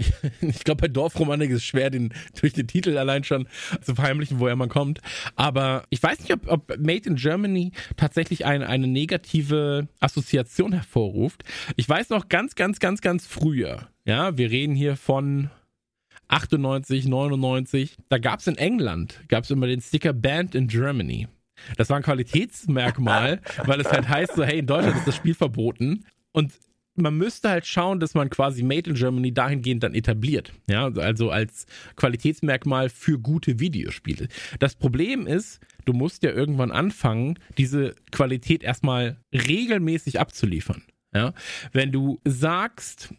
ich 0.40 0.64
glaube, 0.64 0.82
bei 0.82 0.88
Dorfromanik 0.88 1.50
ist 1.50 1.58
es 1.58 1.64
schwer, 1.64 1.90
den, 1.90 2.12
durch 2.40 2.52
den 2.52 2.66
Titel 2.66 2.96
allein 2.98 3.24
schon 3.24 3.48
zu 3.80 3.94
verheimlichen, 3.94 4.40
woher 4.40 4.56
man 4.56 4.68
kommt. 4.68 5.00
Aber 5.36 5.84
ich 5.90 6.02
weiß 6.02 6.20
nicht, 6.20 6.32
ob, 6.32 6.50
ob 6.50 6.78
Made 6.78 7.08
in 7.08 7.16
Germany 7.16 7.72
tatsächlich 7.96 8.46
eine, 8.46 8.68
eine 8.68 8.86
negative 8.86 9.88
Assoziation 10.00 10.72
hervorruft. 10.72 11.44
Ich 11.76 11.88
weiß 11.88 12.10
noch 12.10 12.28
ganz, 12.28 12.54
ganz, 12.54 12.78
ganz, 12.78 13.00
ganz 13.00 13.26
früher. 13.26 13.88
Ja, 14.04 14.36
wir 14.36 14.50
reden 14.50 14.74
hier 14.74 14.96
von 14.96 15.50
98, 16.28 17.06
99. 17.06 17.96
Da 18.08 18.18
gab 18.18 18.40
es 18.40 18.46
in 18.46 18.56
England, 18.56 19.20
gab 19.28 19.44
es 19.44 19.50
immer 19.50 19.66
den 19.66 19.80
Sticker 19.80 20.12
Banned 20.12 20.54
in 20.54 20.68
Germany. 20.68 21.28
Das 21.76 21.90
war 21.90 21.96
ein 21.96 22.02
Qualitätsmerkmal, 22.02 23.40
weil 23.64 23.80
es 23.80 23.90
halt 23.90 24.08
heißt 24.08 24.34
so, 24.36 24.44
hey, 24.44 24.60
in 24.60 24.66
Deutschland 24.66 24.96
ist 24.96 25.08
das 25.08 25.16
Spiel 25.16 25.34
verboten. 25.34 26.06
Und 26.32 26.52
man 27.00 27.16
müsste 27.16 27.50
halt 27.50 27.66
schauen, 27.66 28.00
dass 28.00 28.14
man 28.14 28.30
quasi 28.30 28.62
Made 28.62 28.90
in 28.90 28.96
Germany 28.96 29.32
dahingehend 29.32 29.82
dann 29.82 29.94
etabliert. 29.94 30.52
Ja, 30.68 30.86
also 30.86 31.30
als 31.30 31.66
Qualitätsmerkmal 31.96 32.88
für 32.88 33.18
gute 33.18 33.60
Videospiele. 33.60 34.28
Das 34.58 34.74
Problem 34.74 35.26
ist, 35.26 35.60
du 35.84 35.92
musst 35.92 36.22
ja 36.22 36.30
irgendwann 36.30 36.70
anfangen, 36.70 37.38
diese 37.58 37.94
Qualität 38.10 38.62
erstmal 38.62 39.18
regelmäßig 39.32 40.20
abzuliefern. 40.20 40.82
Ja, 41.14 41.34
wenn 41.72 41.90
du 41.90 42.20
sagst, 42.24 43.12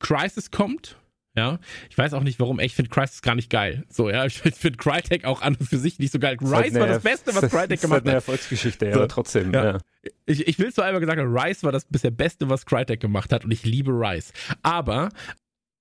Crisis 0.00 0.50
kommt, 0.50 0.96
ja, 1.38 1.60
ich 1.88 1.96
weiß 1.96 2.14
auch 2.14 2.24
nicht 2.24 2.40
warum, 2.40 2.58
ich 2.58 2.74
finde 2.74 2.90
Crysis 2.90 3.22
gar 3.22 3.36
nicht 3.36 3.48
geil. 3.48 3.84
So, 3.88 4.10
ja, 4.10 4.26
ich 4.26 4.40
finde 4.40 4.76
Crytek 4.76 5.24
auch 5.24 5.40
an 5.40 5.54
und 5.54 5.66
für 5.66 5.78
sich 5.78 6.00
nicht 6.00 6.12
so 6.12 6.18
geil. 6.18 6.36
Rise 6.40 6.80
war 6.80 6.88
das 6.88 7.02
Beste, 7.02 7.32
was 7.32 7.42
Crytek 7.50 7.80
gemacht 7.80 7.98
hat. 7.98 8.06
Das 8.06 8.06
ist 8.06 8.06
eine 8.06 8.14
Erfolgsgeschichte, 8.14 8.86
ja, 8.86 8.92
so, 8.92 8.98
aber 8.98 9.08
trotzdem, 9.08 9.54
ja. 9.54 9.64
ja. 9.64 9.78
Ich, 10.26 10.48
ich 10.48 10.58
will 10.58 10.72
zwar 10.72 10.86
einmal 10.86 11.00
gesagt 11.00 11.20
haben, 11.20 11.32
Rise 11.32 11.62
war 11.62 11.70
das 11.70 11.84
bisher 11.84 12.10
Beste, 12.10 12.50
was 12.50 12.66
Crytek 12.66 12.98
gemacht 12.98 13.32
hat 13.32 13.44
und 13.44 13.52
ich 13.52 13.64
liebe 13.64 13.92
Rise. 13.92 14.32
Aber 14.62 15.10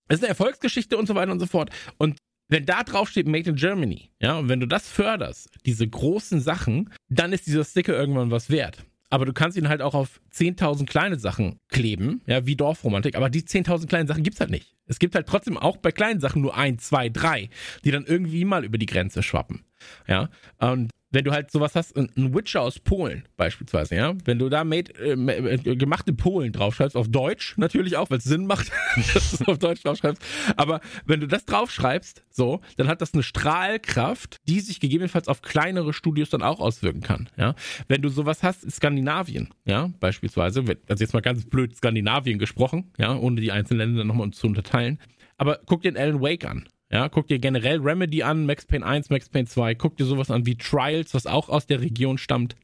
es 0.08 0.18
ist 0.18 0.24
eine 0.24 0.30
Erfolgsgeschichte 0.30 0.96
und 0.96 1.08
so 1.08 1.16
weiter 1.16 1.32
und 1.32 1.40
so 1.40 1.48
fort. 1.48 1.72
Und 1.98 2.20
wenn 2.50 2.66
da 2.66 2.84
drauf 2.84 3.10
steht 3.10 3.28
Made 3.28 3.50
in 3.50 3.56
Germany, 3.56 4.12
ja, 4.20 4.38
und 4.38 4.48
wenn 4.48 4.60
du 4.60 4.68
das 4.68 4.88
förderst, 4.88 5.50
diese 5.66 5.88
großen 5.88 6.40
Sachen, 6.40 6.94
dann 7.10 7.34
ist 7.34 7.48
dieser 7.48 7.66
Sticker 7.66 7.94
irgendwann 7.98 8.30
was 8.30 8.52
wert 8.52 8.86
aber 9.10 9.26
du 9.26 9.34
kannst 9.34 9.58
ihn 9.58 9.70
halt 9.70 9.82
auch 9.82 9.94
auf 9.94 10.22
10.000 10.34 10.86
kleine 10.86 11.18
Sachen 11.20 11.60
kleben, 11.70 12.22
ja, 12.26 12.46
wie 12.46 12.56
Dorfromantik, 12.56 13.16
aber 13.16 13.30
die 13.30 13.44
10.000 13.44 13.88
kleinen 13.88 14.08
Sachen 14.08 14.24
gibt's 14.24 14.40
halt 14.40 14.50
nicht. 14.50 14.76
Es 14.86 15.00
gibt 15.00 15.16
halt 15.16 15.28
trotzdem 15.28 15.58
auch 15.58 15.78
bei 15.78 15.92
kleinen 15.92 16.20
Sachen 16.20 16.42
nur 16.42 16.56
ein, 16.56 16.80
zwei, 16.80 17.10
drei, 17.10 17.50
die 17.84 17.92
dann 17.92 18.06
irgendwie 18.06 18.46
mal 18.46 18.64
über 18.64 18.78
die 18.78 18.86
Grenze 18.86 19.24
schwappen. 19.24 19.66
Ja, 20.08 20.30
und 20.60 20.92
wenn 21.12 21.24
du 21.24 21.32
halt 21.32 21.52
sowas 21.52 21.76
hast, 21.76 21.96
ein 21.96 22.34
Witcher 22.34 22.62
aus 22.62 22.80
Polen 22.80 23.24
beispielsweise, 23.38 23.96
ja, 23.96 24.14
wenn 24.26 24.40
du 24.40 24.50
da 24.50 24.64
made, 24.64 24.92
äh, 25.00 25.14
äh 25.14 25.76
gemachte 25.76 26.14
Polen 26.14 26.52
draufschreibst, 26.52 26.96
auf 26.96 27.08
Deutsch 27.08 27.56
natürlich 27.58 27.98
auch, 27.98 28.10
weil 28.10 28.18
es 28.18 28.26
Sinn 28.26 28.46
macht, 28.46 28.72
dass 29.14 29.32
du 29.32 29.44
es 29.44 29.48
auf 29.48 29.58
Deutsch 29.58 29.84
draufschreibst, 29.84 30.22
aber 30.56 30.82
wenn 31.06 31.20
du 31.20 31.28
das 31.28 31.46
draufschreibst, 31.46 32.24
so, 32.30 32.62
dann 32.76 32.88
hat 32.88 33.02
das 33.02 33.14
eine 33.14 33.24
Strahlkraft, 33.24 34.38
die 34.48 34.60
sich 34.60 34.80
gegebenenfalls 34.80 35.28
auf 35.28 35.42
kleinere 35.42 35.94
Studios 35.94 36.30
dann 36.30 36.42
auch 36.42 36.60
auswirken 36.60 37.02
kann, 37.02 37.30
ja. 37.38 37.56
Wenn 37.88 38.02
du 38.02 38.10
sowas 38.10 38.44
hast, 38.44 38.64
in 38.64 38.72
Skandinavien, 38.72 39.50
ja, 39.66 39.90
beispielsweise, 40.00 40.64
also 40.88 41.04
jetzt 41.04 41.14
mal 41.14 41.22
ganz 41.22 41.46
blöd 41.46 41.76
Skandinavien 41.76 42.40
gesprochen, 42.40 42.92
ja, 42.98 43.16
ohne 43.16 43.40
die 43.40 43.52
einzelnen 43.52 43.80
Länder 43.80 44.04
nochmal 44.04 44.32
zu 44.32 44.48
unterteilen, 44.48 45.00
aber 45.38 45.60
guck 45.66 45.84
dir 45.84 45.92
den 45.92 46.02
Alan 46.02 46.22
Wake 46.22 46.46
an, 46.46 46.68
ja, 46.92 47.10
guck 47.10 47.28
dir 47.28 47.40
generell 47.40 47.80
Remedy 47.80 48.24
an, 48.24 48.46
Max 48.46 48.66
Payne 48.66 48.86
1, 48.86 49.10
Max 49.10 49.30
Payne 49.30 49.48
2, 49.48 49.76
guck 49.76 49.98
dir 49.98 50.06
sowas 50.06 50.32
an 50.32 50.46
wie 50.46 50.56
Trials, 50.56 51.14
was 51.14 51.28
auch 51.28 51.50
aus 51.50 51.68
der 51.68 51.82
Region 51.82 52.18
stammt. 52.18 52.56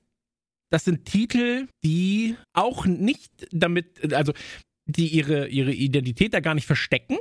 Das 0.69 0.85
sind 0.85 1.05
Titel, 1.05 1.67
die 1.83 2.35
auch 2.53 2.85
nicht 2.85 3.31
damit, 3.51 4.13
also 4.13 4.33
die 4.85 5.07
ihre, 5.07 5.47
ihre 5.47 5.73
Identität 5.73 6.33
da 6.33 6.39
gar 6.39 6.55
nicht 6.55 6.65
verstecken, 6.65 7.17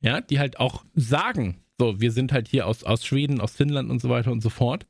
ja, 0.00 0.20
die 0.20 0.38
halt 0.38 0.58
auch 0.60 0.84
sagen, 0.94 1.60
so, 1.78 2.00
wir 2.00 2.12
sind 2.12 2.32
halt 2.32 2.48
hier 2.48 2.66
aus, 2.66 2.84
aus 2.84 3.04
Schweden, 3.04 3.40
aus 3.40 3.54
Finnland 3.54 3.90
und 3.90 4.00
so 4.00 4.08
weiter 4.08 4.32
und 4.32 4.42
so 4.42 4.50
fort. 4.50 4.86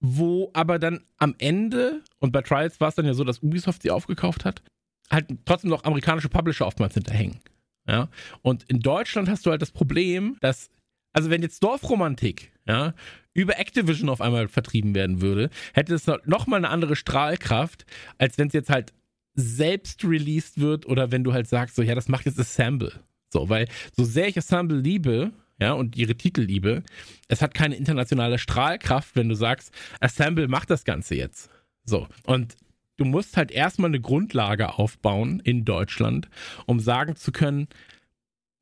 Wo 0.00 0.50
aber 0.52 0.78
dann 0.78 1.00
am 1.16 1.34
Ende, 1.38 2.02
und 2.20 2.30
bei 2.30 2.42
Trials 2.42 2.80
war 2.80 2.88
es 2.88 2.94
dann 2.94 3.06
ja 3.06 3.14
so, 3.14 3.24
dass 3.24 3.40
Ubisoft 3.40 3.82
sie 3.82 3.90
aufgekauft 3.90 4.44
hat, 4.44 4.62
halt 5.10 5.26
trotzdem 5.44 5.70
noch 5.70 5.84
amerikanische 5.84 6.28
Publisher 6.28 6.66
oftmals 6.66 6.94
hinterhängen. 6.94 7.40
Ja. 7.88 8.08
Und 8.42 8.64
in 8.64 8.80
Deutschland 8.80 9.28
hast 9.28 9.46
du 9.46 9.50
halt 9.50 9.62
das 9.62 9.72
Problem, 9.72 10.36
dass 10.40 10.70
also 11.12 11.30
wenn 11.30 11.42
jetzt 11.42 11.62
Dorfromantik, 11.62 12.52
ja, 12.66 12.94
über 13.34 13.58
Activision 13.58 14.08
auf 14.08 14.20
einmal 14.20 14.48
vertrieben 14.48 14.94
werden 14.94 15.20
würde, 15.20 15.50
hätte 15.72 15.94
es 15.94 16.06
noch 16.24 16.46
mal 16.46 16.56
eine 16.56 16.70
andere 16.70 16.96
Strahlkraft, 16.96 17.86
als 18.18 18.36
wenn 18.38 18.48
es 18.48 18.54
jetzt 18.54 18.70
halt 18.70 18.92
selbst 19.34 20.04
released 20.04 20.58
wird 20.58 20.86
oder 20.86 21.12
wenn 21.12 21.22
du 21.22 21.32
halt 21.32 21.48
sagst, 21.48 21.76
so, 21.76 21.82
ja, 21.82 21.94
das 21.94 22.08
macht 22.08 22.26
jetzt 22.26 22.40
Assemble. 22.40 22.92
So, 23.32 23.48
weil 23.48 23.68
so 23.96 24.04
sehr 24.04 24.26
ich 24.26 24.36
Assemble 24.36 24.78
liebe, 24.78 25.32
ja, 25.60 25.72
und 25.72 25.96
ihre 25.96 26.16
Titel 26.16 26.40
liebe, 26.42 26.82
es 27.28 27.42
hat 27.42 27.54
keine 27.54 27.76
internationale 27.76 28.38
Strahlkraft, 28.38 29.16
wenn 29.16 29.28
du 29.28 29.34
sagst, 29.34 29.72
Assemble 30.00 30.48
macht 30.48 30.70
das 30.70 30.84
Ganze 30.84 31.14
jetzt. 31.14 31.50
So, 31.84 32.08
und 32.24 32.56
du 32.96 33.04
musst 33.04 33.36
halt 33.36 33.50
erstmal 33.50 33.90
eine 33.90 34.00
Grundlage 34.00 34.78
aufbauen 34.78 35.40
in 35.40 35.64
Deutschland, 35.64 36.28
um 36.66 36.80
sagen 36.80 37.16
zu 37.16 37.32
können, 37.32 37.68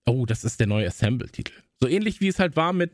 oh, 0.07 0.27
das 0.27 0.45
ist 0.45 0.61
der 0.61 0.67
neue 0.67 0.87
Assemble-Titel. 0.87 1.53
So 1.81 1.89
ähnlich 1.89 2.21
wie 2.21 2.29
es 2.29 2.39
halt 2.39 2.57
war 2.57 2.73
mit, 2.73 2.93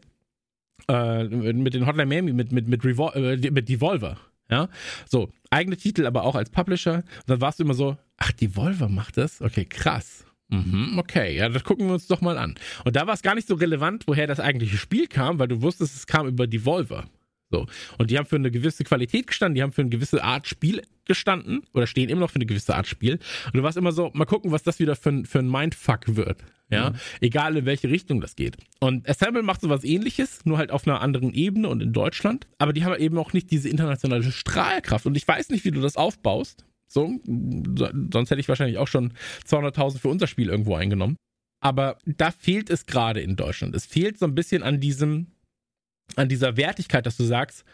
äh, 0.88 1.25
mit 1.25 1.75
den 1.75 1.87
Hotline 1.87 2.07
Miami, 2.07 2.33
mit, 2.33 2.53
mit, 2.53 2.66
mit, 2.68 2.85
Revol 2.85 3.12
äh, 3.14 3.51
mit 3.51 3.68
Devolver. 3.68 4.18
Ja, 4.51 4.68
so, 5.09 5.31
eigene 5.51 5.77
Titel, 5.77 6.05
aber 6.05 6.25
auch 6.25 6.35
als 6.35 6.51
Publisher. 6.51 6.96
Und 6.96 7.05
dann 7.27 7.40
warst 7.40 7.59
du 7.59 7.64
immer 7.64 7.75
so, 7.75 7.96
ach, 8.18 8.33
Devolver 8.33 8.88
macht 8.88 9.16
das? 9.16 9.40
Okay, 9.40 9.64
krass. 9.64 10.27
Mhm, 10.48 10.98
okay, 10.98 11.35
ja, 11.35 11.48
das 11.48 11.64
gucken 11.64 11.87
wir 11.87 11.94
uns 11.94 12.07
doch 12.07 12.20
mal 12.20 12.37
an. 12.37 12.57
Und 12.85 12.94
da 12.94 13.07
war 13.07 13.14
es 13.14 13.22
gar 13.22 13.35
nicht 13.35 13.48
so 13.48 13.55
relevant, 13.55 14.07
woher 14.07 14.27
das 14.27 14.40
eigentliche 14.40 14.77
Spiel 14.77 15.07
kam, 15.07 15.38
weil 15.38 15.48
du 15.48 15.62
wusstest, 15.62 15.96
es 15.96 16.07
kam 16.07 16.27
über 16.27 16.46
Devolver. 16.46 17.07
So. 17.52 17.66
Und 17.98 18.10
die 18.10 18.18
haben 18.18 18.26
für 18.26 18.36
eine 18.36 18.50
gewisse 18.50 18.82
Qualität 18.82 19.28
gestanden, 19.28 19.54
die 19.54 19.62
haben 19.62 19.72
für 19.72 19.82
eine 19.82 19.90
gewisse 19.90 20.24
Art 20.24 20.48
Spiel 20.48 20.82
gestanden 21.04 21.62
oder 21.74 21.86
stehen 21.86 22.08
immer 22.08 22.22
noch 22.22 22.30
für 22.30 22.36
eine 22.36 22.46
gewisse 22.46 22.74
Art 22.74 22.86
Spiel. 22.86 23.18
Und 23.46 23.54
du 23.54 23.62
warst 23.62 23.76
immer 23.76 23.92
so, 23.92 24.10
mal 24.14 24.24
gucken, 24.24 24.50
was 24.50 24.62
das 24.62 24.78
wieder 24.78 24.96
für, 24.96 25.10
ein, 25.10 25.26
für 25.26 25.38
ein 25.38 25.50
Mindfuck 25.50 26.16
wird. 26.16 26.42
Ja, 26.70 26.90
mhm. 26.90 26.96
egal 27.20 27.56
in 27.58 27.66
welche 27.66 27.90
Richtung 27.90 28.22
das 28.22 28.34
geht. 28.34 28.56
Und 28.80 29.06
Assemble 29.06 29.42
macht 29.42 29.60
sowas 29.60 29.84
ähnliches, 29.84 30.46
nur 30.46 30.56
halt 30.56 30.72
auf 30.72 30.86
einer 30.86 31.02
anderen 31.02 31.34
Ebene 31.34 31.68
und 31.68 31.82
in 31.82 31.92
Deutschland. 31.92 32.46
Aber 32.56 32.72
die 32.72 32.82
haben 32.82 32.98
eben 32.98 33.18
auch 33.18 33.34
nicht 33.34 33.50
diese 33.50 33.68
internationale 33.68 34.32
Strahlkraft. 34.32 35.04
Und 35.04 35.14
ich 35.14 35.28
weiß 35.28 35.50
nicht, 35.50 35.66
wie 35.66 35.70
du 35.70 35.82
das 35.82 35.98
aufbaust. 35.98 36.64
So, 36.88 37.20
sonst 37.26 38.30
hätte 38.30 38.40
ich 38.40 38.48
wahrscheinlich 38.48 38.78
auch 38.78 38.88
schon 38.88 39.12
200.000 39.46 39.98
für 39.98 40.08
unser 40.08 40.26
Spiel 40.26 40.48
irgendwo 40.48 40.74
eingenommen. 40.74 41.16
Aber 41.60 41.98
da 42.06 42.30
fehlt 42.30 42.70
es 42.70 42.86
gerade 42.86 43.20
in 43.20 43.36
Deutschland. 43.36 43.74
Es 43.74 43.84
fehlt 43.84 44.18
so 44.18 44.24
ein 44.24 44.34
bisschen 44.34 44.62
an 44.62 44.80
diesem, 44.80 45.26
an 46.16 46.28
dieser 46.28 46.56
Wertigkeit, 46.56 47.06
dass 47.06 47.16
du 47.16 47.24
sagst, 47.24 47.64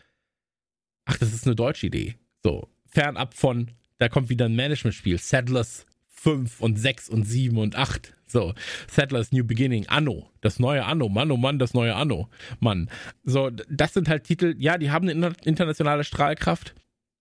ach, 1.05 1.17
das 1.19 1.33
ist 1.33 1.47
eine 1.47 1.57
deutsche 1.57 1.87
Idee. 1.87 2.17
So, 2.43 2.69
fernab 2.87 3.35
von, 3.35 3.71
da 3.99 4.09
kommt 4.09 4.29
wieder 4.29 4.47
ein 4.47 4.57
Management-Spiel, 4.57 5.19
Settlers 5.19 5.87
5 6.09 6.61
und 6.61 6.79
6 6.79 7.09
und 7.09 7.25
7 7.25 7.57
und 7.59 7.77
8. 7.77 8.15
So, 8.27 8.55
Settlers 8.91 9.33
New 9.33 9.45
Beginning, 9.45 9.87
Anno, 9.89 10.31
das 10.43 10.59
neue 10.59 10.85
Anno, 10.85 11.09
Mann, 11.09 11.31
oh 11.31 11.37
Mann, 11.37 11.59
das 11.59 11.73
neue 11.73 11.95
Anno, 11.95 12.29
Mann. 12.61 12.91
So, 13.25 13.51
das 13.51 13.95
sind 13.95 14.09
halt 14.09 14.25
Titel, 14.25 14.55
ja, 14.59 14.77
die 14.77 14.91
haben 14.91 15.09
eine 15.09 15.33
internationale 15.45 16.05
Strahlkraft, 16.05 16.75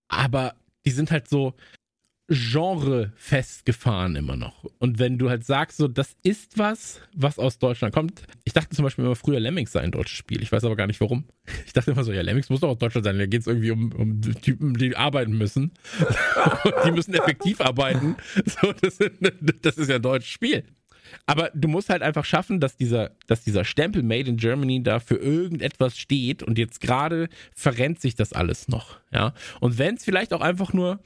aber 0.09 0.55
die 0.85 0.91
sind 0.91 1.11
halt 1.11 1.29
so, 1.29 1.53
Genre 2.29 3.13
festgefahren 3.15 4.17
immer 4.17 4.35
noch. 4.35 4.65
Und 4.79 4.99
wenn 4.99 5.17
du 5.17 5.29
halt 5.29 5.45
sagst, 5.45 5.77
so, 5.77 5.87
das 5.87 6.15
ist 6.23 6.57
was, 6.57 6.99
was 7.15 7.39
aus 7.39 7.57
Deutschland 7.57 7.93
kommt. 7.93 8.23
Ich 8.43 8.51
dachte 8.51 8.75
zum 8.75 8.83
Beispiel 8.83 9.05
immer 9.05 9.15
früher 9.15 9.39
Lemmings 9.39 9.71
sei 9.71 9.79
ein 9.79 9.91
deutsches 9.91 10.17
Spiel. 10.17 10.41
Ich 10.41 10.51
weiß 10.51 10.65
aber 10.65 10.75
gar 10.75 10.87
nicht 10.87 10.99
warum. 10.99 11.25
Ich 11.65 11.71
dachte 11.71 11.91
immer 11.91 12.03
so, 12.03 12.11
ja, 12.11 12.21
Lemmings 12.21 12.49
muss 12.49 12.59
doch 12.59 12.69
aus 12.69 12.77
Deutschland 12.77 13.05
sein. 13.05 13.17
Da 13.17 13.25
geht 13.25 13.41
es 13.41 13.47
irgendwie 13.47 13.71
um, 13.71 13.93
um 13.93 14.21
Typen, 14.41 14.73
die 14.73 14.95
arbeiten 14.97 15.37
müssen. 15.37 15.71
die 16.85 16.91
müssen 16.91 17.13
effektiv 17.13 17.61
arbeiten. 17.61 18.17
So, 18.45 18.73
das, 18.73 18.97
das 19.61 19.77
ist 19.77 19.89
ja 19.89 19.95
ein 19.95 20.01
deutsches 20.01 20.29
Spiel. 20.29 20.63
Aber 21.25 21.51
du 21.53 21.67
musst 21.67 21.89
halt 21.89 22.01
einfach 22.01 22.25
schaffen, 22.25 22.59
dass 22.59 22.75
dieser, 22.75 23.11
dass 23.27 23.43
dieser 23.43 23.63
Stempel 23.63 24.03
Made 24.03 24.29
in 24.29 24.37
Germany 24.37 24.83
da 24.83 24.99
für 24.99 25.15
irgendetwas 25.15 25.97
steht 25.97 26.43
und 26.43 26.57
jetzt 26.57 26.81
gerade 26.81 27.29
verrennt 27.53 28.01
sich 28.01 28.15
das 28.15 28.33
alles 28.33 28.67
noch. 28.67 28.99
Ja. 29.13 29.33
Und 29.59 29.77
wenn 29.77 29.95
es 29.95 30.03
vielleicht 30.03 30.33
auch 30.33 30.41
einfach 30.41 30.73
nur 30.73 30.99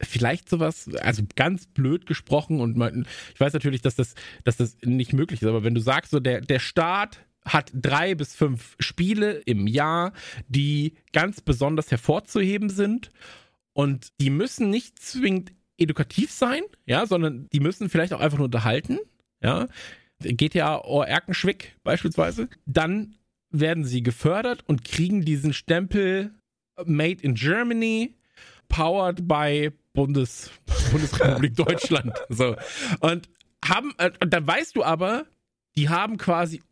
vielleicht 0.00 0.48
sowas, 0.48 0.88
also 1.02 1.22
ganz 1.36 1.66
blöd 1.66 2.06
gesprochen 2.06 2.60
und 2.60 2.76
man, 2.76 3.06
ich 3.34 3.40
weiß 3.40 3.52
natürlich, 3.52 3.82
dass 3.82 3.96
das, 3.96 4.14
dass 4.44 4.56
das 4.56 4.76
nicht 4.82 5.12
möglich 5.12 5.42
ist, 5.42 5.48
aber 5.48 5.64
wenn 5.64 5.74
du 5.74 5.80
sagst, 5.80 6.10
so 6.10 6.20
der, 6.20 6.40
der 6.40 6.58
Staat 6.58 7.24
hat 7.44 7.70
drei 7.74 8.14
bis 8.14 8.34
fünf 8.34 8.76
Spiele 8.78 9.32
im 9.46 9.66
Jahr, 9.66 10.12
die 10.48 10.94
ganz 11.12 11.40
besonders 11.40 11.90
hervorzuheben 11.90 12.68
sind 12.68 13.10
und 13.72 14.08
die 14.20 14.30
müssen 14.30 14.70
nicht 14.70 14.98
zwingend 14.98 15.52
edukativ 15.78 16.30
sein, 16.30 16.62
ja, 16.86 17.06
sondern 17.06 17.48
die 17.52 17.60
müssen 17.60 17.88
vielleicht 17.88 18.12
auch 18.12 18.20
einfach 18.20 18.38
nur 18.38 18.46
unterhalten, 18.46 18.98
ja. 19.42 19.68
GTA 20.22 20.82
or 20.82 21.06
Erkenschwick 21.06 21.76
beispielsweise, 21.82 22.50
dann 22.66 23.16
werden 23.50 23.84
sie 23.84 24.02
gefördert 24.02 24.62
und 24.66 24.84
kriegen 24.84 25.24
diesen 25.24 25.54
Stempel 25.54 26.34
Made 26.84 27.22
in 27.22 27.34
Germany, 27.34 28.14
powered 28.68 29.26
by 29.26 29.70
Bundes, 29.92 30.50
Bundesrepublik 30.92 31.56
Deutschland. 31.56 32.12
So. 32.28 32.56
Und 33.00 33.28
haben, 33.64 33.92
äh, 33.98 34.10
und 34.20 34.32
dann 34.32 34.46
weißt 34.46 34.76
du 34.76 34.84
aber, 34.84 35.26
die 35.76 35.88
haben 35.88 36.16
quasi 36.16 36.62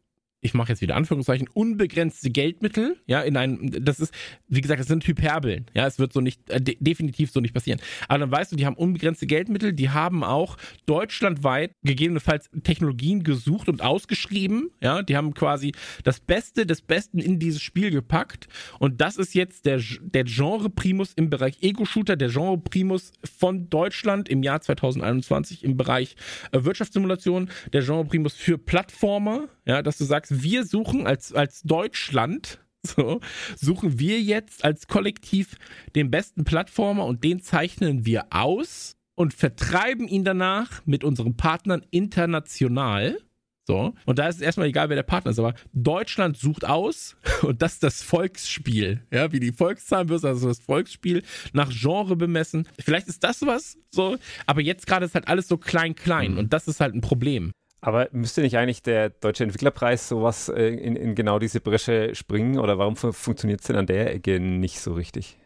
ich 0.40 0.54
mache 0.54 0.68
jetzt 0.70 0.80
wieder 0.80 0.94
Anführungszeichen, 0.96 1.48
unbegrenzte 1.52 2.30
Geldmittel, 2.30 2.96
ja, 3.06 3.22
in 3.22 3.36
einem, 3.36 3.84
das 3.84 3.98
ist, 3.98 4.14
wie 4.46 4.60
gesagt, 4.60 4.80
das 4.80 4.86
sind 4.86 5.06
Hyperbeln, 5.06 5.66
ja, 5.74 5.86
es 5.86 5.98
wird 5.98 6.12
so 6.12 6.20
nicht, 6.20 6.48
äh, 6.48 6.60
de 6.60 6.76
definitiv 6.80 7.30
so 7.30 7.40
nicht 7.40 7.54
passieren. 7.54 7.80
Aber 8.06 8.20
dann 8.20 8.30
weißt 8.30 8.52
du, 8.52 8.56
die 8.56 8.64
haben 8.64 8.76
unbegrenzte 8.76 9.26
Geldmittel, 9.26 9.72
die 9.72 9.90
haben 9.90 10.22
auch 10.22 10.56
deutschlandweit 10.86 11.72
gegebenenfalls 11.82 12.50
Technologien 12.62 13.24
gesucht 13.24 13.68
und 13.68 13.82
ausgeschrieben, 13.82 14.70
ja, 14.80 15.02
die 15.02 15.16
haben 15.16 15.34
quasi 15.34 15.72
das 16.04 16.20
Beste 16.20 16.66
des 16.66 16.82
Besten 16.82 17.18
in 17.18 17.38
dieses 17.38 17.60
Spiel 17.60 17.90
gepackt 17.90 18.48
und 18.78 19.00
das 19.00 19.16
ist 19.16 19.34
jetzt 19.34 19.66
der, 19.66 19.80
der 20.00 20.24
Genre-Primus 20.24 21.14
im 21.14 21.30
Bereich 21.30 21.58
Ego-Shooter, 21.62 22.16
der 22.16 22.28
Genre-Primus 22.28 23.12
von 23.38 23.68
Deutschland 23.70 24.28
im 24.28 24.42
Jahr 24.44 24.60
2021 24.60 25.64
im 25.64 25.76
Bereich 25.76 26.14
äh, 26.52 26.62
Wirtschaftssimulation, 26.62 27.50
der 27.72 27.82
Genre-Primus 27.82 28.34
für 28.34 28.56
Plattformer, 28.56 29.48
ja, 29.68 29.82
dass 29.82 29.98
du 29.98 30.04
sagst, 30.04 30.42
wir 30.42 30.64
suchen 30.64 31.06
als, 31.06 31.32
als 31.32 31.62
Deutschland, 31.62 32.60
so, 32.82 33.20
suchen 33.54 33.98
wir 33.98 34.20
jetzt 34.20 34.64
als 34.64 34.88
Kollektiv 34.88 35.56
den 35.94 36.10
besten 36.10 36.44
Plattformer 36.44 37.04
und 37.04 37.22
den 37.22 37.42
zeichnen 37.42 38.06
wir 38.06 38.26
aus 38.30 38.96
und 39.14 39.34
vertreiben 39.34 40.08
ihn 40.08 40.24
danach 40.24 40.82
mit 40.86 41.04
unseren 41.04 41.36
Partnern 41.36 41.84
international. 41.90 43.18
So. 43.66 43.92
Und 44.06 44.18
da 44.18 44.28
ist 44.28 44.36
es 44.36 44.40
erstmal 44.40 44.68
egal, 44.68 44.88
wer 44.88 44.96
der 44.96 45.02
Partner 45.02 45.32
ist, 45.32 45.38
aber 45.38 45.52
Deutschland 45.74 46.38
sucht 46.38 46.64
aus 46.64 47.16
und 47.42 47.60
das 47.60 47.74
ist 47.74 47.82
das 47.82 48.02
Volksspiel. 48.02 49.02
Ja, 49.12 49.30
wie 49.32 49.40
die 49.40 49.52
Volkszahnbörse, 49.52 50.28
also 50.28 50.48
das 50.48 50.60
Volksspiel 50.60 51.22
nach 51.52 51.68
Genre 51.70 52.16
bemessen. 52.16 52.66
Vielleicht 52.78 53.08
ist 53.08 53.22
das 53.22 53.42
was, 53.42 53.76
so, 53.90 54.16
aber 54.46 54.62
jetzt 54.62 54.86
gerade 54.86 55.04
ist 55.04 55.14
halt 55.14 55.28
alles 55.28 55.48
so 55.48 55.58
klein, 55.58 55.94
klein 55.94 56.32
mhm. 56.32 56.38
und 56.38 56.52
das 56.54 56.68
ist 56.68 56.80
halt 56.80 56.94
ein 56.94 57.02
Problem. 57.02 57.52
Aber 57.80 58.08
müsste 58.12 58.40
nicht 58.40 58.56
eigentlich 58.56 58.82
der 58.82 59.10
Deutsche 59.10 59.44
Entwicklerpreis 59.44 60.08
sowas 60.08 60.48
äh, 60.48 60.68
in, 60.68 60.96
in, 60.96 61.14
genau 61.14 61.38
diese 61.38 61.60
Bresche 61.60 62.14
springen 62.14 62.58
oder 62.58 62.78
warum 62.78 62.96
funktioniert 62.96 63.60
es 63.60 63.66
denn 63.68 63.76
an 63.76 63.86
der 63.86 64.14
Ecke 64.14 64.40
nicht 64.40 64.80
so 64.80 64.94
richtig? 64.94 65.38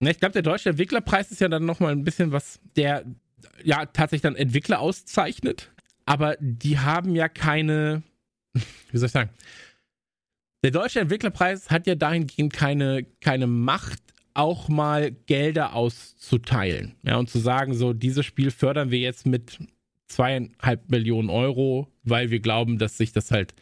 Na, 0.00 0.10
ich 0.10 0.20
glaube, 0.20 0.32
der 0.32 0.42
Deutsche 0.42 0.68
Entwicklerpreis 0.70 1.30
ist 1.30 1.40
ja 1.40 1.48
dann 1.48 1.64
nochmal 1.64 1.92
ein 1.92 2.04
bisschen 2.04 2.30
was, 2.30 2.60
der 2.76 3.04
ja 3.64 3.86
tatsächlich 3.86 4.22
dann 4.22 4.36
Entwickler 4.36 4.80
auszeichnet. 4.80 5.70
Aber 6.04 6.36
die 6.40 6.78
haben 6.78 7.14
ja 7.14 7.28
keine, 7.28 8.02
wie 8.90 8.98
soll 8.98 9.06
ich 9.06 9.12
sagen, 9.12 9.30
der 10.64 10.70
Deutsche 10.72 11.00
Entwicklerpreis 11.00 11.70
hat 11.70 11.86
ja 11.86 11.94
dahingehend 11.94 12.52
keine, 12.52 13.04
keine 13.20 13.46
Macht, 13.46 14.00
auch 14.34 14.68
mal 14.68 15.10
Gelder 15.10 15.74
auszuteilen. 15.74 16.96
Ja, 17.02 17.16
und 17.16 17.30
zu 17.30 17.38
sagen, 17.38 17.74
so, 17.74 17.92
dieses 17.92 18.26
Spiel 18.26 18.50
fördern 18.50 18.90
wir 18.90 18.98
jetzt 18.98 19.26
mit 19.26 19.58
zweieinhalb 20.08 20.90
Millionen 20.90 21.30
Euro, 21.30 21.88
weil 22.02 22.30
wir 22.30 22.40
glauben, 22.40 22.78
dass 22.78 22.96
sich 22.96 23.12
das 23.12 23.30
halt 23.30 23.54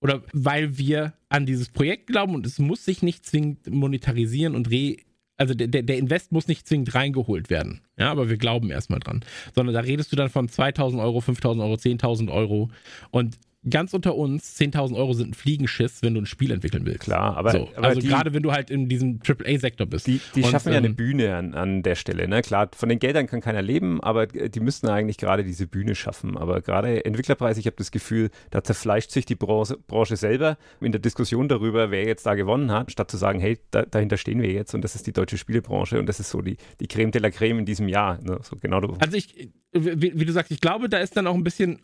oder 0.00 0.22
weil 0.32 0.78
wir 0.78 1.14
an 1.28 1.46
dieses 1.46 1.68
Projekt 1.68 2.08
glauben 2.08 2.34
und 2.34 2.44
es 2.44 2.58
muss 2.58 2.84
sich 2.84 3.02
nicht 3.02 3.24
zwingend 3.24 3.70
monetarisieren 3.70 4.54
und 4.54 4.70
re 4.70 4.96
also 5.38 5.54
der, 5.54 5.66
der 5.66 5.98
Invest 5.98 6.30
muss 6.30 6.46
nicht 6.46 6.68
zwingend 6.68 6.94
reingeholt 6.94 7.50
werden. 7.50 7.80
Ja, 7.96 8.10
aber 8.10 8.28
wir 8.28 8.36
glauben 8.36 8.70
erstmal 8.70 9.00
dran. 9.00 9.24
Sondern 9.54 9.74
da 9.74 9.80
redest 9.80 10.12
du 10.12 10.16
dann 10.16 10.28
von 10.28 10.48
2000 10.48 11.02
Euro, 11.02 11.20
5000 11.20 11.64
Euro, 11.64 11.74
10.000 11.74 12.30
Euro. 12.30 12.70
Und 13.10 13.38
ganz 13.68 13.94
unter 13.94 14.16
uns, 14.16 14.58
10.000 14.60 14.96
Euro 14.96 15.12
sind 15.12 15.30
ein 15.30 15.34
Fliegenschiss, 15.34 16.02
wenn 16.02 16.14
du 16.14 16.20
ein 16.20 16.26
Spiel 16.26 16.50
entwickeln 16.50 16.84
willst. 16.84 17.00
Klar, 17.00 17.36
aber, 17.36 17.52
so, 17.52 17.68
aber 17.76 17.88
also 17.88 18.00
gerade 18.00 18.34
wenn 18.34 18.42
du 18.42 18.52
halt 18.52 18.70
in 18.70 18.88
diesem 18.88 19.20
AAA-Sektor 19.26 19.86
bist. 19.86 20.06
Die, 20.06 20.20
die 20.34 20.42
und, 20.42 20.50
schaffen 20.50 20.72
ja 20.72 20.78
eine 20.78 20.88
ähm, 20.88 20.96
Bühne 20.96 21.36
an, 21.36 21.54
an 21.54 21.82
der 21.82 21.94
Stelle. 21.94 22.26
Ne? 22.26 22.42
Klar, 22.42 22.70
von 22.74 22.88
den 22.88 22.98
Geldern 22.98 23.26
kann 23.26 23.40
keiner 23.40 23.62
leben, 23.62 24.00
aber 24.02 24.26
die 24.26 24.60
müssten 24.60 24.88
eigentlich 24.88 25.16
gerade 25.16 25.44
diese 25.44 25.66
Bühne 25.66 25.94
schaffen. 25.94 26.36
Aber 26.36 26.60
gerade 26.60 27.04
Entwicklerpreis, 27.04 27.56
ich 27.56 27.66
habe 27.66 27.76
das 27.76 27.90
Gefühl, 27.92 28.30
da 28.50 28.64
zerfleischt 28.64 29.10
sich 29.10 29.26
die 29.26 29.36
Branche, 29.36 29.78
Branche, 29.86 30.16
selber 30.16 30.58
in 30.80 30.92
der 30.92 31.00
Diskussion 31.00 31.48
darüber, 31.48 31.90
wer 31.90 32.04
jetzt 32.04 32.26
da 32.26 32.34
gewonnen 32.34 32.72
hat, 32.72 32.90
statt 32.90 33.10
zu 33.10 33.16
sagen, 33.16 33.38
hey, 33.40 33.58
da, 33.70 33.82
dahinter 33.82 34.16
stehen 34.16 34.42
wir 34.42 34.50
jetzt 34.50 34.74
und 34.74 34.82
das 34.82 34.94
ist 34.94 35.06
die 35.06 35.12
deutsche 35.12 35.38
Spielebranche 35.38 35.98
und 35.98 36.06
das 36.06 36.20
ist 36.20 36.30
so 36.30 36.42
die, 36.42 36.56
die 36.80 36.88
Creme 36.88 37.12
de 37.12 37.22
la 37.22 37.30
Creme 37.30 37.60
in 37.60 37.66
diesem 37.66 37.88
Jahr. 37.88 38.20
Ne? 38.22 38.38
So 38.42 38.56
genau 38.56 38.82
also 38.98 39.16
ich, 39.16 39.52
wie, 39.72 40.18
wie 40.18 40.24
du 40.24 40.32
sagst, 40.32 40.50
ich 40.50 40.60
glaube, 40.60 40.88
da 40.88 40.98
ist 40.98 41.16
dann 41.16 41.26
auch 41.26 41.34
ein 41.34 41.44
bisschen 41.44 41.80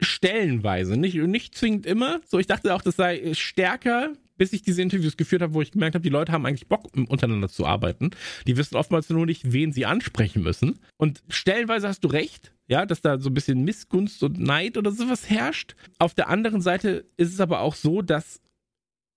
stellenweise, 0.00 0.96
nicht, 0.96 1.16
nicht 1.16 1.54
zwingend 1.54 1.86
immer. 1.86 2.20
So, 2.26 2.38
ich 2.38 2.46
dachte 2.46 2.74
auch, 2.74 2.82
das 2.82 2.96
sei 2.96 3.34
stärker, 3.34 4.12
bis 4.36 4.52
ich 4.52 4.62
diese 4.62 4.80
Interviews 4.80 5.16
geführt 5.16 5.42
habe, 5.42 5.54
wo 5.54 5.60
ich 5.60 5.72
gemerkt 5.72 5.94
habe, 5.94 6.02
die 6.02 6.08
Leute 6.08 6.32
haben 6.32 6.46
eigentlich 6.46 6.68
Bock, 6.68 6.90
untereinander 6.94 7.48
zu 7.48 7.66
arbeiten. 7.66 8.10
Die 8.46 8.56
wissen 8.56 8.76
oftmals 8.76 9.10
nur 9.10 9.26
nicht, 9.26 9.52
wen 9.52 9.72
sie 9.72 9.84
ansprechen 9.84 10.42
müssen. 10.42 10.78
Und 10.96 11.22
stellenweise 11.28 11.88
hast 11.88 12.04
du 12.04 12.08
recht, 12.08 12.52
ja, 12.68 12.86
dass 12.86 13.00
da 13.00 13.18
so 13.18 13.30
ein 13.30 13.34
bisschen 13.34 13.64
Missgunst 13.64 14.22
und 14.22 14.38
Neid 14.38 14.78
oder 14.78 14.92
sowas 14.92 15.28
herrscht. 15.28 15.74
Auf 15.98 16.14
der 16.14 16.28
anderen 16.28 16.60
Seite 16.60 17.06
ist 17.16 17.32
es 17.32 17.40
aber 17.40 17.60
auch 17.60 17.74
so, 17.74 18.00
dass 18.00 18.40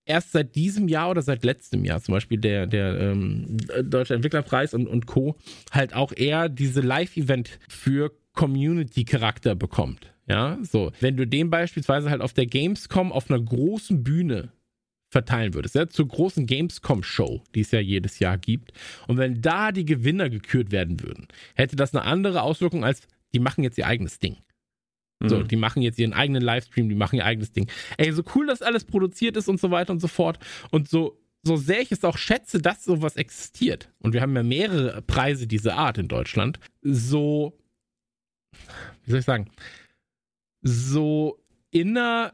erst 0.06 0.32
seit 0.32 0.56
diesem 0.56 0.88
Jahr 0.88 1.12
oder 1.12 1.22
seit 1.22 1.44
letztem 1.44 1.86
Jahr 1.86 2.02
zum 2.02 2.14
Beispiel 2.14 2.40
der, 2.40 2.66
der 2.66 3.00
ähm, 3.00 3.58
Deutsche 3.84 4.16
Entwicklerpreis 4.16 4.74
und, 4.74 4.88
und 4.88 5.06
Co. 5.06 5.38
halt 5.72 5.94
auch 5.94 6.12
eher 6.16 6.50
diese 6.50 6.82
Live-Event 6.82 7.60
für 7.70 8.12
Community-Charakter 8.34 9.56
bekommt. 9.56 10.14
Ja, 10.32 10.58
so. 10.62 10.92
Wenn 11.00 11.18
du 11.18 11.28
den 11.28 11.50
beispielsweise 11.50 12.10
halt 12.10 12.22
auf 12.22 12.34
der 12.34 12.46
Gamescom 12.46 13.12
auf 13.12 13.30
einer 13.30 13.42
großen 13.42 14.04
Bühne 14.04 14.52
verteilen 15.10 15.54
würdest, 15.54 15.76
ja, 15.76 15.90
zur 15.90 16.08
großen 16.08 16.46
Gamescom-Show, 16.46 17.44
die 17.54 17.62
es 17.62 17.72
ja 17.72 17.82
jedes 17.82 18.20
Jahr 18.20 18.38
gibt, 18.38 18.72
und 19.08 19.18
wenn 19.18 19.42
da 19.42 19.74
die 19.74 19.84
Gewinner 19.84 20.30
gekürt 20.30 20.72
werden 20.72 21.02
würden, 21.02 21.28
hätte 21.56 21.76
das 21.76 21.94
eine 21.94 22.06
andere 22.06 22.44
Auswirkung 22.44 22.86
als, 22.86 23.02
die 23.34 23.40
machen 23.40 23.64
jetzt 23.64 23.78
ihr 23.78 23.88
eigenes 23.88 24.20
Ding. 24.20 24.38
So, 25.24 25.40
mhm. 25.40 25.48
die 25.50 25.58
machen 25.58 25.82
jetzt 25.82 26.00
ihren 26.00 26.14
eigenen 26.14 26.42
Livestream, 26.42 26.90
die 26.90 26.96
machen 26.96 27.18
ihr 27.18 27.26
eigenes 27.26 27.52
Ding. 27.52 27.70
Ey, 27.98 28.12
so 28.12 28.24
cool 28.34 28.48
das 28.48 28.62
alles 28.62 28.86
produziert 28.86 29.38
ist 29.38 29.50
und 29.50 29.60
so 29.60 29.70
weiter 29.70 29.92
und 29.92 30.00
so 30.00 30.08
fort. 30.08 30.40
Und 30.72 30.90
so, 30.90 31.20
so 31.44 31.58
sehr 31.58 31.82
ich 31.82 31.92
es 31.92 32.04
auch 32.04 32.18
schätze, 32.18 32.60
dass 32.60 32.86
sowas 32.86 33.18
existiert, 33.18 33.92
und 34.00 34.14
wir 34.14 34.22
haben 34.22 34.36
ja 34.36 34.44
mehrere 34.44 35.02
Preise 35.02 35.46
dieser 35.46 35.76
Art 35.76 35.98
in 35.98 36.08
Deutschland, 36.08 36.60
so, 36.82 37.60
wie 39.04 39.12
soll 39.12 39.20
ich 39.20 39.26
sagen, 39.26 39.52
so 40.62 41.40
inner 41.72 42.34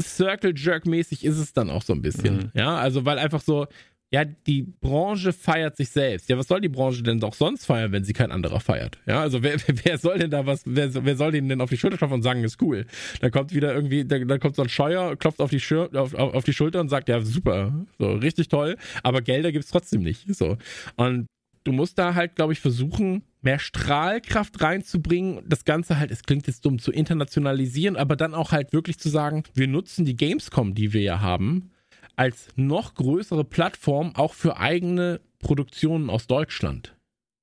Circle 0.00 0.52
Jerk 0.56 0.86
mäßig 0.86 1.24
ist 1.24 1.38
es 1.38 1.52
dann 1.52 1.70
auch 1.70 1.82
so 1.82 1.92
ein 1.92 2.02
bisschen. 2.02 2.36
Mhm. 2.36 2.50
Ja, 2.54 2.76
also 2.76 3.04
weil 3.04 3.18
einfach 3.18 3.40
so, 3.40 3.66
ja, 4.14 4.24
die 4.24 4.62
Branche 4.62 5.32
feiert 5.32 5.76
sich 5.76 5.88
selbst. 5.88 6.28
Ja, 6.28 6.38
was 6.38 6.46
soll 6.46 6.60
die 6.60 6.68
Branche 6.68 7.02
denn 7.02 7.18
doch 7.18 7.34
sonst 7.34 7.66
feiern, 7.66 7.90
wenn 7.90 8.04
sie 8.04 8.12
kein 8.12 8.30
anderer 8.30 8.60
feiert? 8.60 8.98
Ja, 9.06 9.20
also 9.20 9.42
wer, 9.42 9.56
wer 9.84 9.98
soll 9.98 10.18
denn 10.18 10.30
da 10.30 10.46
was, 10.46 10.62
wer, 10.66 11.04
wer 11.04 11.16
soll 11.16 11.32
denen 11.32 11.48
denn 11.48 11.60
auf 11.60 11.70
die 11.70 11.76
Schulter 11.76 11.96
klopfen 11.96 12.14
und 12.14 12.22
sagen, 12.22 12.44
ist 12.44 12.62
cool? 12.62 12.86
Dann 13.20 13.32
kommt 13.32 13.52
wieder 13.52 13.74
irgendwie, 13.74 14.04
dann, 14.04 14.28
dann 14.28 14.38
kommt 14.38 14.54
so 14.54 14.62
ein 14.62 14.68
Scheuer, 14.68 15.16
klopft 15.16 15.40
auf 15.40 15.50
die, 15.50 15.58
Schir 15.58 15.90
auf, 15.94 16.14
auf, 16.14 16.34
auf 16.34 16.44
die 16.44 16.52
Schulter 16.52 16.80
und 16.80 16.90
sagt, 16.90 17.08
ja, 17.08 17.20
super, 17.22 17.86
so, 17.98 18.12
richtig 18.12 18.48
toll, 18.48 18.76
aber 19.02 19.20
Gelder 19.20 19.50
gibt's 19.50 19.70
trotzdem 19.70 20.02
nicht. 20.02 20.32
So. 20.32 20.58
Und 20.96 21.26
du 21.64 21.72
musst 21.72 21.98
da 21.98 22.14
halt, 22.14 22.36
glaube 22.36 22.52
ich, 22.52 22.60
versuchen, 22.60 23.22
mehr 23.40 23.58
Strahlkraft 23.58 24.60
reinzubringen. 24.60 25.42
Das 25.48 25.64
Ganze 25.64 25.98
halt, 25.98 26.10
es 26.10 26.22
klingt 26.22 26.46
jetzt 26.46 26.64
dumm, 26.64 26.78
zu 26.78 26.92
internationalisieren, 26.92 27.96
aber 27.96 28.16
dann 28.16 28.34
auch 28.34 28.52
halt 28.52 28.72
wirklich 28.72 28.98
zu 28.98 29.08
sagen, 29.08 29.42
wir 29.54 29.66
nutzen 29.66 30.04
die 30.04 30.16
Gamescom, 30.16 30.74
die 30.74 30.92
wir 30.92 31.02
ja 31.02 31.20
haben, 31.20 31.70
als 32.16 32.48
noch 32.56 32.94
größere 32.94 33.44
Plattform 33.44 34.14
auch 34.14 34.34
für 34.34 34.58
eigene 34.58 35.20
Produktionen 35.40 36.10
aus 36.10 36.26
Deutschland. 36.26 36.96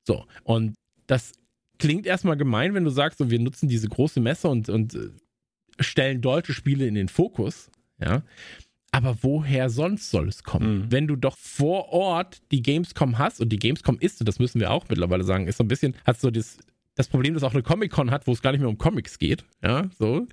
So, 0.08 0.26
und 0.44 0.76
das 1.08 1.34
klingt 1.78 2.06
erstmal 2.06 2.38
gemein, 2.38 2.74
wenn 2.74 2.84
du 2.84 2.90
sagst, 2.90 3.20
so, 3.20 3.30
wir 3.30 3.40
nutzen 3.40 3.68
diese 3.68 3.90
große 3.90 4.20
Messe 4.20 4.48
und, 4.48 4.70
und 4.70 4.96
äh, 4.96 5.10
stellen 5.80 6.22
deutsche 6.22 6.54
Spiele 6.54 6.88
in 6.88 6.96
den 6.96 7.10
Fokus. 7.10 7.70
Ja. 8.00 8.24
Aber 8.92 9.18
woher 9.22 9.70
sonst 9.70 10.12
soll 10.12 10.28
es 10.28 10.44
kommen? 10.44 10.80
Mhm. 10.80 10.92
Wenn 10.92 11.08
du 11.08 11.16
doch 11.16 11.38
vor 11.38 11.90
Ort 11.90 12.42
die 12.52 12.62
Gamescom 12.62 13.18
hast 13.18 13.40
und 13.40 13.50
die 13.50 13.60
Gamescom 13.60 13.98
ist, 14.00 14.28
das 14.28 14.40
müssen 14.40 14.60
wir 14.60 14.72
auch 14.72 14.88
mittlerweile 14.90 15.24
sagen, 15.24 15.48
ist 15.48 15.58
so 15.58 15.64
ein 15.64 15.70
bisschen, 15.70 15.96
hat 16.06 16.20
so 16.20 16.30
das, 16.30 16.58
das 16.96 17.08
Problem, 17.08 17.34
dass 17.34 17.44
auch 17.44 17.54
eine 17.54 17.64
Comic-Con 17.64 18.12
hat, 18.12 18.28
wo 18.28 18.34
es 18.34 18.42
gar 18.42 18.52
nicht 18.52 18.60
mehr 18.60 18.70
um 18.70 18.78
Comics 18.78 19.18
geht. 19.18 19.46
Ja, 19.64 19.90
so. 19.98 20.28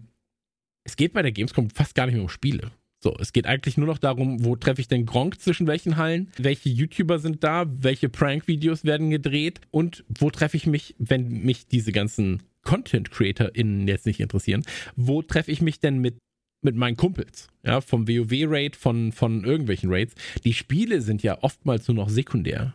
Es 0.85 0.97
geht 0.97 1.13
bei 1.13 1.23
der 1.23 1.33
Gamescom 1.33 1.71
fast 1.71 1.95
gar 1.95 2.07
nicht 2.07 2.15
mehr 2.15 2.23
um 2.23 2.29
Spiele. 2.29 2.73
So, 3.01 3.17
es 3.21 3.33
geht 3.33 3.47
eigentlich 3.47 3.77
nur 3.77 3.87
noch 3.87 3.99
darum, 3.99 4.45
wo 4.45 4.57
treffe 4.57 4.81
ich 4.81 4.89
denn 4.89 5.07
Gronk 5.07 5.41
zwischen 5.41 5.69
welchen 5.69 5.97
Hallen? 5.97 6.33
Welche 6.37 6.69
YouTuber 6.69 7.21
sind 7.21 7.45
da? 7.45 7.65
Welche 7.69 8.09
Prank-Videos 8.09 8.85
werden 8.85 9.11
gedreht? 9.11 9.61
Und 9.71 10.05
wo 10.09 10.31
treffe 10.31 10.57
ich 10.57 10.67
mich, 10.67 10.97
wenn 10.99 11.29
mich 11.29 11.69
diese 11.69 11.93
ganzen 11.93 12.43
Content-CreatorInnen 12.63 13.87
jetzt 13.87 14.05
nicht 14.05 14.19
interessieren? 14.19 14.65
Wo 14.97 15.23
treffe 15.23 15.53
ich 15.53 15.63
mich 15.63 15.79
denn 15.79 15.99
mit 15.99 16.17
mit 16.63 16.77
meinen 16.77 16.97
Kumpels, 16.97 17.49
ja, 17.65 17.81
vom 17.81 18.09
WoW-Raid, 18.09 18.77
von, 18.77 19.13
von 19.13 19.45
irgendwelchen 19.45 19.91
Raids. 19.93 20.15
Die 20.45 20.55
Spiele 20.55 21.01
sind 21.01 21.23
ja 21.23 21.39
oftmals 21.43 21.87
nur 21.89 21.95
noch 21.95 22.09
sekundär. 22.09 22.75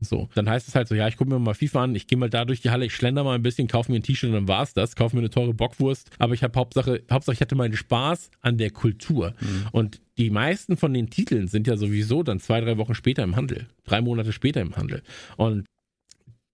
So, 0.00 0.28
dann 0.34 0.48
heißt 0.48 0.68
es 0.68 0.74
halt 0.74 0.88
so, 0.88 0.94
ja, 0.94 1.08
ich 1.08 1.16
gucke 1.16 1.30
mir 1.30 1.38
mal 1.38 1.54
FIFA 1.54 1.84
an, 1.84 1.94
ich 1.94 2.06
gehe 2.06 2.18
mal 2.18 2.28
da 2.28 2.44
durch 2.44 2.60
die 2.60 2.70
Halle, 2.70 2.84
ich 2.84 2.94
schlender 2.94 3.24
mal 3.24 3.34
ein 3.34 3.42
bisschen, 3.42 3.68
kaufe 3.68 3.90
mir 3.90 3.98
ein 3.98 4.02
T-Shirt 4.02 4.28
und 4.28 4.34
dann 4.34 4.48
war's 4.48 4.74
das, 4.74 4.96
kaufe 4.96 5.16
mir 5.16 5.22
eine 5.22 5.30
teure 5.30 5.54
Bockwurst, 5.54 6.10
aber 6.18 6.34
ich 6.34 6.42
habe 6.42 6.58
Hauptsache, 6.58 7.02
Hauptsache 7.10 7.34
ich 7.34 7.40
hatte 7.40 7.54
meinen 7.54 7.76
Spaß 7.76 8.30
an 8.40 8.58
der 8.58 8.70
Kultur. 8.70 9.34
Mhm. 9.40 9.66
Und 9.72 10.00
die 10.18 10.30
meisten 10.30 10.76
von 10.76 10.92
den 10.92 11.10
Titeln 11.10 11.48
sind 11.48 11.66
ja 11.66 11.76
sowieso 11.76 12.22
dann 12.22 12.40
zwei, 12.40 12.60
drei 12.60 12.76
Wochen 12.76 12.94
später 12.94 13.22
im 13.22 13.36
Handel, 13.36 13.66
drei 13.84 14.00
Monate 14.00 14.32
später 14.32 14.60
im 14.60 14.76
Handel. 14.76 15.02
Und 15.36 15.64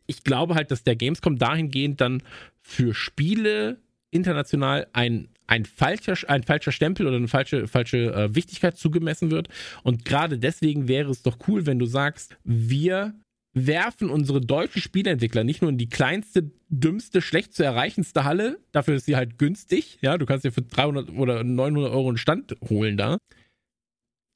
ich 0.07 0.22
glaube 0.22 0.55
halt, 0.55 0.70
dass 0.70 0.85
der 0.85 0.97
Gamescom 0.97 1.39
dahingehend 1.39 2.01
dann 2.01 2.22
für 2.62 2.95
Spiele 2.95 3.78
international 4.11 4.87
ein 4.93 5.28
ein 5.51 5.65
falscher, 5.65 6.17
ein 6.29 6.45
falscher 6.45 6.71
Stempel 6.71 7.09
oder 7.09 7.17
eine 7.17 7.27
falsche, 7.27 7.67
falsche 7.67 8.15
äh, 8.15 8.35
Wichtigkeit 8.35 8.79
zugemessen 8.79 9.33
wird. 9.33 9.49
Und 9.83 10.05
gerade 10.05 10.39
deswegen 10.39 10.87
wäre 10.87 11.11
es 11.11 11.23
doch 11.23 11.39
cool, 11.49 11.67
wenn 11.67 11.81
du 11.81 11.87
sagst, 11.87 12.39
wir 12.45 13.15
werfen 13.53 14.11
unsere 14.11 14.41
deutschen 14.41 14.81
Spieleentwickler 14.81 15.43
nicht 15.43 15.61
nur 15.61 15.73
in 15.73 15.77
die 15.77 15.89
kleinste, 15.89 16.53
dümmste, 16.69 17.21
schlecht 17.21 17.53
zu 17.53 17.65
erreichendste 17.65 18.23
Halle, 18.23 18.61
dafür 18.71 18.95
ist 18.95 19.07
sie 19.07 19.17
halt 19.17 19.39
günstig, 19.39 19.99
ja, 20.03 20.19
du 20.19 20.25
kannst 20.25 20.45
dir 20.45 20.53
für 20.53 20.63
300 20.63 21.11
oder 21.11 21.43
900 21.43 21.93
Euro 21.93 22.09
einen 22.09 22.17
Stand 22.17 22.55
holen 22.69 22.97
da, 22.97 23.19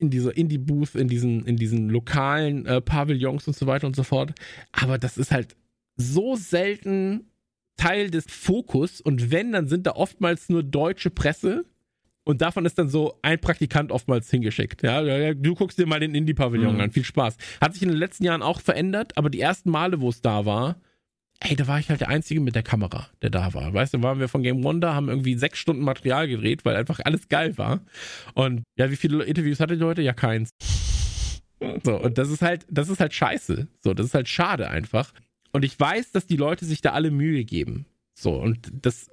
in 0.01 0.11
dieser 0.11 0.37
Indie-Booth, 0.37 0.97
in 0.97 1.07
diesen, 1.07 1.47
in 1.47 1.57
diesen 1.57 1.91
lokalen 1.91 2.67
äh, 2.67 2.81
Pavillons 2.81 3.47
und 3.47 3.55
so 3.55 3.69
weiter 3.69 3.87
und 3.87 3.95
so 3.95 4.03
fort, 4.03 4.33
aber 4.73 4.99
das 4.99 5.17
ist 5.17 5.31
halt 5.31 5.55
so 5.97 6.35
selten 6.35 7.31
Teil 7.77 8.11
des 8.11 8.27
Fokus 8.29 9.01
und 9.01 9.31
wenn, 9.31 9.53
dann 9.53 9.69
sind 9.69 9.87
da 9.87 9.93
oftmals 9.93 10.49
nur 10.49 10.63
deutsche 10.63 11.11
Presse 11.11 11.65
und 12.25 12.41
davon 12.41 12.65
ist 12.65 12.79
dann 12.79 12.89
so 12.89 13.19
ein 13.23 13.39
Praktikant 13.39 13.93
oftmals 13.93 14.31
hingeschickt. 14.31 14.83
Ja, 14.83 15.35
du 15.35 15.55
guckst 15.55 15.79
dir 15.79 15.87
mal 15.87 16.01
den 16.01 16.15
Indie-Pavillon 16.15 16.75
mhm. 16.75 16.81
an. 16.81 16.91
Viel 16.91 17.05
Spaß. 17.05 17.37
Hat 17.61 17.75
sich 17.75 17.83
in 17.83 17.91
den 17.91 17.99
letzten 17.99 18.25
Jahren 18.25 18.43
auch 18.43 18.61
verändert, 18.61 19.17
aber 19.17 19.29
die 19.29 19.41
ersten 19.41 19.71
Male, 19.71 20.01
wo 20.01 20.09
es 20.09 20.23
da 20.23 20.47
war, 20.47 20.77
ey, 21.41 21.55
da 21.55 21.67
war 21.67 21.79
ich 21.79 21.91
halt 21.91 22.01
der 22.01 22.09
Einzige 22.09 22.41
mit 22.41 22.55
der 22.55 22.63
Kamera, 22.63 23.09
der 23.21 23.29
da 23.29 23.53
war. 23.53 23.75
Weißt 23.75 23.93
du, 23.93 24.03
waren 24.03 24.21
wir 24.21 24.29
von 24.29 24.43
Game 24.43 24.65
Wonder, 24.65 24.95
haben 24.95 25.11
irgendwie 25.11 25.35
sechs 25.35 25.59
Stunden 25.59 25.83
Material 25.83 26.27
gedreht, 26.27 26.65
weil 26.65 26.77
einfach 26.77 27.01
alles 27.05 27.29
geil 27.29 27.59
war. 27.59 27.81
Und 28.33 28.63
ja, 28.77 28.91
wie 28.91 28.97
viele 28.97 29.23
Interviews 29.25 29.61
hatte 29.61 29.77
die 29.77 29.85
heute? 29.85 30.01
Ja, 30.01 30.15
keins. 30.15 30.51
So, 31.83 32.01
und 32.01 32.19
das 32.19 32.31
ist 32.31 32.43
halt, 32.43 32.67
das 32.71 32.89
ist 32.89 33.01
halt 33.01 33.13
scheiße. 33.13 33.69
So, 33.81 33.95
das 33.95 34.07
ist 34.07 34.15
halt 34.15 34.29
schade 34.29 34.69
einfach. 34.69 35.13
Und 35.55 35.65
ich 35.65 35.79
weiß, 35.79 36.11
dass 36.11 36.27
die 36.27 36.37
Leute 36.37 36.65
sich 36.65 36.81
da 36.81 36.91
alle 36.91 37.13
Mühe 37.13 37.45
geben. 37.45 37.87
So, 38.13 38.35
und 38.35 38.59
das 38.73 39.09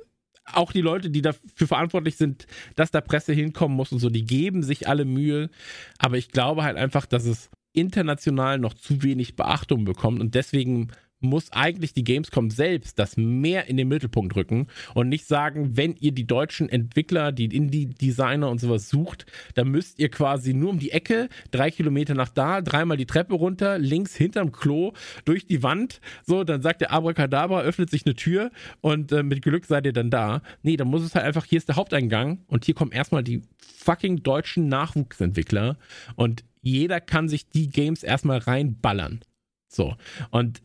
auch 0.46 0.72
die 0.72 0.82
Leute, 0.82 1.12
die 1.12 1.22
dafür 1.22 1.68
verantwortlich 1.68 2.16
sind, 2.16 2.48
dass 2.76 2.90
da 2.90 3.00
Presse 3.00 3.32
hinkommen 3.32 3.78
muss 3.78 3.92
und 3.92 4.00
so, 4.00 4.10
die 4.10 4.26
geben 4.26 4.64
sich 4.64 4.88
alle 4.88 5.06
Mühe. 5.06 5.52
Aber 6.00 6.18
ich 6.18 6.32
glaube 6.32 6.64
halt 6.64 6.78
einfach, 6.78 7.06
dass 7.06 7.26
es 7.26 7.52
international 7.74 8.58
noch 8.58 8.74
zu 8.74 9.04
wenig 9.04 9.36
Beachtung 9.36 9.86
bekommt 9.86 10.20
und 10.20 10.34
deswegen 10.34 10.88
muss 11.22 11.52
eigentlich 11.52 11.94
die 11.94 12.04
Gamescom 12.04 12.50
selbst 12.50 13.00
das 13.00 13.18
mehr 13.18 13.68
in 13.68 13.78
den 13.78 13.88
Mittelpunkt 13.88 14.36
rücken 14.36 14.68
und 14.94 15.10
nicht 15.10 15.26
sagen, 15.26 15.78
wenn 15.78 15.96
ihr 16.00 16.12
die 16.12 16.28
deutschen 16.28 16.70
Entwickler, 16.70 17.32
die 17.32 17.46
Indie-Designer 17.46 18.50
und 18.50 18.60
sowas 18.60 18.90
sucht, 18.90 19.26
dann 19.56 19.70
müsst 19.70 20.00
ihr 20.00 20.10
quasi 20.10 20.54
nur 20.54 20.72
um 20.72 20.80
die 20.80 20.92
Ecke, 20.92 21.30
drei 21.52 21.72
Kilometer 21.72 22.14
nach 22.14 22.30
da, 22.30 22.62
dreimal 22.62 22.98
die 22.98 23.06
Treppe 23.06 23.36
runter, 23.36 23.78
links 23.78 24.16
hinterm 24.16 24.52
Klo, 24.52 24.94
durch 25.26 25.46
die 25.46 25.64
Wand, 25.64 26.02
so, 26.26 26.44
dann 26.44 26.62
sagt 26.62 26.82
der 26.82 26.92
Abracadabra, 26.92 27.62
öffnet 27.62 27.90
sich 27.90 28.06
eine 28.06 28.16
Tür 28.16 28.52
und 28.82 29.12
äh, 29.12 29.24
mit 29.24 29.42
Glück 29.42 29.66
seid 29.66 29.86
ihr 29.86 29.94
dann 29.94 30.10
da. 30.10 30.42
Nee, 30.64 30.78
dann 30.78 30.88
muss 30.88 31.04
es 31.04 31.16
halt 31.16 31.26
einfach, 31.26 31.46
hier 31.46 31.58
ist 31.58 31.70
der 31.70 31.76
Haupteingang 31.76 32.40
und 32.48 32.66
hier 32.66 32.76
kommen 32.76 32.92
erstmal 32.92 33.24
die 33.24 33.42
fucking 33.58 34.24
deutschen 34.24 34.68
Nachwuchsentwickler 34.68 35.78
und 36.16 36.44
jeder 36.62 37.02
kann 37.02 37.28
sich 37.28 37.50
die 37.50 37.70
Games 37.70 38.04
erstmal 38.04 38.38
reinballern. 38.40 39.22
So. 39.68 39.96
Und 40.30 40.62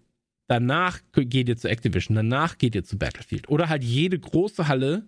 Danach 0.48 1.00
geht 1.12 1.48
ihr 1.48 1.56
zu 1.56 1.68
Activision, 1.68 2.14
danach 2.14 2.58
geht 2.58 2.74
ihr 2.74 2.84
zu 2.84 2.98
Battlefield. 2.98 3.48
Oder 3.48 3.68
halt 3.68 3.82
jede 3.82 4.18
große 4.18 4.68
Halle, 4.68 5.06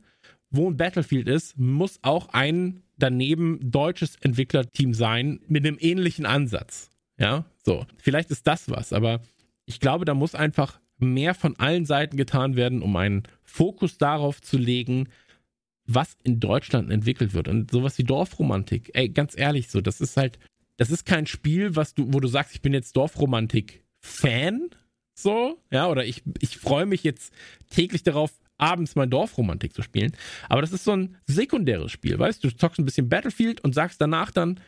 wo 0.51 0.68
ein 0.68 0.76
Battlefield 0.76 1.28
ist, 1.28 1.59
muss 1.59 1.99
auch 2.03 2.30
ein 2.30 2.82
daneben 2.97 3.59
deutsches 3.70 4.16
Entwicklerteam 4.16 4.95
sein 4.95 5.41
mit 5.47 5.64
einem 5.64 5.78
ähnlichen 5.80 6.26
Ansatz. 6.26 6.91
Ja, 7.18 7.45
so. 7.64 7.86
Vielleicht 7.97 8.30
ist 8.30 8.47
das 8.47 8.68
was, 8.68 8.93
aber 8.93 9.20
ich 9.66 9.80
glaube, 9.80 10.05
da 10.05 10.14
muss 10.14 10.34
einfach 10.34 10.80
mehr 10.99 11.34
von 11.34 11.57
allen 11.59 11.84
Seiten 11.84 12.16
getan 12.16 12.57
werden, 12.57 12.82
um 12.82 12.97
einen 12.97 13.22
Fokus 13.45 13.99
darauf 13.99 14.41
zu 14.41 14.57
legen, 14.57 15.09
was 15.84 16.16
in 16.22 16.41
Deutschland 16.41 16.91
entwickelt 16.91 17.34
wird. 17.34 17.49
Und 17.49 17.70
sowas 17.70 17.97
wie 17.99 18.05
Dorfromantik, 18.05 18.91
ey, 18.95 19.09
ganz 19.09 19.36
ehrlich, 19.36 19.68
so, 19.68 19.80
das 19.80 20.01
ist 20.01 20.16
halt, 20.16 20.39
das 20.76 20.91
ist 20.91 21.07
kein 21.07 21.26
Spiel, 21.26 21.76
was 21.76 21.95
du, 21.95 22.12
wo 22.12 22.20
du 22.20 22.28
sagst, 22.28 22.55
ich 22.55 22.62
bin 22.62 22.72
jetzt 22.72 22.97
Dorfromantik-Fan, 22.97 24.70
so, 25.22 25.58
ja, 25.70 25.88
oder 25.88 26.04
ich, 26.04 26.22
ich 26.40 26.58
freue 26.58 26.86
mich 26.86 27.02
jetzt 27.04 27.32
täglich 27.70 28.02
darauf, 28.02 28.32
abends 28.58 28.96
mein 28.96 29.10
Dorfromantik 29.10 29.72
zu 29.72 29.82
spielen. 29.82 30.12
Aber 30.48 30.60
das 30.60 30.72
ist 30.72 30.84
so 30.84 30.92
ein 30.92 31.16
sekundäres 31.26 31.92
Spiel, 31.92 32.18
weißt 32.18 32.42
du? 32.42 32.48
Du 32.48 32.56
zockst 32.56 32.78
ein 32.78 32.84
bisschen 32.84 33.08
Battlefield 33.08 33.62
und 33.62 33.74
sagst 33.74 34.00
danach 34.00 34.30
dann, 34.30 34.60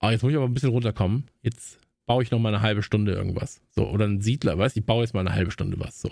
oh, 0.00 0.10
jetzt 0.10 0.22
muss 0.22 0.32
ich 0.32 0.36
aber 0.36 0.46
ein 0.46 0.54
bisschen 0.54 0.70
runterkommen. 0.70 1.28
Jetzt 1.42 1.78
baue 2.06 2.22
ich 2.22 2.30
noch 2.32 2.40
mal 2.40 2.48
eine 2.48 2.62
halbe 2.62 2.82
Stunde 2.82 3.12
irgendwas. 3.12 3.60
So, 3.70 3.88
oder 3.88 4.06
ein 4.06 4.20
Siedler, 4.20 4.58
weißt 4.58 4.76
du, 4.76 4.80
ich 4.80 4.86
baue 4.86 5.04
jetzt 5.04 5.14
mal 5.14 5.20
eine 5.20 5.34
halbe 5.34 5.52
Stunde 5.52 5.78
was. 5.78 6.00
So. 6.00 6.10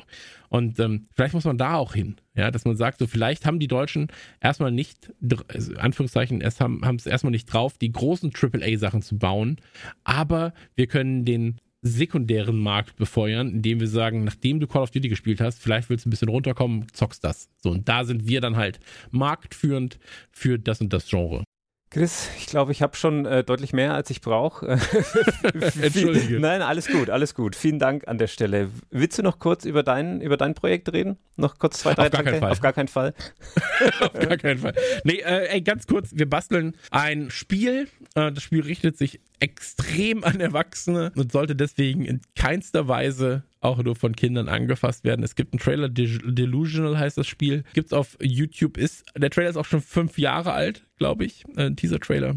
Und 0.48 0.78
ähm, 0.78 1.08
vielleicht 1.14 1.34
muss 1.34 1.44
man 1.44 1.58
da 1.58 1.74
auch 1.74 1.94
hin, 1.94 2.16
ja, 2.34 2.50
dass 2.50 2.64
man 2.64 2.76
sagt, 2.76 3.00
so, 3.00 3.06
vielleicht 3.06 3.44
haben 3.44 3.58
die 3.58 3.68
Deutschen 3.68 4.08
erstmal 4.40 4.70
nicht, 4.70 5.12
also 5.48 5.74
Anführungszeichen, 5.74 6.40
es 6.40 6.60
haben 6.60 6.82
es 6.96 7.06
erstmal 7.06 7.32
nicht 7.32 7.46
drauf, 7.46 7.76
die 7.76 7.90
großen 7.90 8.32
AAA-Sachen 8.32 9.02
zu 9.02 9.18
bauen, 9.18 9.60
aber 10.04 10.54
wir 10.76 10.86
können 10.86 11.24
den 11.24 11.60
sekundären 11.82 12.58
Markt 12.58 12.96
befeuern, 12.96 13.50
indem 13.50 13.80
wir 13.80 13.88
sagen, 13.88 14.24
nachdem 14.24 14.60
du 14.60 14.66
Call 14.66 14.82
of 14.82 14.90
Duty 14.90 15.08
gespielt 15.08 15.40
hast, 15.40 15.60
vielleicht 15.60 15.88
willst 15.88 16.04
du 16.04 16.08
ein 16.08 16.10
bisschen 16.10 16.28
runterkommen, 16.28 16.86
zockst 16.92 17.24
das. 17.24 17.48
So, 17.58 17.70
und 17.70 17.88
da 17.88 18.04
sind 18.04 18.26
wir 18.26 18.40
dann 18.40 18.56
halt 18.56 18.80
marktführend 19.10 19.98
für 20.30 20.58
das 20.58 20.80
und 20.80 20.92
das 20.92 21.08
Genre. 21.08 21.44
Chris, 21.92 22.30
ich 22.38 22.46
glaube, 22.46 22.70
ich 22.70 22.82
habe 22.82 22.96
schon 22.96 23.26
äh, 23.26 23.42
deutlich 23.42 23.72
mehr, 23.72 23.94
als 23.94 24.10
ich 24.10 24.20
brauche. 24.20 24.64
Entschuldige. 25.82 26.38
Nein, 26.38 26.62
alles 26.62 26.86
gut, 26.86 27.10
alles 27.10 27.34
gut. 27.34 27.56
Vielen 27.56 27.80
Dank 27.80 28.06
an 28.06 28.16
der 28.16 28.28
Stelle. 28.28 28.70
Willst 28.90 29.18
du 29.18 29.24
noch 29.24 29.40
kurz 29.40 29.64
über 29.64 29.82
dein, 29.82 30.20
über 30.20 30.36
dein 30.36 30.54
Projekt 30.54 30.92
reden? 30.92 31.18
Noch 31.34 31.58
kurz 31.58 31.80
zwei, 31.80 31.94
drei 31.94 32.04
Auf 32.04 32.10
gar 32.12 32.22
Keinen 32.22 32.38
Fall. 32.38 32.52
Auf 32.52 32.60
gar 32.60 32.72
keinen 32.72 32.86
Fall. 32.86 33.12
Auf 34.02 34.12
gar 34.12 34.36
keinen 34.36 34.58
Fall. 34.58 34.74
Nee, 35.02 35.14
äh, 35.16 35.48
ey, 35.48 35.62
ganz 35.62 35.88
kurz, 35.88 36.10
wir 36.14 36.30
basteln 36.30 36.76
ein 36.92 37.28
Spiel. 37.32 37.88
Äh, 38.14 38.30
das 38.30 38.44
Spiel 38.44 38.60
richtet 38.60 38.96
sich 38.96 39.20
extrem 39.40 40.24
an 40.24 40.40
Erwachsene 40.40 41.12
und 41.16 41.32
sollte 41.32 41.56
deswegen 41.56 42.04
in 42.04 42.20
keinster 42.36 42.88
Weise 42.88 43.42
auch 43.60 43.82
nur 43.82 43.96
von 43.96 44.14
Kindern 44.14 44.48
angefasst 44.48 45.04
werden. 45.04 45.22
Es 45.22 45.34
gibt 45.34 45.52
einen 45.52 45.60
Trailer, 45.60 45.88
Delusional 45.88 46.98
heißt 46.98 47.18
das 47.18 47.26
Spiel. 47.26 47.64
Gibt's 47.74 47.92
auf 47.92 48.16
YouTube. 48.20 48.76
Ist, 48.76 49.04
der 49.16 49.30
Trailer 49.30 49.50
ist 49.50 49.56
auch 49.56 49.64
schon 49.64 49.82
fünf 49.82 50.18
Jahre 50.18 50.52
alt, 50.52 50.86
glaube 50.98 51.24
ich. 51.24 51.44
Äh, 51.56 51.66
ein 51.66 51.76
Teaser-Trailer 51.76 52.36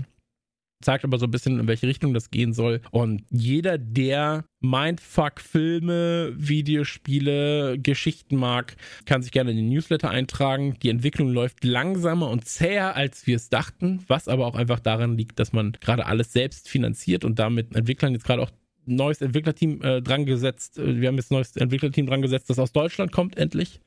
zeigt 0.83 1.03
aber 1.03 1.17
so 1.17 1.25
ein 1.25 1.31
bisschen, 1.31 1.59
in 1.59 1.67
welche 1.67 1.87
Richtung 1.87 2.13
das 2.13 2.31
gehen 2.31 2.53
soll. 2.53 2.81
Und 2.91 3.23
jeder, 3.29 3.77
der 3.77 4.45
Mindfuck-Filme, 4.61 6.33
Videospiele, 6.35 7.77
Geschichten 7.79 8.37
mag, 8.37 8.75
kann 9.05 9.21
sich 9.21 9.31
gerne 9.31 9.51
in 9.51 9.57
den 9.57 9.69
Newsletter 9.69 10.09
eintragen. 10.09 10.77
Die 10.81 10.89
Entwicklung 10.89 11.29
läuft 11.29 11.63
langsamer 11.63 12.29
und 12.29 12.45
zäher, 12.45 12.95
als 12.95 13.27
wir 13.27 13.35
es 13.35 13.49
dachten, 13.49 14.03
was 14.07 14.27
aber 14.27 14.47
auch 14.47 14.55
einfach 14.55 14.79
daran 14.79 15.17
liegt, 15.17 15.39
dass 15.39 15.53
man 15.53 15.73
gerade 15.81 16.05
alles 16.05 16.33
selbst 16.33 16.69
finanziert 16.69 17.25
und 17.25 17.39
damit 17.39 17.75
Entwicklern 17.75 18.13
jetzt 18.13 18.25
gerade 18.25 18.41
auch 18.41 18.51
neues 18.85 19.21
Entwicklerteam 19.21 19.81
äh, 19.81 20.01
dran 20.01 20.25
gesetzt. 20.25 20.77
Äh, 20.77 20.99
wir 20.99 21.07
haben 21.07 21.15
jetzt 21.15 21.31
ein 21.31 21.35
neues 21.35 21.55
Entwicklerteam 21.55 22.05
dran 22.05 22.21
gesetzt, 22.21 22.49
das 22.49 22.59
aus 22.59 22.71
Deutschland 22.71 23.11
kommt 23.11 23.37
endlich. 23.37 23.79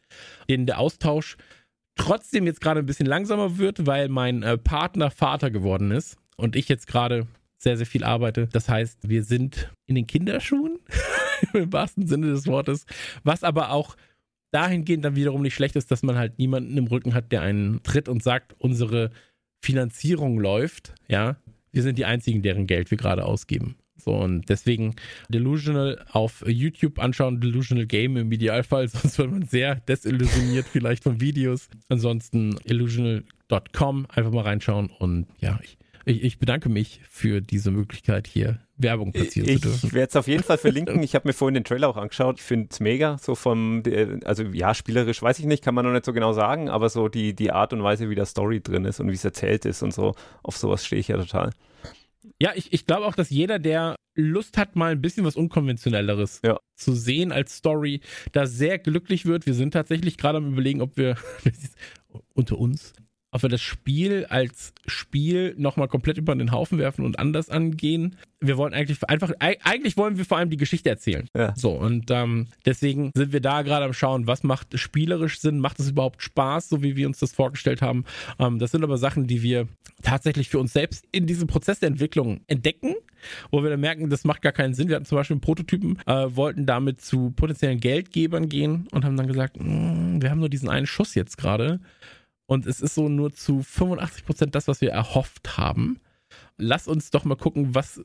Den 0.49 0.67
der 0.67 0.79
Austausch 0.79 1.37
trotzdem 1.97 2.47
jetzt 2.47 2.61
gerade 2.61 2.81
ein 2.81 2.87
bisschen 2.87 3.07
langsamer 3.07 3.59
wird, 3.59 3.87
weil 3.87 4.09
mein 4.09 4.43
äh, 4.43 4.59
Partner 4.59 5.11
Vater 5.11 5.51
geworden 5.51 5.91
ist 5.91 6.19
und 6.37 6.57
ich 6.57 6.69
jetzt 6.69 6.87
gerade 6.87 7.27
sehr, 7.59 7.77
sehr 7.77 7.87
viel 7.87 8.05
arbeite. 8.05 8.49
Das 8.53 8.69
heißt, 8.69 9.09
wir 9.09 9.25
sind 9.25 9.73
in 9.87 9.95
den 9.95 10.07
Kinderschuhen, 10.07 10.79
im 11.53 11.73
wahrsten 11.73 12.07
Sinne 12.07 12.29
des 12.29 12.47
Wortes, 12.47 12.87
was 13.25 13.43
aber 13.43 13.71
auch 13.71 13.97
dahingehend 14.53 15.05
dann 15.05 15.17
wiederum 15.17 15.43
nicht 15.43 15.55
schlecht 15.55 15.77
ist, 15.77 15.91
dass 15.91 16.03
man 16.03 16.17
halt 16.17 16.39
niemanden 16.39 16.77
im 16.77 16.87
Rücken 16.87 17.15
hat, 17.15 17.33
der 17.33 17.43
einen 17.43 17.83
tritt 17.83 18.09
und 18.09 18.23
sagt, 18.23 18.55
unsere 18.59 19.11
Finanzierung 19.63 20.39
läuft, 20.39 20.95
ja. 21.09 21.37
Wir 21.73 21.83
sind 21.83 21.99
die 21.99 22.07
einzigen, 22.07 22.41
deren 22.41 22.67
Geld 22.67 22.91
wir 22.91 22.97
gerade 22.97 23.27
ausgeben. 23.27 23.77
So, 23.99 24.13
und 24.13 24.49
deswegen 24.49 24.95
Delusional 25.29 26.05
auf 26.11 26.45
YouTube 26.47 26.99
anschauen, 26.99 27.41
Delusional 27.41 27.87
Game 27.87 28.17
im 28.17 28.31
Idealfall, 28.31 28.89
sonst 28.89 29.19
wird 29.19 29.31
man 29.31 29.43
sehr 29.47 29.77
desillusioniert 29.77 30.67
vielleicht 30.67 31.03
von 31.03 31.21
Videos. 31.21 31.69
Ansonsten 31.89 32.57
illusional.com, 32.65 34.07
einfach 34.09 34.33
mal 34.33 34.43
reinschauen 34.43 34.91
und 34.91 35.27
ja, 35.41 35.59
ich, 35.63 35.77
ich, 36.07 36.23
ich 36.23 36.39
bedanke 36.39 36.69
mich 36.69 37.01
für 37.09 37.41
diese 37.41 37.71
Möglichkeit 37.73 38.29
hier 38.29 38.61
Werbung 38.77 39.13
platzieren 39.13 39.49
ich 39.49 39.57
zu 39.57 39.69
dürfen. 39.69 39.87
Ich 39.89 39.93
werde 39.93 40.11
es 40.11 40.17
auf 40.17 40.29
jeden 40.29 40.45
Fall 40.45 40.59
verlinken. 40.59 41.03
Ich 41.07 41.15
habe 41.15 41.29
mir 41.29 41.33
vorhin 41.33 41.55
den 41.55 41.65
Trailer 41.65 41.89
auch 41.89 41.97
angeschaut. 41.97 42.39
Ich 42.39 42.45
finde 42.45 42.69
es 42.71 42.79
mega. 42.79 43.19
So 43.19 43.35
vom, 43.35 43.83
also 44.25 44.45
ja, 44.45 44.75
spielerisch 44.75 45.21
weiß 45.21 45.39
ich 45.41 45.47
nicht, 45.47 45.65
kann 45.65 45.75
man 45.75 45.85
noch 45.85 45.93
nicht 45.93 46.05
so 46.05 46.13
genau 46.13 46.33
sagen, 46.33 46.69
aber 46.69 46.89
so 46.89 47.09
die, 47.09 47.35
die 47.35 47.51
Art 47.51 47.73
und 47.73 47.83
Weise, 47.83 48.09
wie 48.09 48.15
der 48.15 48.27
Story 48.27 48.61
drin 48.61 48.85
ist 48.85 49.01
und 49.01 49.09
wie 49.09 49.15
es 49.15 49.25
erzählt 49.25 49.65
ist 49.65 49.83
und 49.83 49.93
so, 49.93 50.15
auf 50.43 50.57
sowas 50.57 50.85
stehe 50.87 51.01
ich 51.01 51.09
ja 51.09 51.17
total. 51.17 51.51
Ja, 52.41 52.53
ich, 52.55 52.73
ich 52.73 52.87
glaube 52.87 53.07
auch, 53.07 53.15
dass 53.15 53.31
jeder, 53.31 53.59
der 53.59 53.97
Lust 54.15 54.59
hat, 54.59 54.77
mal 54.77 54.93
ein 54.93 55.03
bisschen 55.03 55.25
was 55.25 55.37
Unkonventionelleres 55.37 56.41
ja. 56.45 56.59
zu 56.77 56.93
sehen 56.93 57.33
als 57.33 57.57
Story, 57.57 58.01
da 58.33 58.47
sehr 58.47 58.79
glücklich 58.79 59.27
wird. 59.27 59.47
Wir 59.47 59.55
sind 59.55 59.73
tatsächlich 59.73 60.19
gerade 60.19 60.39
am 60.39 60.53
überlegen, 60.53 60.83
ob 60.83 60.97
wir 60.97 61.17
unter 62.35 62.59
uns 62.59 62.93
ob 63.31 63.43
wir 63.43 63.49
das 63.49 63.61
Spiel 63.61 64.27
als 64.31 64.73
Spiel 64.87 65.55
nochmal 65.59 65.89
komplett 65.89 66.17
über 66.17 66.35
den 66.35 66.53
Haufen 66.53 66.79
werfen 66.79 67.05
und 67.05 67.19
anders 67.19 67.51
angehen. 67.51 68.17
Wir 68.41 68.57
wollen 68.57 68.73
eigentlich 68.73 69.03
einfach, 69.09 69.33
eigentlich 69.41 69.97
wollen 69.97 70.17
wir 70.17 70.25
vor 70.25 70.39
allem 70.39 70.51
die 70.51 70.57
Geschichte 70.57 70.89
erzählen. 70.89 71.29
Ja. 71.37 71.55
So, 71.57 71.73
und 71.73 72.11
ähm, 72.11 72.47
deswegen 72.65 73.11
sind 73.15 73.33
wir 73.33 73.41
da 73.41 73.63
gerade 73.63 73.85
am 73.85 73.93
Schauen, 73.93 74.27
was 74.27 74.43
macht 74.43 74.79
spielerisch 74.79 75.41
Sinn, 75.41 75.59
macht 75.59 75.81
es 75.81 75.91
überhaupt 75.91 76.23
Spaß, 76.23 76.69
so 76.69 76.83
wie 76.83 76.97
wir 76.97 77.07
uns 77.07 77.19
das 77.19 77.33
vorgestellt 77.33 77.83
haben. 77.83 78.05
Ähm, 78.39 78.59
das 78.59 78.71
sind 78.71 78.85
aber 78.85 78.99
Sachen, 78.99 79.27
die 79.27 79.43
wir 79.43 79.69
tatsächlich 80.03 80.49
für 80.49 80.59
uns 80.59 80.73
selbst 80.73 81.05
in 81.13 81.27
diesem 81.27 81.49
Prozess 81.49 81.81
der 81.81 81.89
Entwicklung 81.89 82.41
entdecken, 82.47 82.95
wo 83.51 83.63
wir 83.63 83.71
dann 83.71 83.81
merken, 83.81 84.11
das 84.11 84.25
macht 84.25 84.43
gar 84.43 84.53
keinen 84.53 84.75
Sinn. 84.75 84.89
Wir 84.89 84.97
hatten 84.97 85.07
zum 85.07 85.17
Beispiel 85.17 85.35
einen 85.35 85.41
Prototypen, 85.41 85.99
äh, 86.07 86.27
wollten 86.37 86.67
damit 86.67 87.01
zu 87.01 87.31
potenziellen 87.31 87.81
Geldgebern 87.81 88.49
gehen 88.49 88.89
und 88.93 89.05
haben 89.05 89.17
dann 89.17 89.27
gesagt, 89.27 89.57
mm, 89.59 90.23
wir 90.23 90.31
haben 90.31 90.41
nur 90.41 90.49
diesen 90.49 90.69
einen 90.69 90.87
Schuss 90.87 91.15
jetzt 91.15 91.39
gerade 91.39 91.81
und 92.47 92.67
es 92.67 92.81
ist 92.81 92.95
so 92.95 93.09
nur 93.09 93.33
zu 93.33 93.63
85 93.63 94.25
Prozent 94.25 94.55
das, 94.55 94.69
was 94.69 94.81
wir 94.81 94.91
erhofft 94.91 95.57
haben. 95.59 96.01
Lass 96.57 96.89
uns 96.89 97.11
doch 97.11 97.25
mal 97.25 97.37
gucken, 97.37 97.75
was 97.75 98.01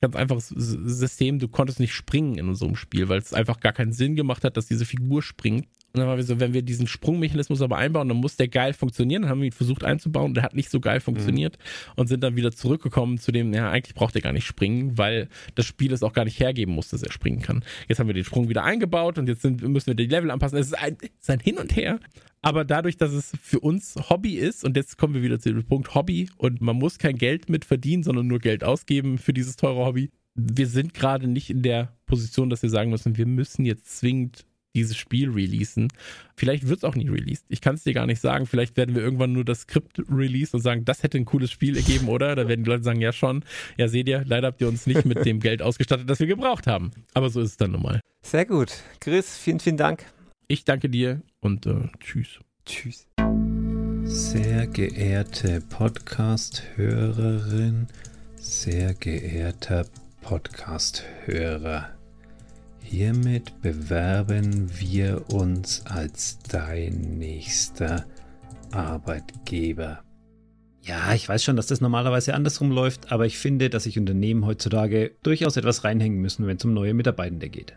ganz 0.00 0.14
einfaches 0.14 0.48
System, 0.48 1.38
du 1.38 1.48
konntest 1.48 1.80
nicht 1.80 1.92
springen 1.92 2.38
in 2.38 2.48
unserem 2.48 2.76
Spiel, 2.76 3.08
weil 3.08 3.18
es 3.18 3.34
einfach 3.34 3.60
gar 3.60 3.72
keinen 3.72 3.92
Sinn 3.92 4.14
gemacht 4.14 4.44
hat, 4.44 4.56
dass 4.56 4.66
diese 4.66 4.86
Figur 4.86 5.22
springt. 5.22 5.66
Und 5.98 6.02
dann 6.02 6.10
waren 6.10 6.18
wir 6.18 6.24
so, 6.24 6.38
wenn 6.38 6.54
wir 6.54 6.62
diesen 6.62 6.86
Sprungmechanismus 6.86 7.60
aber 7.60 7.76
einbauen, 7.76 8.06
dann 8.06 8.18
muss 8.18 8.36
der 8.36 8.46
geil 8.46 8.72
funktionieren. 8.72 9.22
Dann 9.22 9.30
haben 9.32 9.40
wir 9.40 9.46
ihn 9.46 9.52
versucht 9.52 9.82
einzubauen, 9.82 10.32
der 10.32 10.44
hat 10.44 10.54
nicht 10.54 10.70
so 10.70 10.78
geil 10.78 11.00
funktioniert 11.00 11.58
mhm. 11.58 11.92
und 11.96 12.06
sind 12.06 12.22
dann 12.22 12.36
wieder 12.36 12.52
zurückgekommen 12.52 13.18
zu 13.18 13.32
dem, 13.32 13.52
ja, 13.52 13.68
eigentlich 13.68 13.96
braucht 13.96 14.14
er 14.14 14.20
gar 14.20 14.32
nicht 14.32 14.46
springen, 14.46 14.96
weil 14.96 15.28
das 15.56 15.66
Spiel 15.66 15.92
es 15.92 16.04
auch 16.04 16.12
gar 16.12 16.24
nicht 16.24 16.38
hergeben 16.38 16.72
muss, 16.72 16.88
dass 16.90 17.02
er 17.02 17.10
springen 17.10 17.42
kann. 17.42 17.64
Jetzt 17.88 17.98
haben 17.98 18.06
wir 18.06 18.14
den 18.14 18.24
Sprung 18.24 18.48
wieder 18.48 18.62
eingebaut 18.62 19.18
und 19.18 19.28
jetzt 19.28 19.42
sind, 19.42 19.60
müssen 19.62 19.88
wir 19.88 19.94
die 19.94 20.06
Level 20.06 20.30
anpassen. 20.30 20.56
Es 20.56 20.68
ist 20.68 20.78
ein, 20.78 20.96
es 21.00 21.08
ist 21.22 21.30
ein 21.30 21.40
Hin 21.40 21.58
und 21.58 21.74
Her. 21.74 21.98
Aber 22.40 22.64
dadurch, 22.64 22.96
dass 22.96 23.12
es 23.12 23.32
für 23.42 23.58
uns 23.58 23.96
Hobby 24.08 24.34
ist, 24.34 24.64
und 24.64 24.76
jetzt 24.76 24.96
kommen 24.96 25.14
wir 25.14 25.22
wieder 25.22 25.40
zu 25.40 25.52
dem 25.52 25.64
Punkt 25.64 25.94
Hobby, 25.96 26.30
und 26.36 26.60
man 26.60 26.76
muss 26.76 26.98
kein 26.98 27.16
Geld 27.16 27.48
mit 27.48 27.64
verdienen, 27.64 28.04
sondern 28.04 28.28
nur 28.28 28.38
Geld 28.38 28.62
ausgeben 28.62 29.18
für 29.18 29.32
dieses 29.32 29.56
teure 29.56 29.84
Hobby. 29.84 30.10
Wir 30.36 30.68
sind 30.68 30.94
gerade 30.94 31.26
nicht 31.26 31.50
in 31.50 31.62
der 31.62 31.96
Position, 32.06 32.48
dass 32.48 32.62
wir 32.62 32.70
sagen 32.70 32.90
müssen, 32.90 33.16
wir 33.16 33.26
müssen 33.26 33.64
jetzt 33.64 33.98
zwingend 33.98 34.46
dieses 34.74 34.96
Spiel 34.96 35.30
releasen. 35.30 35.88
Vielleicht 36.36 36.68
wird 36.68 36.78
es 36.78 36.84
auch 36.84 36.94
nie 36.94 37.08
released. 37.08 37.44
Ich 37.48 37.60
kann 37.60 37.74
es 37.74 37.82
dir 37.82 37.94
gar 37.94 38.06
nicht 38.06 38.20
sagen. 38.20 38.46
Vielleicht 38.46 38.76
werden 38.76 38.94
wir 38.94 39.02
irgendwann 39.02 39.32
nur 39.32 39.44
das 39.44 39.62
Skript 39.62 40.00
release 40.10 40.56
und 40.56 40.62
sagen, 40.62 40.84
das 40.84 41.02
hätte 41.02 41.18
ein 41.18 41.24
cooles 41.24 41.50
Spiel 41.50 41.76
ergeben, 41.76 42.08
oder? 42.08 42.36
Da 42.36 42.48
werden 42.48 42.64
die 42.64 42.70
Leute 42.70 42.84
sagen, 42.84 43.00
ja 43.00 43.12
schon. 43.12 43.44
Ja, 43.76 43.88
seht 43.88 44.08
ihr, 44.08 44.24
leider 44.26 44.48
habt 44.48 44.60
ihr 44.60 44.68
uns 44.68 44.86
nicht 44.86 45.04
mit 45.04 45.24
dem 45.24 45.40
Geld 45.40 45.62
ausgestattet, 45.62 46.08
das 46.08 46.20
wir 46.20 46.26
gebraucht 46.26 46.66
haben. 46.66 46.90
Aber 47.14 47.30
so 47.30 47.40
ist 47.40 47.50
es 47.50 47.56
dann 47.56 47.72
nun 47.72 47.82
mal. 47.82 48.00
Sehr 48.22 48.46
gut. 48.46 48.72
Chris, 49.00 49.38
vielen, 49.38 49.60
vielen 49.60 49.76
Dank. 49.76 50.04
Ich 50.46 50.64
danke 50.64 50.88
dir 50.88 51.22
und 51.40 51.66
äh, 51.66 51.88
tschüss. 52.00 52.38
Tschüss. 52.64 53.06
Sehr 54.04 54.66
geehrte 54.66 55.60
Podcast-Hörerin, 55.68 57.86
sehr 58.36 58.94
geehrter 58.94 59.84
Podcast-Hörer, 60.22 61.97
hiermit 62.88 63.60
bewerben 63.60 64.70
wir 64.80 65.22
uns 65.30 65.84
als 65.84 66.38
dein 66.38 67.18
nächster 67.18 68.06
Arbeitgeber. 68.72 70.02
Ja, 70.80 71.12
ich 71.12 71.28
weiß 71.28 71.44
schon, 71.44 71.56
dass 71.56 71.66
das 71.66 71.82
normalerweise 71.82 72.34
andersrum 72.34 72.70
läuft, 72.70 73.12
aber 73.12 73.26
ich 73.26 73.36
finde, 73.36 73.68
dass 73.68 73.84
sich 73.84 73.98
Unternehmen 73.98 74.46
heutzutage 74.46 75.12
durchaus 75.22 75.58
etwas 75.58 75.84
reinhängen 75.84 76.20
müssen, 76.20 76.46
wenn 76.46 76.56
es 76.56 76.64
um 76.64 76.72
neue 76.72 76.94
Mitarbeitende 76.94 77.50
geht. 77.50 77.76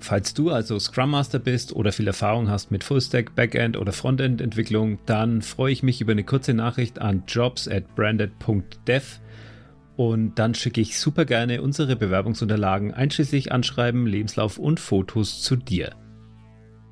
Falls 0.00 0.34
du 0.34 0.50
also 0.50 0.78
Scrum 0.80 1.10
Master 1.10 1.38
bist 1.38 1.72
oder 1.72 1.92
viel 1.92 2.08
Erfahrung 2.08 2.50
hast 2.50 2.72
mit 2.72 2.82
Fullstack, 2.82 3.36
Backend 3.36 3.76
oder 3.76 3.92
Frontend 3.92 4.40
Entwicklung, 4.40 4.98
dann 5.06 5.40
freue 5.40 5.72
ich 5.72 5.84
mich 5.84 6.00
über 6.00 6.12
eine 6.12 6.24
kurze 6.24 6.52
Nachricht 6.52 6.98
an 6.98 7.22
jobs 7.28 7.68
at 7.68 7.94
branded.dev 7.94 9.20
und 9.96 10.38
dann 10.38 10.54
schicke 10.54 10.80
ich 10.80 10.98
super 10.98 11.24
gerne 11.24 11.62
unsere 11.62 11.96
Bewerbungsunterlagen 11.96 12.92
einschließlich 12.92 13.52
Anschreiben, 13.52 14.06
Lebenslauf 14.06 14.58
und 14.58 14.80
Fotos 14.80 15.42
zu 15.42 15.56
dir. 15.56 15.94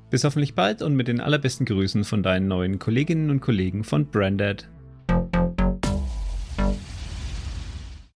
Bis 0.09 0.23
hoffentlich 0.23 0.55
bald 0.55 0.81
und 0.81 0.95
mit 0.95 1.07
den 1.07 1.19
allerbesten 1.19 1.65
Grüßen 1.65 2.03
von 2.03 2.23
deinen 2.23 2.47
neuen 2.47 2.79
Kolleginnen 2.79 3.29
und 3.29 3.41
Kollegen 3.41 3.83
von 3.83 4.07
Branded. 4.07 4.69